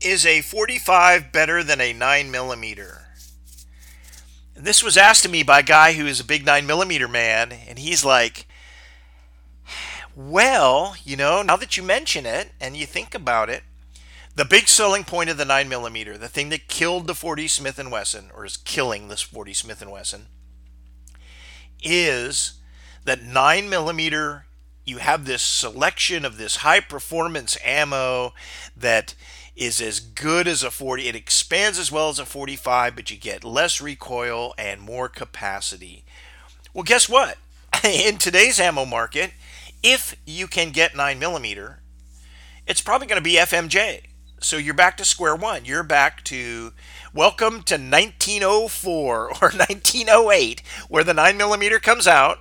is 0.00 0.26
a 0.26 0.42
45 0.42 1.32
better 1.32 1.62
than 1.62 1.80
a 1.80 1.94
9 1.94 2.30
millimeter? 2.30 3.06
This 4.54 4.82
was 4.82 4.98
asked 4.98 5.22
to 5.22 5.30
me 5.30 5.42
by 5.42 5.60
a 5.60 5.64
guy 5.64 5.94
who 5.94 6.06
is 6.06 6.20
a 6.20 6.24
big 6.24 6.44
9 6.44 6.66
millimeter 6.66 7.08
man, 7.08 7.50
and 7.50 7.78
he's 7.78 8.04
like, 8.04 8.46
well, 10.14 10.94
you 11.02 11.16
know, 11.16 11.42
now 11.42 11.56
that 11.56 11.78
you 11.78 11.82
mention 11.82 12.26
it 12.26 12.52
and 12.60 12.76
you 12.76 12.84
think 12.84 13.14
about 13.14 13.48
it, 13.48 13.62
the 14.36 14.44
big 14.44 14.68
selling 14.68 15.04
point 15.04 15.30
of 15.30 15.38
the 15.38 15.46
9 15.46 15.66
millimeter, 15.66 16.18
the 16.18 16.28
thing 16.28 16.50
that 16.50 16.68
killed 16.68 17.06
the 17.06 17.14
40 17.14 17.48
Smith 17.48 17.82
& 17.84 17.90
Wesson, 17.90 18.30
or 18.34 18.44
is 18.44 18.58
killing 18.58 19.08
this 19.08 19.22
40 19.22 19.54
Smith 19.54 19.84
& 19.86 19.90
Wesson, 19.90 20.26
is 21.82 22.60
that 23.04 23.22
9 23.22 23.68
millimeter 23.68 24.46
you 24.84 24.98
have 24.98 25.24
this 25.24 25.42
selection 25.42 26.24
of 26.24 26.36
this 26.36 26.56
high 26.56 26.80
performance 26.80 27.56
ammo 27.64 28.34
that 28.76 29.14
is 29.56 29.80
as 29.80 30.00
good 30.00 30.46
as 30.46 30.62
a 30.62 30.70
40 30.70 31.08
it 31.08 31.14
expands 31.14 31.78
as 31.78 31.90
well 31.90 32.08
as 32.08 32.18
a 32.18 32.26
45 32.26 32.96
but 32.96 33.10
you 33.10 33.16
get 33.16 33.44
less 33.44 33.80
recoil 33.80 34.54
and 34.58 34.80
more 34.80 35.08
capacity. 35.08 36.04
Well 36.72 36.84
guess 36.84 37.08
what? 37.08 37.38
In 37.84 38.18
today's 38.18 38.60
ammo 38.60 38.84
market 38.84 39.32
if 39.82 40.16
you 40.26 40.46
can 40.46 40.70
get 40.70 40.96
9 40.96 41.18
millimeter 41.18 41.80
it's 42.66 42.80
probably 42.80 43.06
going 43.06 43.20
to 43.20 43.22
be 43.22 43.36
fmj 43.36 44.00
so 44.44 44.58
you're 44.58 44.74
back 44.74 44.98
to 44.98 45.06
square 45.06 45.34
one. 45.34 45.64
You're 45.64 45.82
back 45.82 46.22
to 46.24 46.74
welcome 47.14 47.62
to 47.62 47.76
1904 47.76 49.28
or 49.28 49.48
1908 49.48 50.62
where 50.88 51.02
the 51.02 51.14
9 51.14 51.38
millimeter 51.38 51.78
comes 51.78 52.06
out 52.06 52.40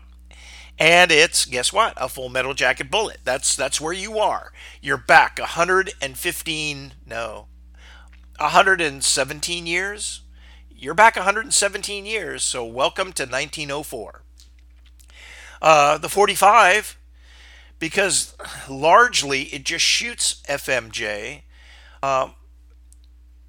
and 0.80 1.12
it's 1.12 1.46
guess 1.46 1.72
what? 1.72 1.94
A 1.98 2.10
full 2.10 2.30
metal 2.30 2.54
jacket 2.54 2.90
bullet. 2.90 3.20
That's 3.24 3.56
that's 3.56 3.80
where 3.80 3.94
you 3.94 4.18
are. 4.20 4.52
You're 4.82 4.98
back. 4.98 5.40
115 5.40 6.94
no 7.06 7.48
117 8.40 9.68
years? 9.68 10.22
You're 10.84 10.94
back 10.94 11.16
117 11.16 12.06
years 12.06 12.44
so 12.44 12.66
welcome 12.66 13.14
to 13.14 13.24
1904 13.24 14.22
uh, 15.62 15.98
the 15.98 16.10
45 16.10 16.98
because 17.80 18.36
largely 18.70 19.44
it 19.44 19.64
just 19.64 19.86
shoots 19.86 20.44
fmj 20.50 21.44
um, 22.04 22.34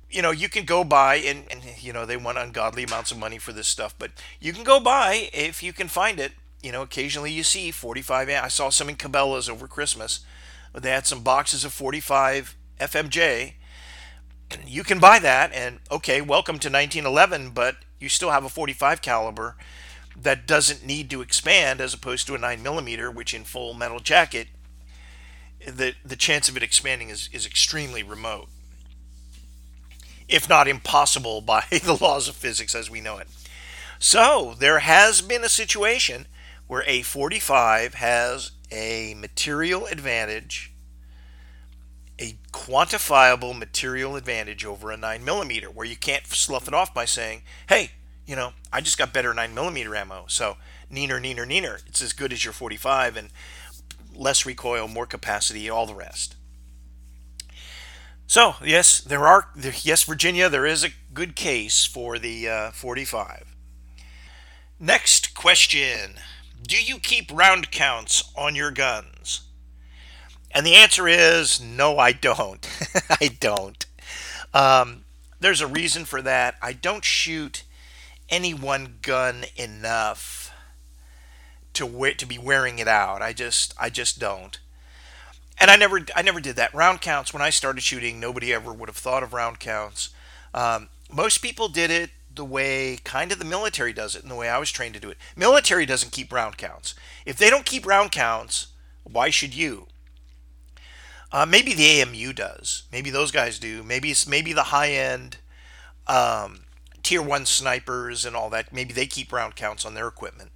you 0.08 0.22
know 0.22 0.30
you 0.30 0.48
can 0.48 0.64
go 0.64 0.84
buy 0.84 1.16
and, 1.16 1.44
and 1.50 1.62
you 1.80 1.92
know 1.92 2.06
they 2.06 2.16
want 2.16 2.38
ungodly 2.38 2.84
amounts 2.84 3.10
of 3.10 3.18
money 3.18 3.38
for 3.38 3.52
this 3.52 3.66
stuff 3.66 3.96
but 3.98 4.12
you 4.38 4.52
can 4.52 4.62
go 4.62 4.78
buy 4.78 5.28
if 5.32 5.60
you 5.60 5.72
can 5.72 5.88
find 5.88 6.20
it 6.20 6.34
you 6.64 6.72
know, 6.72 6.82
occasionally 6.82 7.30
you 7.30 7.42
see 7.42 7.70
45. 7.70 8.28
I 8.30 8.48
saw 8.48 8.70
some 8.70 8.88
in 8.88 8.96
Cabela's 8.96 9.48
over 9.48 9.68
Christmas. 9.68 10.20
They 10.72 10.90
had 10.90 11.06
some 11.06 11.22
boxes 11.22 11.64
of 11.64 11.72
45 11.72 12.56
FMJ. 12.80 13.52
You 14.66 14.82
can 14.82 14.98
buy 14.98 15.18
that, 15.18 15.52
and 15.52 15.80
okay, 15.90 16.20
welcome 16.20 16.58
to 16.60 16.68
1911, 16.68 17.50
but 17.50 17.76
you 18.00 18.08
still 18.08 18.30
have 18.30 18.44
a 18.44 18.48
45 18.48 19.02
caliber 19.02 19.56
that 20.16 20.46
doesn't 20.46 20.86
need 20.86 21.10
to 21.10 21.20
expand 21.20 21.80
as 21.80 21.92
opposed 21.92 22.26
to 22.28 22.34
a 22.34 22.38
9 22.38 22.62
millimeter, 22.62 23.10
which 23.10 23.34
in 23.34 23.44
full 23.44 23.74
metal 23.74 24.00
jacket 24.00 24.48
the 25.66 25.94
the 26.04 26.16
chance 26.16 26.48
of 26.48 26.56
it 26.56 26.62
expanding 26.62 27.08
is, 27.08 27.28
is 27.32 27.46
extremely 27.46 28.02
remote, 28.02 28.48
if 30.28 30.48
not 30.48 30.68
impossible 30.68 31.40
by 31.42 31.64
the 31.70 31.96
laws 32.00 32.28
of 32.28 32.36
physics 32.36 32.74
as 32.74 32.90
we 32.90 33.00
know 33.00 33.18
it. 33.18 33.28
So 33.98 34.54
there 34.58 34.80
has 34.80 35.20
been 35.22 35.44
a 35.44 35.48
situation 35.48 36.26
where 36.66 36.84
a 36.86 37.02
45 37.02 37.94
has 37.94 38.52
a 38.70 39.14
material 39.14 39.86
advantage, 39.86 40.72
a 42.18 42.36
quantifiable 42.52 43.56
material 43.56 44.16
advantage 44.16 44.64
over 44.64 44.90
a 44.90 44.96
9 44.96 45.24
millimeter, 45.24 45.70
where 45.70 45.86
you 45.86 45.96
can't 45.96 46.26
slough 46.26 46.68
it 46.68 46.74
off 46.74 46.94
by 46.94 47.04
saying, 47.04 47.42
hey, 47.68 47.90
you 48.26 48.34
know, 48.34 48.52
I 48.72 48.80
just 48.80 48.98
got 48.98 49.12
better 49.12 49.34
9 49.34 49.54
millimeter 49.54 49.94
ammo, 49.94 50.24
so 50.28 50.56
neener, 50.90 51.20
neener, 51.20 51.46
neener. 51.46 51.86
It's 51.86 52.02
as 52.02 52.12
good 52.12 52.32
as 52.32 52.44
your 52.44 52.52
45 52.52 53.16
and 53.16 53.28
less 54.14 54.46
recoil, 54.46 54.88
more 54.88 55.06
capacity, 55.06 55.68
all 55.68 55.86
the 55.86 55.94
rest. 55.94 56.36
So, 58.26 58.54
yes, 58.64 59.00
there 59.00 59.26
are, 59.26 59.48
yes, 59.82 60.04
Virginia, 60.04 60.48
there 60.48 60.64
is 60.64 60.82
a 60.82 60.94
good 61.12 61.36
case 61.36 61.84
for 61.84 62.18
the 62.18 62.48
uh, 62.48 62.70
45. 62.70 63.54
Next 64.80 65.34
question 65.34 66.14
Do 66.66 66.82
you 66.82 66.98
keep 66.98 67.30
round 67.30 67.70
counts 67.70 68.24
on 68.34 68.56
your 68.56 68.72
guns? 68.72 69.42
And 70.50 70.64
the 70.66 70.76
answer 70.76 71.08
is 71.08 71.60
no, 71.60 71.98
I 71.98 72.12
don't. 72.12 72.66
I 73.20 73.28
don't. 73.40 73.84
Um, 74.54 75.04
there's 75.40 75.60
a 75.60 75.66
reason 75.66 76.04
for 76.04 76.22
that. 76.22 76.56
I 76.62 76.72
don't 76.72 77.04
shoot 77.04 77.64
any 78.30 78.54
one 78.54 78.98
gun 79.02 79.44
enough 79.56 80.52
to 81.74 81.86
we- 81.86 82.14
to 82.14 82.26
be 82.26 82.38
wearing 82.38 82.78
it 82.78 82.88
out. 82.88 83.22
I 83.22 83.32
just 83.32 83.74
I 83.78 83.90
just 83.90 84.18
don't. 84.18 84.58
And 85.58 85.70
I 85.70 85.76
never 85.76 86.00
I 86.14 86.22
never 86.22 86.40
did 86.40 86.56
that. 86.56 86.74
Round 86.74 87.00
counts 87.00 87.32
when 87.32 87.42
I 87.42 87.50
started 87.50 87.82
shooting, 87.82 88.20
nobody 88.20 88.52
ever 88.52 88.72
would 88.72 88.88
have 88.88 88.96
thought 88.96 89.22
of 89.22 89.32
round 89.32 89.60
counts. 89.60 90.10
Um, 90.52 90.88
most 91.12 91.38
people 91.38 91.68
did 91.68 91.90
it 91.90 92.10
the 92.34 92.44
way 92.44 92.98
kind 93.04 93.32
of 93.32 93.38
the 93.38 93.44
military 93.44 93.92
does 93.92 94.16
it 94.16 94.22
and 94.22 94.30
the 94.30 94.36
way 94.36 94.48
I 94.48 94.58
was 94.58 94.70
trained 94.70 94.94
to 94.94 95.00
do 95.00 95.10
it. 95.10 95.18
Military 95.36 95.86
doesn't 95.86 96.12
keep 96.12 96.32
round 96.32 96.56
counts. 96.56 96.94
If 97.24 97.36
they 97.36 97.50
don't 97.50 97.66
keep 97.66 97.86
round 97.86 98.10
counts, 98.12 98.68
why 99.04 99.30
should 99.30 99.54
you? 99.54 99.86
Uh, 101.32 101.46
maybe 101.46 101.74
the 101.74 102.00
AMU 102.00 102.32
does. 102.32 102.84
Maybe 102.92 103.10
those 103.10 103.30
guys 103.30 103.58
do. 103.58 103.82
Maybe 103.82 104.10
it's 104.10 104.26
maybe 104.26 104.52
the 104.52 104.64
high 104.64 104.90
end 104.90 105.38
um, 106.06 106.64
tier 107.02 107.22
one 107.22 107.46
snipers 107.46 108.24
and 108.24 108.36
all 108.36 108.50
that. 108.50 108.72
Maybe 108.72 108.92
they 108.92 109.06
keep 109.06 109.32
round 109.32 109.56
counts 109.56 109.84
on 109.84 109.94
their 109.94 110.06
equipment, 110.06 110.52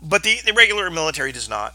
but 0.00 0.22
the, 0.22 0.38
the 0.44 0.52
regular 0.52 0.90
military 0.90 1.32
does 1.32 1.48
not. 1.48 1.74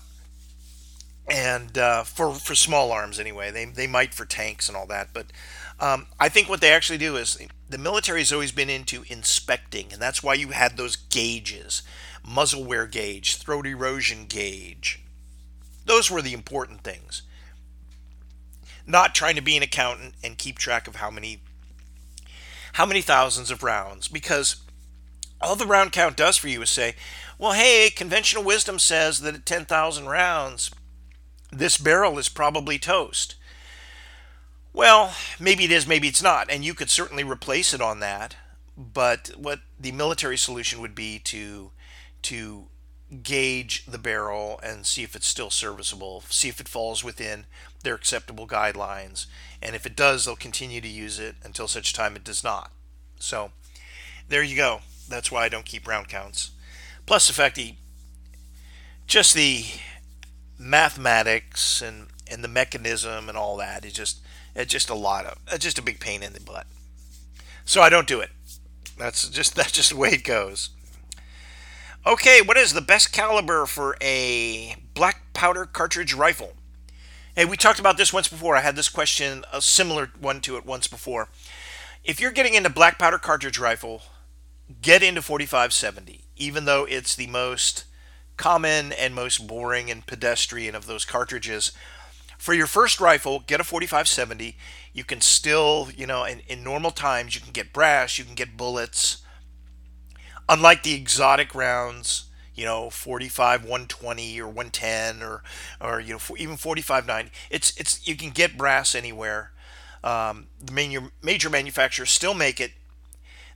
And 1.29 1.77
uh, 1.77 2.03
for 2.03 2.33
for 2.33 2.55
small 2.55 2.91
arms 2.91 3.19
anyway, 3.19 3.51
they 3.51 3.65
they 3.65 3.87
might 3.87 4.13
for 4.13 4.25
tanks 4.25 4.67
and 4.67 4.77
all 4.77 4.87
that. 4.87 5.09
But 5.13 5.27
um, 5.79 6.07
I 6.19 6.29
think 6.29 6.49
what 6.49 6.61
they 6.61 6.71
actually 6.71 6.97
do 6.97 7.15
is 7.15 7.37
the 7.69 7.77
military 7.77 8.19
has 8.19 8.33
always 8.33 8.51
been 8.51 8.69
into 8.69 9.03
inspecting, 9.07 9.91
and 9.91 10.01
that's 10.01 10.23
why 10.23 10.33
you 10.33 10.49
had 10.49 10.75
those 10.77 10.95
gauges, 10.95 11.83
muzzle 12.27 12.63
wear 12.63 12.87
gauge, 12.87 13.37
throat 13.37 13.67
erosion 13.67 14.25
gauge. 14.25 15.01
Those 15.85 16.09
were 16.09 16.21
the 16.21 16.33
important 16.33 16.81
things. 16.81 17.21
Not 18.85 19.13
trying 19.13 19.35
to 19.35 19.41
be 19.41 19.57
an 19.57 19.63
accountant 19.63 20.15
and 20.23 20.37
keep 20.37 20.57
track 20.57 20.87
of 20.87 20.97
how 20.97 21.11
many 21.11 21.41
how 22.73 22.85
many 22.85 23.01
thousands 23.01 23.49
of 23.49 23.63
rounds 23.63 24.07
because 24.07 24.57
all 25.41 25.55
the 25.55 25.65
round 25.65 25.91
count 25.91 26.15
does 26.15 26.37
for 26.37 26.47
you 26.47 26.61
is 26.61 26.69
say, 26.69 26.95
well, 27.39 27.53
hey, 27.53 27.89
conventional 27.89 28.43
wisdom 28.43 28.77
says 28.79 29.21
that 29.21 29.33
at 29.35 29.45
10,000 29.45 30.05
rounds, 30.07 30.71
this 31.51 31.77
barrel 31.77 32.17
is 32.17 32.29
probably 32.29 32.77
toast. 32.77 33.35
Well, 34.77 35.15
maybe 35.39 35.63
it 35.63 35.71
is, 35.71 35.87
maybe 35.87 36.07
it's 36.07 36.21
not, 36.21 36.51
and 36.51 36.63
you 36.63 36.75
could 36.75 36.91
certainly 36.91 37.23
replace 37.23 37.73
it 37.73 37.81
on 37.81 37.99
that. 38.01 38.35
But 38.77 39.31
what 39.35 39.61
the 39.79 39.91
military 39.91 40.37
solution 40.37 40.81
would 40.81 40.93
be 40.93 41.17
to 41.17 41.71
to 42.21 42.67
gauge 43.23 43.87
the 43.87 43.97
barrel 43.97 44.59
and 44.61 44.85
see 44.85 45.01
if 45.01 45.15
it's 45.15 45.25
still 45.25 45.49
serviceable, 45.49 46.21
see 46.29 46.47
if 46.47 46.59
it 46.61 46.67
falls 46.67 47.03
within 47.03 47.47
their 47.81 47.95
acceptable 47.95 48.45
guidelines. 48.45 49.25
And 49.63 49.75
if 49.75 49.87
it 49.87 49.95
does, 49.95 50.25
they'll 50.25 50.35
continue 50.35 50.79
to 50.79 50.87
use 50.87 51.17
it 51.17 51.37
until 51.43 51.67
such 51.67 51.91
time 51.91 52.15
it 52.15 52.23
does 52.23 52.43
not. 52.43 52.71
So 53.17 53.53
there 54.29 54.43
you 54.43 54.55
go. 54.55 54.81
That's 55.09 55.31
why 55.31 55.45
I 55.45 55.49
don't 55.49 55.65
keep 55.65 55.87
round 55.87 56.07
counts. 56.07 56.51
Plus 57.07 57.25
the 57.25 57.33
fact 57.33 57.55
that 57.55 57.73
just 59.07 59.33
the 59.33 59.65
mathematics 60.59 61.81
and, 61.81 62.09
and 62.29 62.43
the 62.43 62.47
mechanism 62.47 63.27
and 63.27 63.37
all 63.37 63.57
that 63.57 63.83
is 63.83 63.93
just 63.93 64.19
it's 64.57 64.71
just 64.71 64.89
a 64.89 64.95
lot 64.95 65.25
of 65.25 65.37
it's 65.51 65.63
just 65.63 65.79
a 65.79 65.83
big 65.83 65.99
pain 65.99 66.23
in 66.23 66.33
the 66.33 66.41
butt. 66.41 66.65
So 67.63 67.81
I 67.81 67.89
don't 67.89 68.07
do 68.07 68.19
it. 68.19 68.31
That's 68.97 69.29
just 69.29 69.55
that's 69.55 69.71
just 69.71 69.91
the 69.91 69.97
way 69.97 70.09
it 70.09 70.23
goes. 70.23 70.71
Okay, 72.05 72.41
what 72.41 72.57
is 72.57 72.73
the 72.73 72.81
best 72.81 73.11
caliber 73.11 73.65
for 73.65 73.97
a 74.01 74.75
black 74.93 75.33
powder 75.33 75.65
cartridge 75.65 76.13
rifle? 76.13 76.53
Hey, 77.35 77.45
we 77.45 77.57
talked 77.57 77.79
about 77.79 77.97
this 77.97 78.13
once 78.13 78.27
before. 78.27 78.55
I 78.55 78.61
had 78.61 78.75
this 78.75 78.89
question, 78.89 79.43
a 79.53 79.61
similar 79.61 80.11
one 80.19 80.41
to 80.41 80.57
it 80.57 80.65
once 80.65 80.87
before. 80.87 81.27
If 82.03 82.19
you're 82.19 82.31
getting 82.31 82.53
into 82.53 82.69
black 82.69 82.97
powder 82.97 83.17
cartridge 83.17 83.59
rifle, 83.59 84.03
get 84.81 85.03
into 85.03 85.21
4570, 85.21 86.21
even 86.37 86.65
though 86.65 86.85
it's 86.85 87.15
the 87.15 87.27
most 87.27 87.83
common 88.37 88.93
and 88.93 89.13
most 89.13 89.45
boring 89.45 89.91
and 89.91 90.05
pedestrian 90.05 90.75
of 90.75 90.85
those 90.85 91.03
cartridges. 91.03 91.71
For 92.37 92.53
your 92.53 92.67
first 92.67 92.99
rifle, 92.99 93.43
get 93.45 93.59
a 93.59 93.63
4570. 93.63 94.55
You 94.93 95.03
can 95.03 95.21
still, 95.21 95.89
you 95.95 96.05
know, 96.07 96.23
in, 96.23 96.41
in 96.47 96.63
normal 96.63 96.91
times, 96.91 97.35
you 97.35 97.41
can 97.41 97.51
get 97.51 97.73
brass, 97.73 98.17
you 98.17 98.25
can 98.25 98.35
get 98.35 98.57
bullets 98.57 99.23
unlike 100.49 100.83
the 100.83 100.93
exotic 100.93 101.53
rounds, 101.53 102.25
you 102.55 102.65
know, 102.65 102.89
45 102.89 103.63
120 103.63 104.41
or 104.41 104.47
110 104.47 105.21
or 105.21 105.43
or 105.79 105.99
you 105.99 106.13
know 106.13 106.19
even 106.37 106.57
45 106.57 107.05
90. 107.05 107.31
It's 107.49 107.75
it's 107.77 108.07
you 108.07 108.15
can 108.15 108.31
get 108.31 108.57
brass 108.57 108.95
anywhere. 108.95 109.51
Um, 110.03 110.47
the 110.63 110.71
major 110.71 111.11
major 111.21 111.49
manufacturers 111.49 112.11
still 112.11 112.33
make 112.33 112.59
it. 112.59 112.71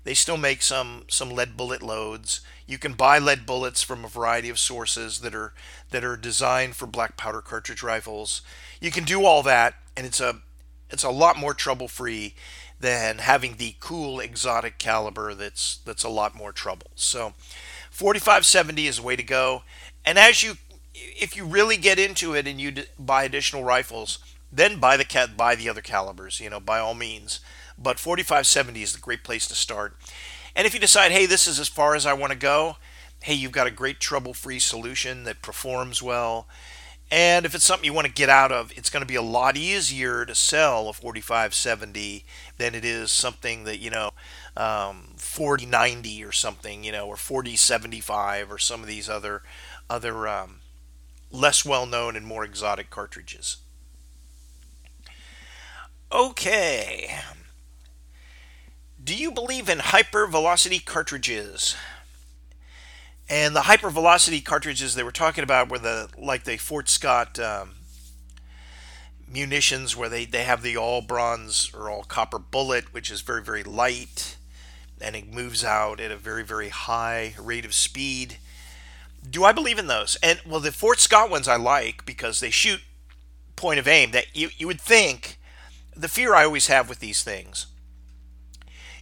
They 0.03 0.13
still 0.13 0.37
make 0.37 0.61
some 0.61 1.05
some 1.07 1.29
lead 1.29 1.55
bullet 1.55 1.81
loads. 1.81 2.41
You 2.65 2.77
can 2.77 2.93
buy 2.93 3.19
lead 3.19 3.45
bullets 3.45 3.83
from 3.83 4.03
a 4.03 4.09
variety 4.09 4.49
of 4.49 4.59
sources 4.59 5.19
that 5.19 5.35
are 5.35 5.53
that 5.91 6.03
are 6.03 6.17
designed 6.17 6.75
for 6.75 6.87
black 6.87 7.17
powder 7.17 7.41
cartridge 7.41 7.83
rifles. 7.83 8.41
You 8.79 8.91
can 8.91 9.03
do 9.03 9.25
all 9.25 9.43
that, 9.43 9.75
and 9.95 10.05
it's 10.05 10.19
a 10.19 10.41
it's 10.89 11.03
a 11.03 11.09
lot 11.09 11.37
more 11.37 11.53
trouble 11.53 11.87
free 11.87 12.35
than 12.79 13.19
having 13.19 13.55
the 13.55 13.75
cool 13.79 14.19
exotic 14.19 14.77
caliber 14.79 15.33
that's 15.33 15.77
that's 15.85 16.03
a 16.03 16.09
lot 16.09 16.35
more 16.35 16.51
trouble. 16.51 16.87
So 16.95 17.33
4570 17.91 18.87
is 18.87 18.97
the 18.97 19.03
way 19.03 19.15
to 19.15 19.23
go. 19.23 19.63
And 20.03 20.17
as 20.17 20.41
you 20.41 20.55
if 20.93 21.37
you 21.37 21.45
really 21.45 21.77
get 21.77 21.99
into 21.99 22.33
it 22.33 22.47
and 22.47 22.59
you 22.59 22.73
buy 22.99 23.23
additional 23.23 23.63
rifles, 23.63 24.19
then 24.51 24.79
buy 24.79 24.97
the 24.97 25.05
cat 25.05 25.37
buy 25.37 25.55
the 25.55 25.69
other 25.69 25.81
calibers, 25.81 26.39
you 26.39 26.49
know, 26.49 26.59
by 26.59 26.79
all 26.79 26.93
means. 26.93 27.39
But 27.81 27.99
4570 27.99 28.83
is 28.83 28.93
the 28.93 28.99
great 28.99 29.23
place 29.23 29.47
to 29.47 29.55
start. 29.55 29.95
And 30.55 30.67
if 30.67 30.73
you 30.73 30.79
decide, 30.79 31.11
hey, 31.11 31.25
this 31.25 31.47
is 31.47 31.59
as 31.59 31.69
far 31.69 31.95
as 31.95 32.05
I 32.05 32.13
want 32.13 32.31
to 32.33 32.37
go, 32.37 32.77
hey, 33.21 33.33
you've 33.33 33.51
got 33.51 33.67
a 33.67 33.71
great 33.71 33.99
trouble-free 33.99 34.59
solution 34.59 35.23
that 35.23 35.41
performs 35.41 36.01
well 36.01 36.47
and 37.11 37.45
if 37.45 37.53
it's 37.53 37.65
something 37.65 37.83
you 37.83 37.93
want 37.93 38.07
to 38.07 38.13
get 38.13 38.29
out 38.29 38.53
of, 38.53 38.71
it's 38.77 38.89
going 38.89 39.01
to 39.01 39.07
be 39.07 39.15
a 39.15 39.21
lot 39.21 39.57
easier 39.57 40.25
to 40.25 40.33
sell 40.33 40.87
a 40.87 40.93
4570 40.93 42.23
than 42.57 42.73
it 42.73 42.85
is 42.85 43.11
something 43.11 43.65
that, 43.65 43.79
you 43.79 43.89
know, 43.89 44.11
um, 44.55 45.09
4090 45.17 46.23
or 46.23 46.31
something, 46.31 46.85
you 46.85 46.91
know, 46.93 47.07
or 47.07 47.17
4075 47.17 48.49
or 48.49 48.57
some 48.57 48.79
of 48.79 48.87
these 48.87 49.09
other 49.09 49.43
other 49.89 50.25
um, 50.25 50.59
less 51.29 51.65
well 51.65 51.85
known 51.85 52.15
and 52.15 52.25
more 52.25 52.45
exotic 52.45 52.89
cartridges. 52.89 53.57
Okay. 56.13 57.13
Do 59.03 59.15
you 59.15 59.31
believe 59.31 59.67
in 59.67 59.79
hypervelocity 59.79 60.83
cartridges? 60.85 61.75
And 63.27 63.55
the 63.55 63.61
hypervelocity 63.61 64.43
cartridges 64.43 64.93
they 64.93 65.03
were 65.03 65.11
talking 65.11 65.43
about 65.43 65.69
were 65.69 65.79
the 65.79 66.09
like 66.17 66.43
the 66.43 66.57
Fort 66.57 66.87
Scott 66.87 67.39
um, 67.39 67.75
munitions, 69.27 69.95
where 69.95 70.09
they, 70.09 70.25
they 70.25 70.43
have 70.43 70.61
the 70.61 70.77
all 70.77 71.01
bronze 71.01 71.71
or 71.73 71.89
all 71.89 72.03
copper 72.03 72.37
bullet, 72.37 72.93
which 72.93 73.09
is 73.09 73.21
very 73.21 73.41
very 73.41 73.63
light, 73.63 74.37
and 74.99 75.15
it 75.15 75.33
moves 75.33 75.63
out 75.63 75.99
at 75.99 76.11
a 76.11 76.17
very 76.17 76.43
very 76.43 76.69
high 76.69 77.33
rate 77.39 77.65
of 77.65 77.73
speed. 77.73 78.37
Do 79.27 79.45
I 79.45 79.51
believe 79.51 79.79
in 79.79 79.87
those? 79.87 80.17
And 80.21 80.41
well, 80.45 80.59
the 80.59 80.71
Fort 80.71 80.99
Scott 80.99 81.31
ones 81.31 81.47
I 81.47 81.55
like 81.55 82.05
because 82.05 82.39
they 82.39 82.51
shoot 82.51 82.81
point 83.55 83.79
of 83.79 83.87
aim. 83.87 84.11
That 84.11 84.35
you 84.35 84.49
you 84.57 84.67
would 84.67 84.81
think 84.81 85.39
the 85.95 86.09
fear 86.09 86.35
I 86.35 86.43
always 86.43 86.67
have 86.67 86.87
with 86.87 86.99
these 86.99 87.23
things 87.23 87.67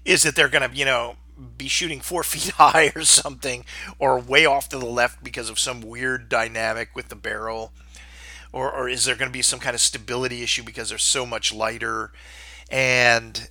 is 0.06 0.24
that 0.24 0.36
they're 0.36 0.50
going 0.50 0.70
to 0.70 0.76
you 0.76 0.86
know 0.86 1.18
be 1.58 1.68
shooting 1.68 2.02
four 2.02 2.24
feet 2.24 2.54
high 2.54 2.92
or 2.96 3.04
something, 3.04 3.66
or 3.98 4.20
way 4.20 4.46
off 4.46 4.70
to 4.70 4.78
the 4.78 4.86
left 4.86 5.24
because 5.24 5.50
of 5.50 5.60
some 5.60 5.82
weird 5.82 6.30
dynamic 6.30 6.90
with 6.96 7.10
the 7.10 7.16
barrel, 7.16 7.72
or, 8.52 8.72
or 8.72 8.90
is 8.90 9.06
there 9.06 9.16
going 9.16 9.30
to 9.30 9.38
be 9.38 9.42
some 9.42 9.60
kind 9.60 9.76
of 9.76 9.82
stability 9.82 10.42
issue 10.42 10.64
because 10.64 10.90
they're 10.90 10.98
so 10.98 11.26
much 11.26 11.54
lighter? 11.54 12.12
And 12.72 13.50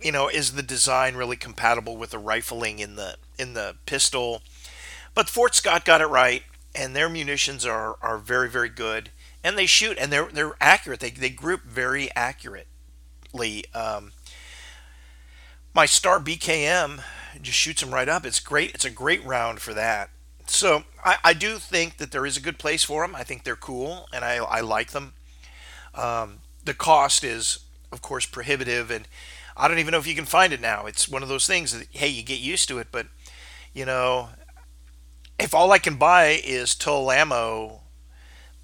you 0.00 0.12
know, 0.12 0.28
is 0.28 0.52
the 0.52 0.62
design 0.62 1.16
really 1.16 1.36
compatible 1.36 1.96
with 1.96 2.10
the 2.10 2.18
rifling 2.18 2.78
in 2.78 2.96
the 2.96 3.16
in 3.38 3.54
the 3.54 3.76
pistol? 3.86 4.42
But 5.14 5.28
Fort 5.28 5.54
Scott 5.54 5.84
got 5.84 6.00
it 6.00 6.06
right, 6.06 6.42
and 6.74 6.94
their 6.94 7.08
munitions 7.08 7.64
are, 7.64 7.96
are 8.02 8.18
very 8.18 8.50
very 8.50 8.68
good, 8.68 9.10
and 9.42 9.56
they 9.56 9.66
shoot 9.66 9.96
and 9.98 10.12
they're 10.12 10.28
they're 10.30 10.56
accurate. 10.60 11.00
They 11.00 11.10
they 11.10 11.30
group 11.30 11.64
very 11.64 12.10
accurately. 12.14 13.64
Um, 13.74 14.12
my 15.74 15.86
Star 15.86 16.20
BKM 16.20 17.02
just 17.42 17.58
shoots 17.58 17.82
them 17.82 17.92
right 17.92 18.08
up. 18.08 18.24
It's 18.24 18.40
great. 18.40 18.74
It's 18.74 18.84
a 18.84 18.90
great 18.90 19.24
round 19.24 19.60
for 19.60 19.74
that. 19.74 20.10
So 20.46 20.84
I, 21.04 21.16
I 21.24 21.32
do 21.34 21.56
think 21.58 21.96
that 21.96 22.12
there 22.12 22.24
is 22.24 22.36
a 22.36 22.40
good 22.40 22.58
place 22.58 22.84
for 22.84 23.02
them. 23.04 23.16
I 23.16 23.24
think 23.24 23.42
they're 23.42 23.56
cool, 23.56 24.06
and 24.12 24.24
I, 24.24 24.36
I 24.36 24.60
like 24.60 24.92
them. 24.92 25.14
Um, 25.94 26.38
the 26.64 26.74
cost 26.74 27.24
is, 27.24 27.60
of 27.90 28.02
course, 28.02 28.26
prohibitive, 28.26 28.90
and 28.90 29.08
I 29.56 29.68
don't 29.68 29.78
even 29.78 29.92
know 29.92 29.98
if 29.98 30.06
you 30.06 30.14
can 30.14 30.24
find 30.24 30.52
it 30.52 30.60
now. 30.60 30.86
It's 30.86 31.08
one 31.08 31.22
of 31.22 31.28
those 31.28 31.46
things 31.46 31.76
that 31.76 31.88
hey, 31.90 32.08
you 32.08 32.22
get 32.22 32.40
used 32.40 32.68
to 32.68 32.78
it, 32.78 32.88
but 32.92 33.06
you 33.72 33.84
know, 33.84 34.30
if 35.38 35.54
all 35.54 35.72
I 35.72 35.78
can 35.78 35.96
buy 35.96 36.40
is 36.44 36.74
Tula 36.74 37.16
ammo, 37.16 37.80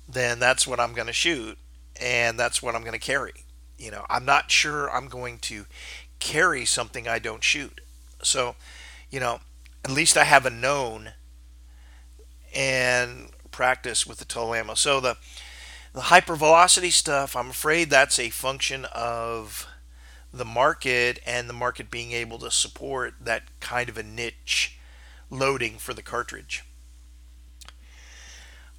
then 0.09 0.39
that's 0.39 0.67
what 0.67 0.81
I'm 0.81 0.93
going 0.93 1.07
to 1.07 1.13
shoot, 1.13 1.59
and 2.01 2.39
that's 2.39 2.63
what 2.63 2.75
I'm 2.75 2.83
going 2.83 2.93
to 2.93 2.99
carry. 2.99 3.45
You 3.79 3.91
know, 3.91 4.05
I'm 4.11 4.25
not 4.25 4.51
sure 4.51 4.91
I'm 4.91 5.09
going 5.09 5.39
to 5.39 5.65
carry 6.21 6.65
something 6.65 7.09
I 7.09 7.19
don't 7.19 7.43
shoot. 7.43 7.81
So, 8.23 8.55
you 9.11 9.21
know, 9.21 9.41
at 9.85 9.91
least 9.91 10.17
I 10.17 10.25
have 10.25 10.47
a 10.47 10.51
known 10.51 11.13
and 12.55 13.31
practice 13.51 14.07
with 14.07 14.19
the 14.19 14.25
Tula 14.25 14.59
ammo. 14.59 14.75
So 14.75 15.01
the 15.01 15.17
the 15.93 16.03
hypervelocity 16.03 16.93
stuff, 16.93 17.35
I'm 17.35 17.51
afraid 17.51 17.91
that's 17.91 18.19
a 18.19 18.31
function 18.31 18.85
of 18.95 19.67
the 20.33 20.45
market 20.45 21.19
and 21.27 21.49
the 21.49 21.55
market 21.55 21.91
being 21.91 22.13
able 22.13 22.39
to 22.39 22.51
support 22.51 23.15
that 23.21 23.43
kind 23.59 23.89
of 23.89 23.99
a 23.99 24.03
niche 24.05 24.79
loading 25.31 25.79
for 25.79 25.93
the 25.93 26.03
cartridge. 26.03 26.63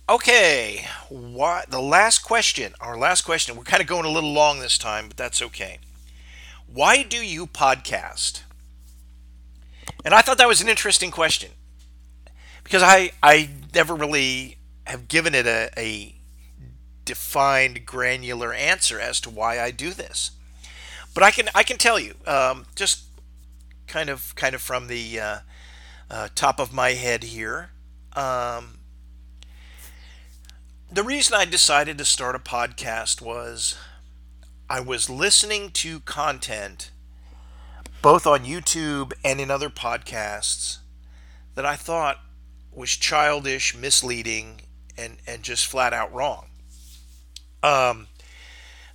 Okay, 0.07 0.85
what 1.09 1.69
the 1.69 1.81
last 1.81 2.19
question, 2.19 2.73
our 2.79 2.97
last 2.97 3.21
question. 3.23 3.55
We're 3.55 3.63
kind 3.63 3.81
of 3.81 3.87
going 3.87 4.05
a 4.05 4.09
little 4.09 4.33
long 4.33 4.59
this 4.59 4.77
time, 4.77 5.07
but 5.07 5.17
that's 5.17 5.41
okay. 5.41 5.79
Why 6.73 7.03
do 7.03 7.17
you 7.17 7.47
podcast? 7.47 8.43
And 10.05 10.13
I 10.13 10.21
thought 10.21 10.37
that 10.37 10.47
was 10.47 10.61
an 10.61 10.69
interesting 10.69 11.11
question 11.11 11.51
because 12.63 12.81
I 12.81 13.11
I 13.21 13.49
never 13.73 13.93
really 13.93 14.57
have 14.87 15.09
given 15.09 15.35
it 15.35 15.45
a, 15.45 15.69
a 15.77 16.15
defined 17.03 17.85
granular 17.85 18.53
answer 18.53 18.99
as 18.99 19.19
to 19.21 19.29
why 19.29 19.59
I 19.59 19.71
do 19.71 19.91
this. 19.91 20.31
But 21.13 21.23
I 21.23 21.31
can 21.31 21.49
I 21.53 21.63
can 21.63 21.77
tell 21.77 21.99
you 21.99 22.15
um, 22.25 22.65
just 22.75 23.03
kind 23.87 24.09
of 24.09 24.33
kind 24.35 24.55
of 24.55 24.61
from 24.61 24.87
the 24.87 25.19
uh, 25.19 25.39
uh, 26.09 26.29
top 26.35 26.57
of 26.57 26.71
my 26.71 26.91
head 26.91 27.23
here. 27.23 27.71
Um, 28.13 28.79
the 30.89 31.03
reason 31.03 31.35
I 31.35 31.43
decided 31.43 31.97
to 31.97 32.05
start 32.05 32.35
a 32.35 32.39
podcast 32.39 33.21
was 33.21 33.77
I 34.71 34.79
was 34.79 35.09
listening 35.09 35.71
to 35.71 35.99
content 35.99 36.91
both 38.01 38.25
on 38.25 38.45
YouTube 38.45 39.11
and 39.21 39.41
in 39.41 39.51
other 39.51 39.69
podcasts 39.69 40.77
that 41.55 41.65
I 41.65 41.75
thought 41.75 42.21
was 42.71 42.91
childish, 42.91 43.75
misleading, 43.75 44.61
and, 44.97 45.17
and 45.27 45.43
just 45.43 45.67
flat 45.67 45.91
out 45.91 46.13
wrong. 46.13 46.45
Um, 47.61 48.07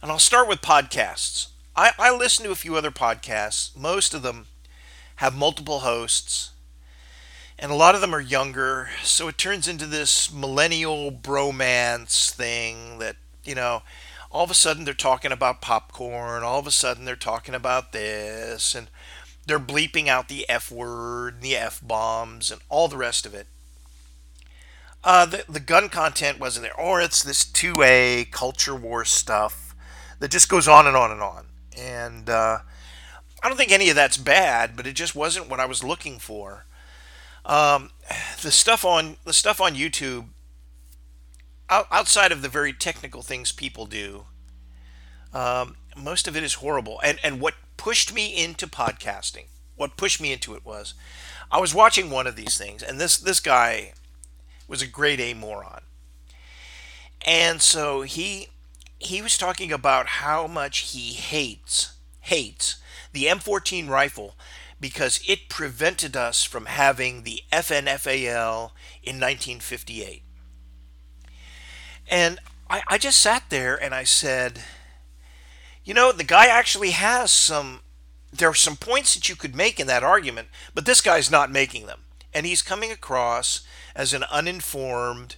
and 0.01 0.11
I'll 0.11 0.19
start 0.19 0.49
with 0.49 0.63
podcasts. 0.63 1.49
I, 1.77 1.91
I 1.99 2.11
listen 2.11 2.47
to 2.47 2.53
a 2.53 2.55
few 2.57 2.75
other 2.77 2.91
podcasts. 2.91 3.77
Most 3.77 4.15
of 4.15 4.23
them 4.23 4.47
have 5.17 5.37
multiple 5.37 5.81
hosts, 5.81 6.53
and 7.59 7.71
a 7.71 7.75
lot 7.77 7.95
of 7.95 8.01
them 8.01 8.15
are 8.15 8.21
younger. 8.21 8.89
So 9.03 9.29
it 9.29 9.37
turns 9.37 9.69
into 9.69 9.85
this 9.85 10.33
millennial 10.33 11.13
bromance 11.13 12.31
thing 12.31 12.99
that, 13.01 13.17
you 13.45 13.55
know, 13.55 13.83
all 14.37 14.45
of 14.45 14.51
a 14.51 14.55
sudden 14.55 14.85
they're 14.85 14.93
talking 14.93 15.33
about 15.33 15.63
popcorn. 15.63 16.43
All 16.43 16.59
of 16.59 16.67
a 16.67 16.71
sudden 16.71 17.07
they're 17.07 17.17
talking 17.17 17.55
about 17.55 17.93
this. 17.93 18.75
And 18.75 18.89
they're 19.47 19.59
bleeping 19.59 20.09
out 20.09 20.29
the 20.29 20.47
F 20.47 20.71
word 20.71 21.37
and 21.37 21.43
the 21.43 21.57
F 21.57 21.81
bombs 21.83 22.51
and 22.51 22.61
all 22.69 22.87
the 22.87 22.99
rest 22.99 23.25
of 23.25 23.33
it. 23.33 23.47
Uh, 25.03 25.25
the, 25.25 25.45
the 25.49 25.61
gun 25.61 25.89
content 25.89 26.39
wasn't 26.39 26.65
there. 26.65 26.79
Or 26.79 27.01
it's 27.01 27.23
this 27.23 27.47
2A 27.47 28.31
culture 28.31 28.75
war 28.75 29.07
stuff 29.07 29.75
that 30.19 30.31
just 30.31 30.51
goes 30.51 30.69
on 30.69 30.87
and 30.87 30.97
on 30.97 31.11
and 31.11 31.23
on. 31.23 31.47
And 31.75 32.29
uh, 32.29 32.59
I 33.43 33.49
don't 33.49 33.57
think 33.57 33.73
any 33.73 33.89
of 33.89 33.97
that's 33.97 34.19
bad, 34.19 34.77
but 34.77 34.87
it 34.87 34.97
just 34.97 35.15
wasn't 35.15 35.49
what 35.49 35.61
I 35.61 35.67
was 35.67 35.83
looking 35.83 36.19
for. 36.19 36.67
Um, 37.47 37.89
the 38.43 38.51
stuff 38.51 38.85
on 38.85 39.17
the 39.25 39.33
stuff 39.33 39.63
on 39.63 39.77
YouTube, 39.77 40.27
outside 41.69 42.33
of 42.33 42.43
the 42.43 42.49
very 42.49 42.73
technical 42.73 43.23
things 43.23 43.53
people 43.53 43.87
do, 43.87 44.27
um, 45.33 45.77
most 45.97 46.29
of 46.29 46.37
it 46.37 46.43
is 46.43 46.55
horrible. 46.55 47.01
And 47.03 47.19
and 47.23 47.41
what 47.41 47.55
pushed 47.77 48.13
me 48.13 48.43
into 48.43 48.67
podcasting, 48.67 49.47
what 49.77 49.97
pushed 49.97 50.21
me 50.21 50.33
into 50.33 50.55
it 50.55 50.65
was, 50.65 50.95
I 51.51 51.61
was 51.61 51.75
watching 51.75 52.11
one 52.11 52.27
of 52.27 52.37
these 52.37 52.57
things, 52.59 52.83
and 52.83 53.01
this 53.01 53.17
this 53.17 53.41
guy 53.41 53.93
was 54.69 54.83
a 54.83 54.87
grade 54.87 55.21
A 55.21 55.35
moron. 55.35 55.83
And 57.27 57.61
so 57.61 58.03
he 58.03 58.49
he 58.99 59.21
was 59.21 59.37
talking 59.37 59.73
about 59.73 60.07
how 60.07 60.47
much 60.47 60.93
he 60.93 61.13
hates 61.13 61.95
hates 62.21 62.77
the 63.13 63.27
M14 63.27 63.89
rifle 63.89 64.35
because 64.81 65.21
it 65.27 65.49
prevented 65.49 66.17
us 66.17 66.45
from 66.45 66.67
having 66.67 67.23
the 67.23 67.41
FNFAL 67.53 68.73
in 69.03 69.17
1958. 69.17 70.23
And 72.09 72.39
I, 72.69 72.83
I 72.89 72.99
just 72.99 73.19
sat 73.19 73.45
there 73.49 73.77
and 73.77 73.95
I 73.95 74.05
said, 74.05 74.61
you 75.85 75.95
know, 75.95 76.13
the 76.13 76.25
guy 76.25 76.47
actually 76.47 76.91
has 76.91 77.31
some, 77.31 77.81
there 78.33 78.49
are 78.49 78.55
some 78.55 78.77
points 78.77 79.15
that 79.15 79.29
you 79.29 79.37
could 79.37 79.55
make 79.55 79.79
in 79.79 79.87
that 79.87 80.03
argument, 80.03 80.49
but 80.75 80.85
this 80.85 81.01
guy's 81.01 81.31
not 81.31 81.51
making 81.51 81.87
them. 81.87 82.01
And 82.35 82.45
he's 82.45 82.63
coming 82.63 82.91
across 82.91 83.63
as 83.95 84.13
an 84.13 84.25
uninformed, 84.25 85.37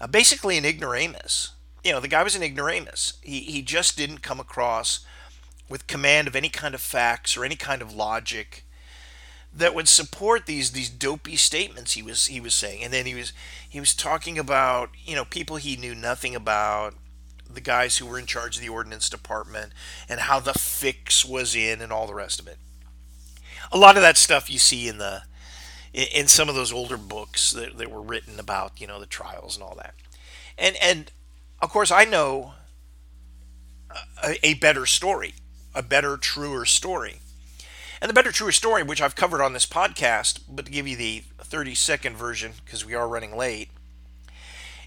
uh, 0.00 0.06
basically 0.06 0.56
an 0.56 0.64
ignoramus. 0.64 1.52
You 1.82 1.92
know, 1.92 2.00
the 2.00 2.08
guy 2.08 2.22
was 2.22 2.36
an 2.36 2.42
ignoramus. 2.42 3.14
He, 3.22 3.40
he 3.40 3.62
just 3.62 3.96
didn't 3.96 4.22
come 4.22 4.38
across 4.38 5.00
with 5.68 5.86
command 5.86 6.28
of 6.28 6.36
any 6.36 6.48
kind 6.48 6.74
of 6.74 6.80
facts 6.80 7.36
or 7.36 7.44
any 7.44 7.56
kind 7.56 7.82
of 7.82 7.94
logic 7.94 8.64
that 9.52 9.74
would 9.74 9.88
support 9.88 10.46
these 10.46 10.72
these 10.72 10.90
dopey 10.90 11.36
statements 11.36 11.92
he 11.94 12.02
was 12.02 12.26
he 12.26 12.40
was 12.40 12.54
saying. 12.54 12.82
And 12.84 12.92
then 12.92 13.06
he 13.06 13.14
was 13.14 13.32
he 13.68 13.80
was 13.80 13.94
talking 13.94 14.38
about 14.38 14.90
you 15.04 15.14
know 15.14 15.24
people 15.24 15.56
he 15.56 15.76
knew 15.76 15.94
nothing 15.94 16.34
about 16.34 16.94
the 17.48 17.60
guys 17.60 17.98
who 17.98 18.06
were 18.06 18.18
in 18.18 18.26
charge 18.26 18.56
of 18.56 18.62
the 18.62 18.68
ordnance 18.68 19.08
department 19.08 19.72
and 20.08 20.20
how 20.20 20.38
the 20.38 20.52
fix 20.52 21.24
was 21.24 21.54
in 21.54 21.80
and 21.80 21.92
all 21.92 22.06
the 22.06 22.14
rest 22.14 22.40
of 22.40 22.46
it. 22.46 22.58
A 23.72 23.78
lot 23.78 23.96
of 23.96 24.02
that 24.02 24.16
stuff 24.16 24.50
you 24.50 24.58
see 24.58 24.88
in 24.88 24.98
the 24.98 25.22
in, 25.92 26.28
some 26.28 26.48
of 26.48 26.54
those 26.54 26.72
older 26.72 26.98
books 26.98 27.50
that, 27.52 27.78
that 27.78 27.90
were 27.90 28.02
written 28.02 28.38
about 28.38 28.80
you 28.80 28.86
know 28.86 29.00
the 29.00 29.06
trials 29.06 29.56
and 29.56 29.62
all 29.62 29.74
that. 29.76 29.94
And 30.56 30.76
and 30.82 31.10
of 31.60 31.70
course 31.70 31.90
i 31.90 32.04
know 32.04 32.52
a, 34.22 34.46
a 34.46 34.54
better 34.54 34.86
story 34.86 35.34
a 35.74 35.82
better 35.82 36.16
truer 36.16 36.64
story 36.64 37.20
and 38.00 38.08
the 38.08 38.14
better 38.14 38.32
truer 38.32 38.52
story 38.52 38.82
which 38.82 39.00
i've 39.00 39.16
covered 39.16 39.42
on 39.42 39.52
this 39.52 39.66
podcast 39.66 40.40
but 40.48 40.66
to 40.66 40.72
give 40.72 40.86
you 40.86 40.96
the 40.96 41.22
30 41.38 41.74
second 41.74 42.16
version 42.16 42.52
because 42.64 42.84
we 42.84 42.94
are 42.94 43.08
running 43.08 43.36
late 43.36 43.70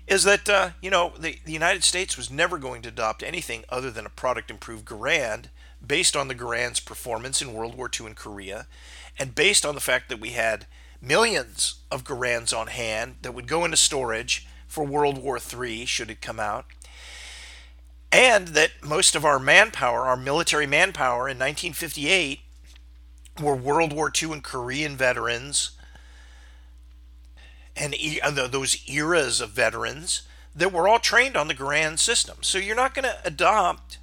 is 0.08 0.24
that 0.24 0.50
uh, 0.50 0.70
you 0.82 0.90
know 0.90 1.14
the, 1.20 1.38
the 1.46 1.54
united 1.54 1.84
states 1.84 2.18
was 2.18 2.30
never 2.30 2.58
going 2.58 2.82
to 2.82 2.90
adopt 2.90 3.24
anything 3.24 3.64
other 3.70 3.92
than 3.92 4.06
a 4.06 4.10
product 4.10 4.50
improved 4.50 4.86
garand 4.86 5.46
based 5.86 6.16
on 6.16 6.28
the 6.28 6.36
garand's 6.36 6.80
performance 6.80 7.42
in 7.42 7.54
world 7.54 7.76
war 7.76 7.90
ii 8.00 8.06
in 8.06 8.16
korea 8.16 8.68
and 9.18 9.36
based 9.36 9.66
on 9.66 9.76
the 9.76 9.82
fact 9.82 10.10
that 10.10 10.20
we 10.20 10.30
had 10.32 10.66
millions 11.02 11.76
of 11.90 12.04
Garands 12.04 12.54
on 12.54 12.68
hand 12.68 13.16
that 13.24 13.34
would 13.34 13.48
go 13.48 13.66
into 13.66 13.78
storage 13.78 14.48
for 14.68 14.86
World 14.86 15.18
War 15.18 15.38
III 15.38 15.86
should 15.86 16.12
it 16.12 16.22
come 16.22 16.40
out. 16.40 16.66
And 18.12 18.50
that 18.50 18.72
most 18.84 19.16
of 19.16 19.26
our 19.26 19.40
manpower, 19.40 20.02
our 20.02 20.18
military 20.18 20.68
manpower 20.68 21.28
in 21.28 21.38
1958, 21.38 22.42
were 23.41 23.55
World 23.55 23.93
War 23.93 24.11
II 24.22 24.34
and 24.34 24.43
Korean 24.43 24.95
veterans 24.95 25.72
and 27.76 27.95
uh, 28.22 28.47
those 28.47 28.88
eras 28.89 29.41
of 29.41 29.51
veterans 29.51 30.23
that 30.53 30.73
were 30.73 30.88
all 30.88 30.99
trained 30.99 31.38
on 31.38 31.47
the 31.47 31.55
Garand 31.55 31.99
system. 31.99 32.38
So 32.41 32.57
you're 32.57 32.76
not 32.76 32.93
going 32.93 33.05
to 33.05 33.18
adopt 33.23 33.97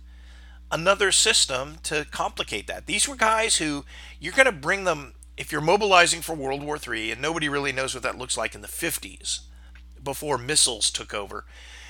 another 0.70 1.12
system 1.12 1.76
to 1.82 2.06
complicate 2.10 2.66
that. 2.66 2.86
These 2.86 3.08
were 3.08 3.16
guys 3.16 3.56
who 3.56 3.84
you're 4.18 4.32
going 4.32 4.46
to 4.46 4.52
bring 4.52 4.84
them 4.84 5.14
if 5.38 5.52
you're 5.52 5.60
mobilizing 5.60 6.20
for 6.20 6.34
World 6.34 6.64
War 6.64 6.76
III, 6.76 7.12
and 7.12 7.22
nobody 7.22 7.48
really 7.48 7.70
knows 7.70 7.94
what 7.94 8.02
that 8.02 8.18
looks 8.18 8.36
like 8.36 8.56
in 8.56 8.60
the 8.60 8.66
50s, 8.66 9.40
before 10.02 10.36
missiles 10.36 10.90
took 10.90 11.14
over, 11.14 11.44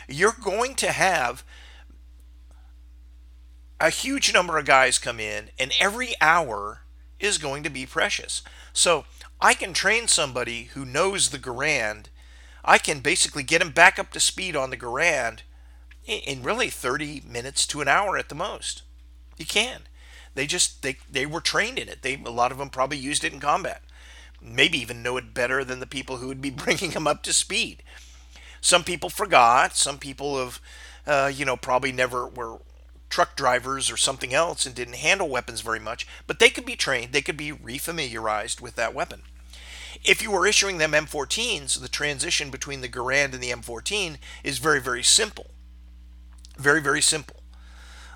you're 0.07 0.37
going 0.39 0.75
to 0.77 0.93
have 0.93 1.45
a 3.81 3.89
huge 3.89 4.35
number 4.35 4.59
of 4.59 4.67
guys 4.67 4.99
come 4.99 5.19
in, 5.19 5.49
and 5.59 5.73
every 5.81 6.15
hour 6.21 6.83
is 7.21 7.39
going 7.39 7.63
to 7.63 7.71
be 7.71 7.87
precious. 7.87 8.43
So 8.73 9.05
I 9.41 9.55
can 9.55 9.73
train 9.73 10.09
somebody 10.09 10.65
who 10.75 10.85
knows 10.85 11.31
the 11.31 11.39
Garand. 11.39 12.07
I 12.65 12.79
can 12.79 13.01
basically 13.01 13.43
get 13.43 13.63
him 13.63 13.71
back 13.71 13.99
up 13.99 14.11
to 14.13 14.21
speed 14.21 14.57
on 14.57 14.71
the 14.71 14.77
Garand 14.77 15.41
in 16.07 16.43
really 16.43 16.71
30 16.71 17.23
minutes 17.27 17.67
to 17.69 17.81
an 17.81 17.89
hour 17.89 18.17
at 18.17 18.29
the 18.29 18.35
most. 18.35 18.83
You 19.37 19.47
can. 19.47 19.83
They 20.35 20.47
just 20.47 20.83
they 20.83 20.99
they 21.11 21.27
were 21.27 21.41
trained 21.41 21.79
in 21.79 21.89
it. 21.89 22.03
They 22.03 22.15
a 22.15 22.31
lot 22.31 22.53
of 22.53 22.59
them 22.59 22.71
probably 22.71 22.99
used 22.99 23.25
it 23.25 23.33
in 23.33 23.41
combat. 23.41 23.83
Maybe 24.41 24.79
even 24.79 25.03
know 25.03 25.17
it 25.17 25.35
better 25.35 25.65
than 25.65 25.81
the 25.81 25.87
people 25.87 26.19
who 26.19 26.29
would 26.29 26.41
be 26.41 26.51
bringing 26.65 26.91
them 26.91 27.07
up 27.07 27.23
to 27.25 27.33
speed. 27.33 27.83
Some 28.61 28.85
people 28.85 29.11
forgot. 29.11 29.77
Some 29.77 29.99
people 29.99 30.39
have, 30.39 30.61
uh, 31.07 31.31
you 31.33 31.45
know, 31.45 31.57
probably 31.57 31.93
never 31.93 32.27
were 32.27 32.59
truck 33.09 33.37
drivers 33.37 33.91
or 33.91 33.97
something 33.97 34.35
else 34.35 34.67
and 34.67 34.75
didn't 34.75 34.97
handle 34.97 35.29
weapons 35.29 35.61
very 35.61 35.81
much, 35.81 36.07
but 36.27 36.39
they 36.39 36.51
could 36.51 36.67
be 36.67 36.77
trained, 36.77 37.13
they 37.13 37.23
could 37.23 37.37
be 37.37 37.53
refamiliarized 37.53 38.61
with 38.61 38.75
that 38.77 38.95
weapon. 38.95 39.23
If 40.05 40.23
you 40.23 40.31
were 40.31 40.47
issuing 40.47 40.79
them 40.79 40.93
M14s, 40.93 41.81
the 41.81 41.89
transition 41.89 42.51
between 42.51 42.81
the 42.81 42.89
Garand 42.89 43.33
and 43.33 43.43
the 43.43 43.51
M14 43.51 44.19
is 44.45 44.59
very, 44.59 44.81
very 44.81 45.03
simple. 45.03 45.47
Very, 46.57 46.81
very 46.81 47.01
simple. 47.01 47.37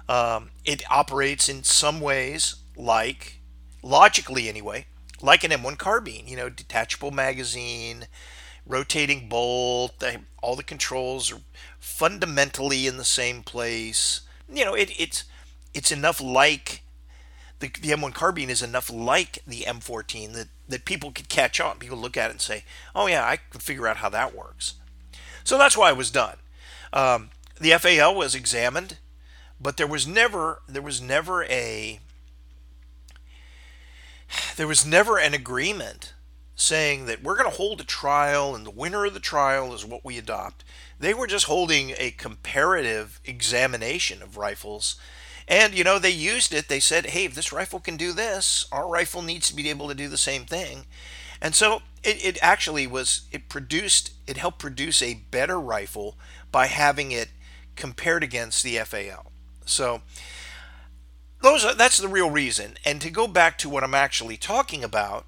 Um, 0.09 0.51
it 0.64 0.82
operates 0.90 1.48
in 1.48 1.64
some 1.64 2.01
ways 2.01 2.56
like, 2.77 3.40
logically 3.82 4.48
anyway, 4.48 4.86
like 5.20 5.44
an 5.44 5.51
M1 5.51 5.78
carbine, 5.78 6.27
you 6.27 6.36
know, 6.36 6.48
detachable 6.48 7.10
magazine, 7.10 8.06
rotating 8.66 9.28
bolt, 9.28 10.02
all 10.43 10.56
the 10.56 10.62
controls 10.62 11.32
are 11.32 11.40
fundamentally 11.78 12.86
in 12.86 12.97
the 12.97 13.05
same 13.05 13.43
place 13.43 14.23
you 14.53 14.65
know, 14.65 14.74
it, 14.74 14.91
it's 14.99 15.24
it's 15.74 15.93
enough 15.93 16.20
like 16.20 16.83
the, 17.62 17.69
the 17.69 17.91
M1 17.91 18.12
carbine 18.12 18.51
is 18.51 18.62
enough 18.62 18.91
like 18.93 19.39
the 19.47 19.61
M14 19.61 20.33
that, 20.35 20.49
that 20.69 20.85
people 20.85 21.12
could 21.12 21.29
catch 21.29 21.61
on. 21.61 21.79
People 21.79 21.97
look 21.97 22.16
at 22.16 22.29
it 22.29 22.33
and 22.33 22.41
say, 22.41 22.65
oh, 22.95 23.07
yeah, 23.07 23.24
I 23.24 23.37
can 23.37 23.61
figure 23.61 23.87
out 23.87 23.99
how 23.99 24.09
that 24.11 24.35
works. 24.35 24.74
So 25.45 25.57
that's 25.57 25.77
why 25.77 25.91
it 25.91 25.97
was 25.97 26.11
done. 26.11 26.37
Um, 26.93 27.31
the 27.61 27.70
FAL 27.79 28.15
was 28.15 28.35
examined, 28.35 28.99
but 29.61 29.77
there 29.77 29.87
was 29.87 30.07
never 30.07 30.61
there 30.69 30.83
was 30.83 31.01
never 31.01 31.45
a 31.45 32.01
there 34.57 34.66
was 34.66 34.85
never 34.85 35.19
an 35.19 35.33
agreement 35.33 36.15
saying 36.55 37.07
that 37.07 37.23
we're 37.23 37.37
going 37.37 37.51
to 37.51 37.57
hold 37.57 37.81
a 37.81 37.85
trial 37.85 38.55
and 38.55 38.66
the 38.66 38.70
winner 38.70 39.05
of 39.07 39.15
the 39.15 39.20
trial 39.20 39.73
is 39.73 39.85
what 39.85 40.05
we 40.05 40.19
adopt. 40.19 40.65
They 41.03 41.15
were 41.15 41.27
just 41.27 41.47
holding 41.47 41.95
a 41.99 42.12
comparative 42.12 43.20
examination 43.24 44.23
of 44.23 44.37
rifles. 44.37 44.95
And, 45.49 45.74
you 45.74 45.83
know, 45.83 45.99
they 45.99 46.11
used 46.11 46.55
it. 46.55 46.69
They 46.69 46.79
said, 46.79 47.07
hey, 47.07 47.24
if 47.24 47.35
this 47.35 47.53
rifle 47.53 47.81
can 47.81 47.97
do 47.97 48.12
this, 48.12 48.66
our 48.70 48.89
rifle 48.89 49.20
needs 49.20 49.49
to 49.49 49.57
be 49.57 49.69
able 49.69 49.89
to 49.89 49.97
do 49.97 50.07
the 50.07 50.16
same 50.16 50.45
thing. 50.45 50.87
And 51.41 51.57
so 51.57 51.83
it, 52.05 52.24
it 52.24 52.39
actually 52.41 52.87
was, 52.87 53.23
it 53.33 53.49
produced, 53.49 54.12
it 54.29 54.37
helped 54.37 54.61
produce 54.61 55.03
a 55.03 55.24
better 55.33 55.59
rifle 55.59 56.16
by 56.53 56.66
having 56.66 57.11
it 57.11 57.31
compared 57.74 58.23
against 58.23 58.62
the 58.62 58.77
FAL. 58.77 59.33
So 59.66 60.03
those 61.43 61.65
are, 61.65 61.74
that's 61.74 61.99
the 61.99 62.07
real 62.07 62.31
reason. 62.31 62.74
And 62.85 63.01
to 63.01 63.11
go 63.11 63.27
back 63.27 63.59
to 63.59 63.69
what 63.69 63.83
I'm 63.83 63.93
actually 63.93 64.37
talking 64.37 64.85
about, 64.85 65.27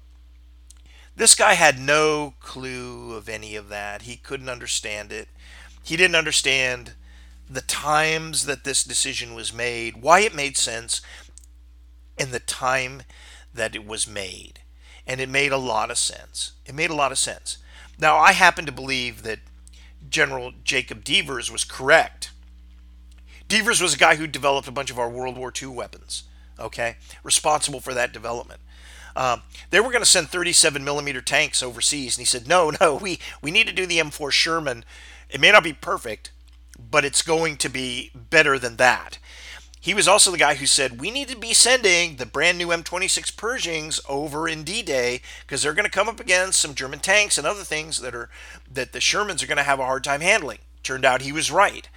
this 1.17 1.35
guy 1.35 1.55
had 1.55 1.79
no 1.79 2.33
clue 2.39 3.13
of 3.13 3.27
any 3.27 3.57
of 3.57 3.67
that. 3.67 4.03
He 4.03 4.15
couldn't 4.15 4.47
understand 4.47 5.11
it. 5.11 5.27
He 5.85 5.95
didn't 5.95 6.15
understand 6.15 6.93
the 7.47 7.61
times 7.61 8.47
that 8.47 8.63
this 8.63 8.83
decision 8.83 9.35
was 9.35 9.53
made, 9.53 10.01
why 10.01 10.21
it 10.21 10.33
made 10.33 10.57
sense, 10.57 10.99
and 12.17 12.31
the 12.31 12.39
time 12.39 13.03
that 13.53 13.75
it 13.75 13.85
was 13.85 14.07
made. 14.07 14.61
And 15.05 15.21
it 15.21 15.29
made 15.29 15.51
a 15.51 15.57
lot 15.57 15.91
of 15.91 15.99
sense. 15.99 16.53
It 16.65 16.73
made 16.73 16.89
a 16.89 16.95
lot 16.95 17.11
of 17.11 17.19
sense. 17.19 17.59
Now, 17.99 18.17
I 18.17 18.31
happen 18.31 18.65
to 18.65 18.71
believe 18.71 19.21
that 19.21 19.39
General 20.09 20.53
Jacob 20.63 21.03
Devers 21.03 21.51
was 21.51 21.63
correct. 21.63 22.31
Devers 23.47 23.79
was 23.79 23.93
a 23.93 23.97
guy 23.97 24.15
who 24.15 24.25
developed 24.25 24.67
a 24.67 24.71
bunch 24.71 24.89
of 24.89 24.97
our 24.97 25.09
World 25.09 25.37
War 25.37 25.53
II 25.55 25.67
weapons, 25.67 26.23
okay? 26.59 26.97
Responsible 27.23 27.79
for 27.79 27.93
that 27.93 28.11
development. 28.11 28.61
Um, 29.15 29.43
they 29.69 29.79
were 29.79 29.91
going 29.91 30.01
to 30.01 30.09
send 30.09 30.29
37 30.29 30.83
millimeter 30.83 31.21
tanks 31.21 31.61
overseas, 31.61 32.17
and 32.17 32.21
he 32.21 32.25
said, 32.25 32.47
"No, 32.47 32.71
no, 32.81 32.95
we 32.95 33.19
we 33.41 33.51
need 33.51 33.67
to 33.67 33.73
do 33.73 33.85
the 33.85 33.99
M4 33.99 34.31
Sherman. 34.31 34.83
It 35.35 35.41
may 35.41 35.51
not 35.51 35.63
be 35.63 35.73
perfect, 35.73 36.31
but 36.79 37.03
it's 37.03 37.21
going 37.21 37.57
to 37.57 37.69
be 37.69 38.09
better 38.15 38.57
than 38.57 38.77
that." 38.77 39.19
He 39.85 39.93
was 39.93 40.07
also 40.07 40.31
the 40.31 40.39
guy 40.39 40.55
who 40.55 40.65
said, 40.65 40.99
We 40.99 41.11
need 41.11 41.27
to 41.27 41.37
be 41.37 41.53
sending 41.53 42.15
the 42.15 42.25
brand 42.25 42.57
new 42.57 42.69
M26 42.69 43.35
Pershings 43.35 43.99
over 44.09 44.47
in 44.47 44.63
D 44.63 44.81
Day 44.81 45.21
because 45.41 45.61
they're 45.61 45.75
going 45.75 45.85
to 45.85 45.91
come 45.91 46.09
up 46.09 46.19
against 46.19 46.59
some 46.59 46.73
German 46.73 46.97
tanks 46.97 47.37
and 47.37 47.45
other 47.45 47.61
things 47.61 48.01
that 48.01 48.15
are 48.15 48.31
that 48.67 48.93
the 48.93 48.99
Shermans 48.99 49.43
are 49.43 49.47
going 49.47 49.57
to 49.57 49.63
have 49.63 49.79
a 49.79 49.85
hard 49.85 50.03
time 50.03 50.21
handling. 50.21 50.57
Turned 50.81 51.05
out 51.05 51.21
he 51.21 51.31
was 51.31 51.51
right. 51.51 51.87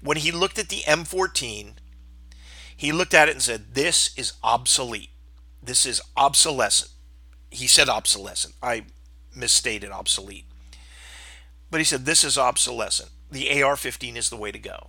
When 0.00 0.18
he 0.18 0.30
looked 0.30 0.56
at 0.56 0.68
the 0.68 0.82
M14, 0.86 1.72
he 2.76 2.92
looked 2.92 3.12
at 3.12 3.28
it 3.28 3.32
and 3.32 3.42
said, 3.42 3.74
This 3.74 4.16
is 4.16 4.34
obsolete. 4.44 5.10
This 5.60 5.84
is 5.84 6.00
obsolescent. 6.16 6.92
He 7.50 7.66
said 7.66 7.88
obsolescent. 7.88 8.54
I 8.62 8.84
misstated 9.34 9.90
obsolete. 9.90 10.44
But 11.70 11.80
he 11.80 11.84
said 11.84 12.04
this 12.04 12.24
is 12.24 12.38
obsolescent. 12.38 13.10
The 13.30 13.62
AR 13.62 13.76
15 13.76 14.16
is 14.16 14.30
the 14.30 14.36
way 14.36 14.52
to 14.52 14.58
go. 14.58 14.88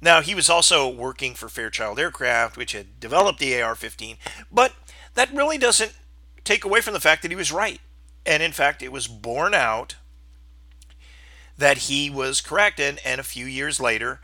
Now, 0.00 0.20
he 0.20 0.34
was 0.34 0.50
also 0.50 0.88
working 0.88 1.34
for 1.34 1.48
Fairchild 1.48 1.98
Aircraft, 1.98 2.56
which 2.56 2.72
had 2.72 3.00
developed 3.00 3.38
the 3.38 3.60
AR 3.60 3.74
15, 3.74 4.18
but 4.52 4.74
that 5.14 5.32
really 5.32 5.56
doesn't 5.56 5.94
take 6.44 6.64
away 6.64 6.80
from 6.80 6.92
the 6.92 7.00
fact 7.00 7.22
that 7.22 7.30
he 7.30 7.36
was 7.36 7.52
right. 7.52 7.80
And 8.26 8.42
in 8.42 8.52
fact, 8.52 8.82
it 8.82 8.92
was 8.92 9.06
borne 9.06 9.54
out 9.54 9.96
that 11.56 11.78
he 11.78 12.10
was 12.10 12.40
correct. 12.40 12.80
And, 12.80 12.98
and 13.04 13.20
a 13.20 13.24
few 13.24 13.46
years 13.46 13.80
later, 13.80 14.20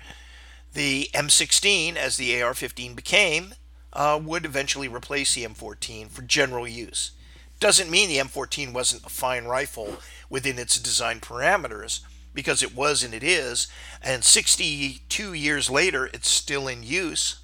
the 0.73 1.09
M16, 1.15 1.97
as 1.97 2.17
the 2.17 2.41
AR 2.43 2.55
15 2.55 2.95
became, 2.95 3.55
uh, 3.93 4.21
would 4.23 4.45
eventually 4.45 4.89
replace 4.89 5.35
the 5.35 5.45
M14 5.45 6.09
for 6.09 6.23
general 6.23 6.67
use. 6.67 7.13
Doesn't 7.59 7.91
mean 7.91 8.09
the 8.09 8.19
M14 8.19 8.73
wasn't 8.73 9.05
a 9.05 9.11
fine 9.11 9.45
rifle 9.45 9.99
within 10.31 10.59
its 10.59 10.79
design 10.79 11.21
parameters, 11.21 12.01
because 12.33 12.63
it 12.63 12.75
was 12.75 13.03
and 13.03 13.13
it 13.13 13.23
is, 13.23 13.67
and 14.01 14.25
62 14.25 15.33
years 15.35 15.69
later, 15.69 16.07
it's 16.07 16.31
still 16.31 16.69
in 16.69 16.83
use. 16.83 17.41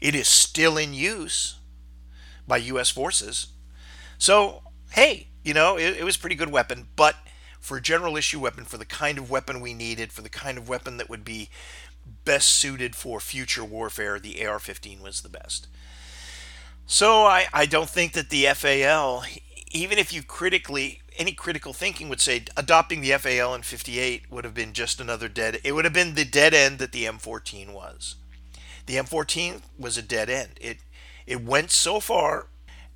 It 0.00 0.14
is 0.14 0.28
still 0.28 0.78
in 0.78 0.94
use 0.94 1.56
by 2.46 2.58
U.S. 2.58 2.90
forces. 2.90 3.48
So, 4.16 4.62
hey, 4.92 5.28
you 5.42 5.52
know, 5.52 5.76
it, 5.76 5.96
it 5.98 6.04
was 6.04 6.16
a 6.16 6.18
pretty 6.18 6.36
good 6.36 6.50
weapon, 6.50 6.88
but 6.96 7.16
for 7.60 7.78
a 7.78 7.82
general 7.82 8.16
issue 8.16 8.40
weapon, 8.40 8.64
for 8.64 8.78
the 8.78 8.84
kind 8.84 9.18
of 9.18 9.30
weapon 9.30 9.60
we 9.60 9.74
needed, 9.74 10.12
for 10.12 10.22
the 10.22 10.28
kind 10.28 10.58
of 10.58 10.68
weapon 10.68 10.98
that 10.98 11.10
would 11.10 11.24
be 11.24 11.48
best 12.24 12.48
suited 12.50 12.94
for 12.94 13.20
future 13.20 13.64
warfare, 13.64 14.18
the 14.18 14.46
AR 14.46 14.58
15 14.58 15.02
was 15.02 15.22
the 15.22 15.28
best. 15.28 15.66
So 16.86 17.24
I, 17.24 17.46
I 17.52 17.66
don't 17.66 17.88
think 17.88 18.12
that 18.12 18.28
the 18.28 18.44
FAL, 18.54 19.24
even 19.74 19.98
if 19.98 20.12
you 20.12 20.22
critically, 20.22 21.02
any 21.18 21.32
critical 21.32 21.72
thinking 21.72 22.08
would 22.08 22.20
say 22.20 22.44
adopting 22.56 23.00
the 23.00 23.10
FAL 23.18 23.54
in 23.54 23.62
58 23.62 24.30
would 24.30 24.44
have 24.44 24.54
been 24.54 24.72
just 24.72 25.00
another 25.00 25.28
dead, 25.28 25.60
it 25.64 25.72
would 25.72 25.84
have 25.84 25.92
been 25.92 26.14
the 26.14 26.24
dead 26.24 26.54
end 26.54 26.78
that 26.78 26.92
the 26.92 27.04
M14 27.04 27.72
was. 27.72 28.14
The 28.86 28.94
M14 28.94 29.62
was 29.76 29.98
a 29.98 30.02
dead 30.02 30.30
end. 30.30 30.52
It, 30.60 30.78
it 31.26 31.42
went 31.42 31.72
so 31.72 31.98
far 31.98 32.46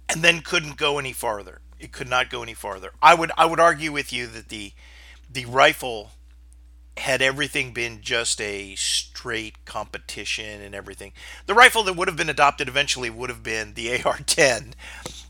and 0.09 0.22
then 0.22 0.40
couldn't 0.40 0.76
go 0.76 0.98
any 0.98 1.12
farther. 1.12 1.60
It 1.80 1.92
could 1.92 2.09
not 2.09 2.30
go 2.30 2.42
any 2.42 2.55
farther. 2.55 2.92
I 3.02 3.14
would, 3.14 3.32
I 3.36 3.46
would 3.46 3.60
argue 3.60 3.90
with 3.90 4.12
you 4.12 4.28
that 4.28 4.48
the, 4.48 4.72
the 5.30 5.46
rifle 5.46 6.12
had 6.96 7.22
everything 7.22 7.72
been 7.72 8.00
just 8.02 8.40
a 8.40 8.74
straight 8.76 9.64
competition 9.64 10.60
and 10.60 10.74
everything, 10.74 11.12
the 11.46 11.55
rifle 11.55 11.82
that 11.84 11.94
would 11.96 12.09
have 12.09 12.16
been 12.16 12.28
adopted 12.28 12.68
eventually 12.68 13.10
would 13.10 13.30
have 13.30 13.42
been 13.42 13.74
the 13.74 13.90
AR-10 14.02 14.72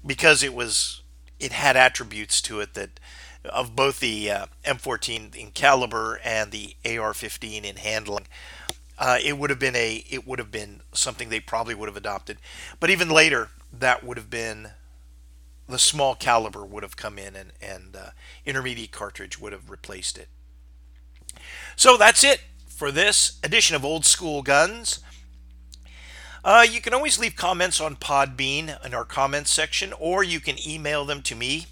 because 0.04 0.42
it 0.42 0.54
was 0.54 1.02
it 1.38 1.52
had 1.52 1.76
attributes 1.76 2.40
to 2.42 2.60
it 2.60 2.74
that 2.74 3.00
of 3.44 3.76
both 3.76 4.00
the 4.00 4.30
uh, 4.30 4.46
M14 4.64 5.34
in 5.34 5.50
caliber 5.52 6.20
and 6.24 6.50
the 6.50 6.74
AR-15 6.84 7.64
in 7.64 7.76
handling. 7.76 8.26
Uh, 8.98 9.18
it 9.22 9.38
would 9.38 9.50
have 9.50 9.60
been 9.60 9.76
a 9.76 10.04
it 10.10 10.26
would 10.26 10.38
have 10.40 10.50
been 10.50 10.80
something 10.92 11.28
they 11.28 11.40
probably 11.40 11.74
would 11.74 11.88
have 11.88 11.96
adopted, 11.96 12.38
but 12.80 12.90
even 12.90 13.08
later 13.08 13.50
that 13.72 14.02
would 14.02 14.16
have 14.16 14.30
been 14.30 14.70
the 15.68 15.78
small 15.78 16.14
caliber 16.14 16.64
would 16.64 16.82
have 16.82 16.96
come 16.96 17.18
in 17.18 17.36
and 17.36 17.52
and 17.62 17.94
uh, 17.94 18.10
intermediate 18.44 18.90
cartridge 18.90 19.38
would 19.38 19.52
have 19.52 19.70
replaced 19.70 20.18
it. 20.18 20.28
So 21.76 21.96
that's 21.96 22.24
it 22.24 22.40
for 22.66 22.90
this 22.90 23.38
edition 23.44 23.76
of 23.76 23.84
Old 23.84 24.04
School 24.04 24.42
Guns. 24.42 24.98
Uh, 26.48 26.62
you 26.62 26.80
can 26.80 26.94
always 26.94 27.18
leave 27.18 27.36
comments 27.36 27.78
on 27.78 27.94
Podbean 27.94 28.82
in 28.82 28.94
our 28.94 29.04
comments 29.04 29.50
section, 29.50 29.92
or 29.92 30.24
you 30.24 30.40
can 30.40 30.56
email 30.66 31.04
them 31.04 31.20
to 31.20 31.34
me 31.34 31.66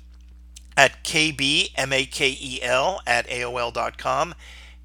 at 0.77 1.03
kbmakel 1.03 2.99
at 3.07 3.27
aol.com. 3.27 4.35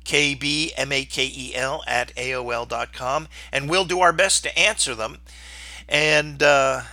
kbmakel 0.06 1.82
at 1.86 2.16
aol.com, 2.16 3.28
and 3.52 3.70
we'll 3.70 3.84
do 3.84 4.00
our 4.00 4.14
best 4.14 4.44
to 4.44 4.58
answer 4.58 4.96
them. 4.96 5.18
And 5.90 6.42
uh, 6.42 6.84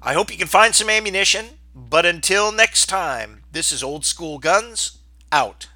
I 0.00 0.12
hope 0.12 0.30
you 0.30 0.38
can 0.38 0.46
find 0.46 0.76
some 0.76 0.88
ammunition. 0.88 1.58
But 1.74 2.06
until 2.06 2.52
next 2.52 2.86
time, 2.86 3.42
this 3.50 3.72
is 3.72 3.82
Old 3.82 4.04
School 4.04 4.38
Guns 4.38 4.98
out. 5.32 5.66